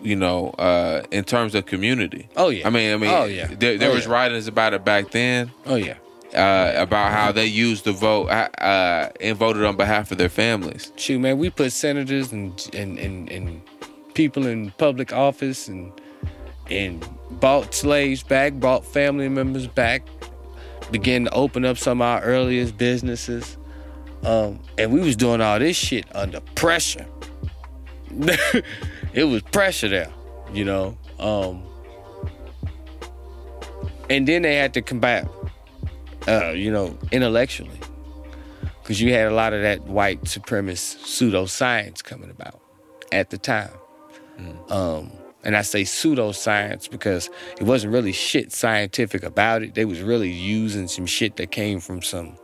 You 0.02 0.16
know, 0.16 0.50
uh, 0.58 1.02
in 1.10 1.24
terms 1.24 1.54
of 1.54 1.64
community. 1.64 2.28
Oh, 2.36 2.50
yeah. 2.50 2.66
I 2.66 2.70
mean, 2.70 2.92
I 2.92 2.96
mean, 2.98 3.08
Oh, 3.10 3.24
yeah. 3.24 3.46
There, 3.46 3.78
there 3.78 3.90
Oh, 3.90 3.94
was 3.94 4.04
yeah. 4.04 4.12
writings 4.12 4.46
about 4.46 4.74
it 4.74 4.84
back 4.84 5.12
then 5.12 5.50
oh, 5.64 5.76
yeah. 5.76 5.94
Uh, 6.34 6.72
about 6.76 7.12
how 7.12 7.32
they 7.32 7.46
used 7.46 7.84
the 7.84 7.92
vote 7.92 8.28
uh, 8.28 9.08
and 9.20 9.36
voted 9.36 9.64
on 9.64 9.76
behalf 9.76 10.10
of 10.12 10.18
their 10.18 10.28
families. 10.28 10.92
Shoot, 10.96 11.20
man, 11.20 11.38
we 11.38 11.50
put 11.50 11.72
senators 11.72 12.32
and 12.32 12.70
and, 12.74 12.98
and, 12.98 13.30
and 13.30 13.62
people 14.14 14.46
in 14.46 14.70
public 14.72 15.12
office 15.12 15.68
and 15.68 15.92
and 16.70 17.06
bought 17.30 17.74
slaves 17.74 18.22
back, 18.22 18.54
brought 18.54 18.84
family 18.84 19.28
members 19.28 19.66
back, 19.66 20.06
began 20.90 21.24
to 21.24 21.34
open 21.34 21.64
up 21.64 21.76
some 21.76 22.00
of 22.00 22.06
our 22.06 22.22
earliest 22.22 22.78
businesses. 22.78 23.58
Um, 24.24 24.60
and 24.78 24.92
we 24.92 25.00
was 25.00 25.16
doing 25.16 25.40
all 25.40 25.58
this 25.58 25.76
shit 25.76 26.06
under 26.14 26.40
pressure. 26.54 27.06
it 29.12 29.24
was 29.24 29.42
pressure 29.42 29.88
there, 29.88 30.10
you 30.52 30.64
know. 30.64 30.96
Um, 31.18 31.62
and 34.08 34.26
then 34.26 34.42
they 34.42 34.56
had 34.56 34.74
to 34.74 34.82
combat, 34.82 35.28
uh, 36.28 36.50
you 36.50 36.70
know, 36.70 36.98
intellectually 37.12 37.80
because 38.82 39.00
you 39.00 39.12
had 39.14 39.28
a 39.28 39.34
lot 39.34 39.54
of 39.54 39.62
that 39.62 39.82
white 39.84 40.22
supremacist 40.24 40.98
pseudoscience 41.04 42.04
coming 42.04 42.30
about 42.30 42.60
at 43.12 43.30
the 43.30 43.38
time. 43.38 43.70
Um, 44.68 45.10
and 45.42 45.56
I 45.56 45.62
say 45.62 45.82
pseudoscience 45.82 46.90
because 46.90 47.30
it 47.58 47.64
wasn't 47.64 47.94
really 47.94 48.12
shit 48.12 48.52
scientific 48.52 49.22
about 49.22 49.62
it. 49.62 49.74
They 49.74 49.86
was 49.86 50.02
really 50.02 50.30
using 50.30 50.88
some 50.88 51.06
shit 51.06 51.36
that 51.36 51.50
came 51.50 51.80
from 51.80 52.02
some. 52.02 52.36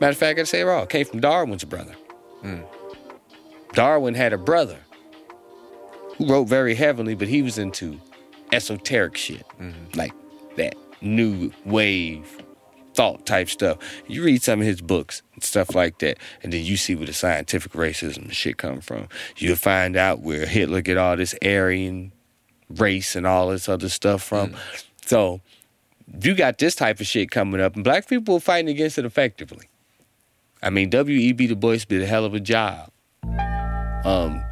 Matter 0.00 0.12
of 0.12 0.18
fact, 0.18 0.30
I 0.30 0.34
gotta 0.34 0.46
say 0.46 0.60
it 0.60 0.64
wrong. 0.64 0.86
Came 0.86 1.06
from 1.06 1.20
Darwin's 1.20 1.64
brother. 1.64 1.96
Darwin 3.72 4.14
had 4.14 4.32
a 4.32 4.38
brother 4.38 4.78
who 6.16 6.26
wrote 6.28 6.44
very 6.44 6.74
heavily, 6.74 7.14
but 7.14 7.28
he 7.28 7.42
was 7.42 7.58
into 7.58 8.00
esoteric 8.52 9.16
shit, 9.16 9.46
like 9.94 10.12
that 10.56 10.74
new 11.02 11.52
wave 11.64 12.40
thought 12.94 13.26
type 13.26 13.48
stuff. 13.48 13.78
You 14.06 14.24
read 14.24 14.42
some 14.42 14.60
of 14.60 14.66
his 14.66 14.80
books 14.80 15.22
and 15.34 15.42
stuff 15.42 15.74
like 15.74 15.98
that, 15.98 16.18
and 16.42 16.52
then 16.52 16.64
you 16.64 16.76
see 16.76 16.94
where 16.94 17.06
the 17.06 17.12
scientific 17.12 17.72
racism 17.72 18.30
shit 18.30 18.58
come 18.58 18.80
from. 18.80 19.08
You'll 19.36 19.56
find 19.56 19.96
out 19.96 20.20
where 20.20 20.46
Hitler 20.46 20.80
get 20.80 20.98
all 20.98 21.16
this 21.16 21.34
Aryan 21.42 22.12
race 22.68 23.16
and 23.16 23.26
all 23.26 23.48
this 23.48 23.68
other 23.68 23.88
stuff 23.88 24.22
from. 24.22 24.54
So 25.04 25.40
you 26.22 26.34
got 26.34 26.58
this 26.58 26.74
type 26.74 27.00
of 27.00 27.06
shit 27.06 27.30
coming 27.30 27.60
up, 27.60 27.74
and 27.74 27.84
black 27.84 28.08
people 28.08 28.36
are 28.36 28.40
fighting 28.40 28.68
against 28.68 28.98
it 28.98 29.04
effectively. 29.04 29.68
I 30.62 30.70
mean, 30.70 30.90
W.E.B. 30.90 31.46
Du 31.46 31.56
Bois 31.56 31.78
did 31.88 32.02
a 32.02 32.06
hell 32.06 32.24
of 32.24 32.34
a 32.34 32.40
job. 32.40 32.90
Um, 34.04 34.42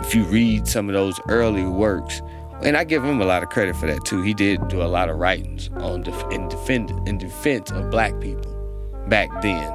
if 0.00 0.14
you 0.14 0.24
read 0.24 0.66
some 0.66 0.88
of 0.88 0.94
those 0.94 1.18
early 1.28 1.64
works, 1.64 2.20
and 2.62 2.76
I 2.76 2.84
give 2.84 3.04
him 3.04 3.20
a 3.20 3.24
lot 3.24 3.42
of 3.42 3.48
credit 3.48 3.76
for 3.76 3.86
that 3.86 4.04
too. 4.04 4.22
He 4.22 4.34
did 4.34 4.68
do 4.68 4.82
a 4.82 4.84
lot 4.84 5.08
of 5.08 5.16
writings 5.16 5.70
on 5.74 6.02
def- 6.02 6.30
in 6.30 6.48
defend 6.48 6.90
in 7.08 7.18
defense 7.18 7.70
of 7.70 7.90
black 7.90 8.18
people 8.20 8.50
back 9.08 9.28
then 9.42 9.70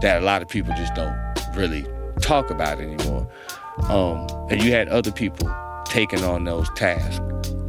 that 0.00 0.22
a 0.22 0.24
lot 0.24 0.42
of 0.42 0.48
people 0.48 0.74
just 0.76 0.94
don't 0.94 1.16
really 1.54 1.86
talk 2.20 2.50
about 2.50 2.80
anymore. 2.80 3.28
Um, 3.88 4.26
and 4.50 4.62
you 4.62 4.72
had 4.72 4.88
other 4.88 5.12
people 5.12 5.50
taking 5.84 6.24
on 6.24 6.44
those 6.44 6.68
tasks, 6.70 7.18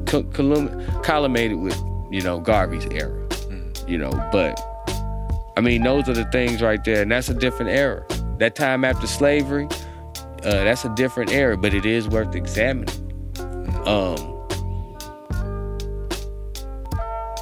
co- 0.05 0.24
collimated 0.24 1.61
with 1.61 1.78
you 2.11 2.22
know 2.22 2.39
Garvey's 2.39 2.86
era, 2.88 3.28
you 3.88 3.97
know. 3.97 4.11
But 4.32 4.59
I 5.57 5.61
mean, 5.61 5.84
those 5.84 6.07
are 6.09 6.14
the 6.14 6.26
things 6.26 6.61
right 6.61 6.84
there, 6.84 7.01
and 7.01 7.11
that's 7.11 7.30
a 7.30 7.34
different 7.34 7.72
era. 7.72 8.05
That 8.38 8.55
time 8.55 8.84
after 8.84 9.07
slavery, 9.07 9.68
uh, 10.43 10.64
that's 10.64 10.84
a 10.86 10.93
different 10.95 11.32
era, 11.32 11.57
but 11.57 11.74
it 11.74 11.86
is 11.86 12.07
worth 12.07 12.36
examining. 12.36 12.99
Um, 13.86 14.32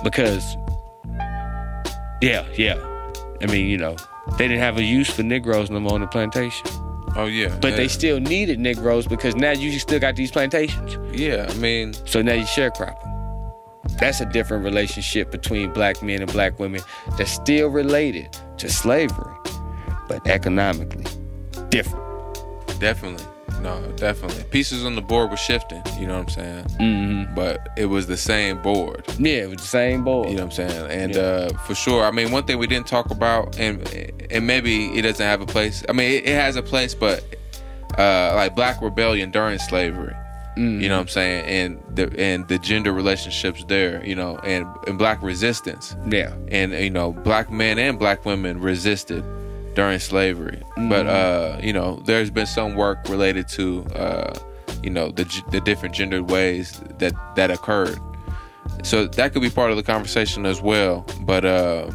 because, 0.03 0.55
yeah, 2.21 2.45
yeah. 2.55 2.75
I 3.41 3.47
mean, 3.47 3.67
you 3.67 3.77
know, 3.77 3.95
they 4.37 4.47
didn't 4.47 4.59
have 4.59 4.77
a 4.77 4.83
use 4.83 5.09
for 5.09 5.23
Negroes 5.23 5.69
no 5.69 5.79
more 5.79 5.93
on 5.93 6.01
the 6.01 6.07
plantation, 6.07 6.67
Oh 7.15 7.25
yeah, 7.25 7.57
but 7.61 7.71
yeah. 7.71 7.75
they 7.77 7.87
still 7.87 8.19
needed 8.19 8.59
Negroes 8.59 9.07
because 9.07 9.35
now 9.35 9.51
you 9.51 9.77
still 9.79 9.99
got 9.99 10.15
these 10.15 10.31
plantations. 10.31 10.97
yeah. 11.17 11.47
I 11.49 11.53
mean, 11.55 11.93
So 12.05 12.21
now 12.21 12.33
you 12.33 12.43
sharecropping. 12.45 13.07
That's 13.99 14.21
a 14.21 14.25
different 14.25 14.63
relationship 14.63 15.31
between 15.31 15.71
black 15.73 16.01
men 16.03 16.21
and 16.21 16.31
black 16.31 16.59
women 16.59 16.81
that's 17.17 17.31
still 17.31 17.67
related 17.69 18.37
to 18.57 18.69
slavery, 18.69 19.35
but 20.07 20.25
economically 20.27 21.03
different. 21.69 22.05
definitely, 22.79 23.25
no, 23.61 23.91
definitely. 23.95 24.43
Pieces 24.45 24.83
on 24.85 24.95
the 24.95 25.01
board 25.01 25.29
were 25.29 25.37
shifting. 25.37 25.81
You 25.99 26.07
know 26.07 26.17
what 26.19 26.23
I'm 26.23 26.29
saying? 26.29 26.65
Mm-hmm. 26.79 27.35
But 27.35 27.69
it 27.77 27.85
was 27.85 28.07
the 28.07 28.17
same 28.17 28.61
board. 28.61 29.03
Yeah, 29.19 29.43
it 29.43 29.49
was 29.49 29.59
the 29.61 29.67
same 29.67 30.03
board. 30.03 30.29
You 30.29 30.35
know 30.35 30.45
what 30.45 30.59
I'm 30.59 30.69
saying? 30.69 30.91
And 30.91 31.15
Yeah. 31.15 31.21
uh, 31.21 31.57
for 31.65 31.75
sure, 31.75 32.03
I 32.03 32.11
mean, 32.11 32.31
one 32.31 32.43
thing 32.45 32.57
we 32.57 32.67
didn't 32.67 32.87
talk 32.87 33.11
about, 33.11 33.57
and 33.59 33.87
and 34.31 34.47
maybe 34.47 34.87
it 34.97 35.03
doesn't 35.03 35.25
have 35.25 35.41
a 35.41 35.45
place. 35.45 35.83
I 35.87 35.93
mean, 35.93 36.11
it, 36.11 36.25
it 36.27 36.35
has 36.35 36.55
a 36.55 36.63
place, 36.63 36.93
but 36.95 37.23
uh, 37.97 38.33
like 38.35 38.55
black 38.55 38.81
rebellion 38.81 39.31
during 39.31 39.59
slavery. 39.59 40.15
You 40.57 40.89
know 40.89 40.95
what 40.97 41.03
I'm 41.03 41.07
saying, 41.07 41.45
and 41.45 41.95
the 41.95 42.13
and 42.19 42.45
the 42.49 42.59
gender 42.59 42.91
relationships 42.91 43.63
there, 43.69 44.05
you 44.05 44.15
know, 44.15 44.37
and 44.39 44.67
and 44.85 44.97
black 44.97 45.23
resistance, 45.23 45.95
Yeah. 46.07 46.33
and 46.49 46.73
you 46.73 46.89
know, 46.89 47.13
black 47.13 47.49
men 47.49 47.79
and 47.79 47.97
black 47.97 48.25
women 48.25 48.59
resisted 48.59 49.23
during 49.73 49.99
slavery. 49.99 50.61
But 50.75 51.07
uh, 51.07 51.59
you 51.61 51.73
know, 51.73 52.01
there's 52.05 52.29
been 52.29 52.47
some 52.47 52.75
work 52.75 53.07
related 53.09 53.47
to 53.49 53.85
uh, 53.95 54.33
you 54.83 54.89
know 54.89 55.11
the 55.11 55.25
the 55.51 55.61
different 55.61 55.95
gendered 55.95 56.29
ways 56.29 56.81
that 56.99 57.13
that 57.35 57.51
occurred. 57.51 57.99
So 58.83 59.05
that 59.07 59.33
could 59.33 59.41
be 59.41 59.49
part 59.49 59.71
of 59.71 59.77
the 59.77 59.83
conversation 59.83 60.45
as 60.45 60.61
well. 60.61 61.05
But 61.21 61.45
uh, 61.45 61.89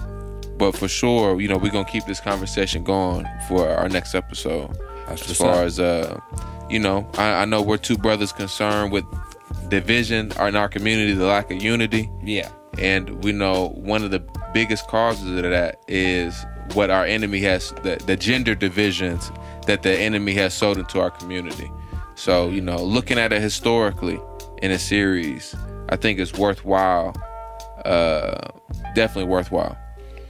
but 0.57 0.77
for 0.77 0.89
sure, 0.89 1.41
you 1.41 1.49
know, 1.49 1.57
we're 1.57 1.72
gonna 1.72 1.89
keep 1.89 2.07
this 2.07 2.20
conversation 2.20 2.85
going 2.85 3.27
for 3.49 3.68
our 3.68 3.89
next 3.89 4.14
episode. 4.14 4.77
That's 5.07 5.31
as 5.31 5.37
far 5.37 5.55
up. 5.55 5.66
as 5.66 5.79
uh, 5.79 6.20
you 6.68 6.79
know, 6.79 7.09
I, 7.14 7.43
I 7.43 7.45
know 7.45 7.62
we're 7.62 7.77
two 7.77 7.97
brothers 7.97 8.33
concerned 8.33 8.93
with 8.93 9.05
division 9.68 10.33
in 10.41 10.57
our 10.57 10.68
community, 10.68 11.12
the 11.12 11.27
lack 11.27 11.51
of 11.51 11.62
unity. 11.62 12.11
Yeah. 12.22 12.51
And 12.79 13.24
we 13.24 13.33
know 13.33 13.68
one 13.70 14.05
of 14.05 14.11
the 14.11 14.22
biggest 14.53 14.87
causes 14.89 15.27
of 15.37 15.51
that 15.51 15.81
is 15.89 16.45
what 16.74 16.90
our 16.90 17.04
enemy 17.04 17.40
has, 17.40 17.70
the, 17.82 17.96
the 18.06 18.16
gender 18.16 18.54
divisions 18.54 19.30
that 19.66 19.82
the 19.82 19.92
enemy 19.96 20.32
has 20.34 20.54
sold 20.54 20.78
into 20.78 21.00
our 21.00 21.10
community. 21.10 21.70
So, 22.14 22.48
you 22.48 22.60
know, 22.60 22.82
looking 22.82 23.18
at 23.18 23.32
it 23.32 23.42
historically 23.42 24.20
in 24.62 24.70
a 24.70 24.78
series, 24.78 25.54
I 25.88 25.96
think 25.96 26.18
it's 26.18 26.32
worthwhile. 26.34 27.14
Uh, 27.84 28.48
definitely 28.94 29.30
worthwhile. 29.30 29.76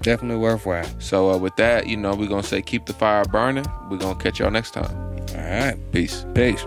Definitely 0.02 0.38
worthwhile. 0.38 0.88
So, 0.98 1.30
uh, 1.30 1.38
with 1.38 1.56
that, 1.56 1.86
you 1.86 1.96
know, 1.96 2.14
we're 2.14 2.28
going 2.28 2.42
to 2.42 2.48
say 2.48 2.60
keep 2.60 2.86
the 2.86 2.92
fire 2.92 3.24
burning. 3.24 3.66
We're 3.90 3.98
going 3.98 4.16
to 4.16 4.22
catch 4.22 4.40
y'all 4.40 4.50
next 4.50 4.72
time. 4.72 4.94
All 5.30 5.36
right. 5.36 5.76
Peace. 5.92 6.26
Peace. 6.34 6.64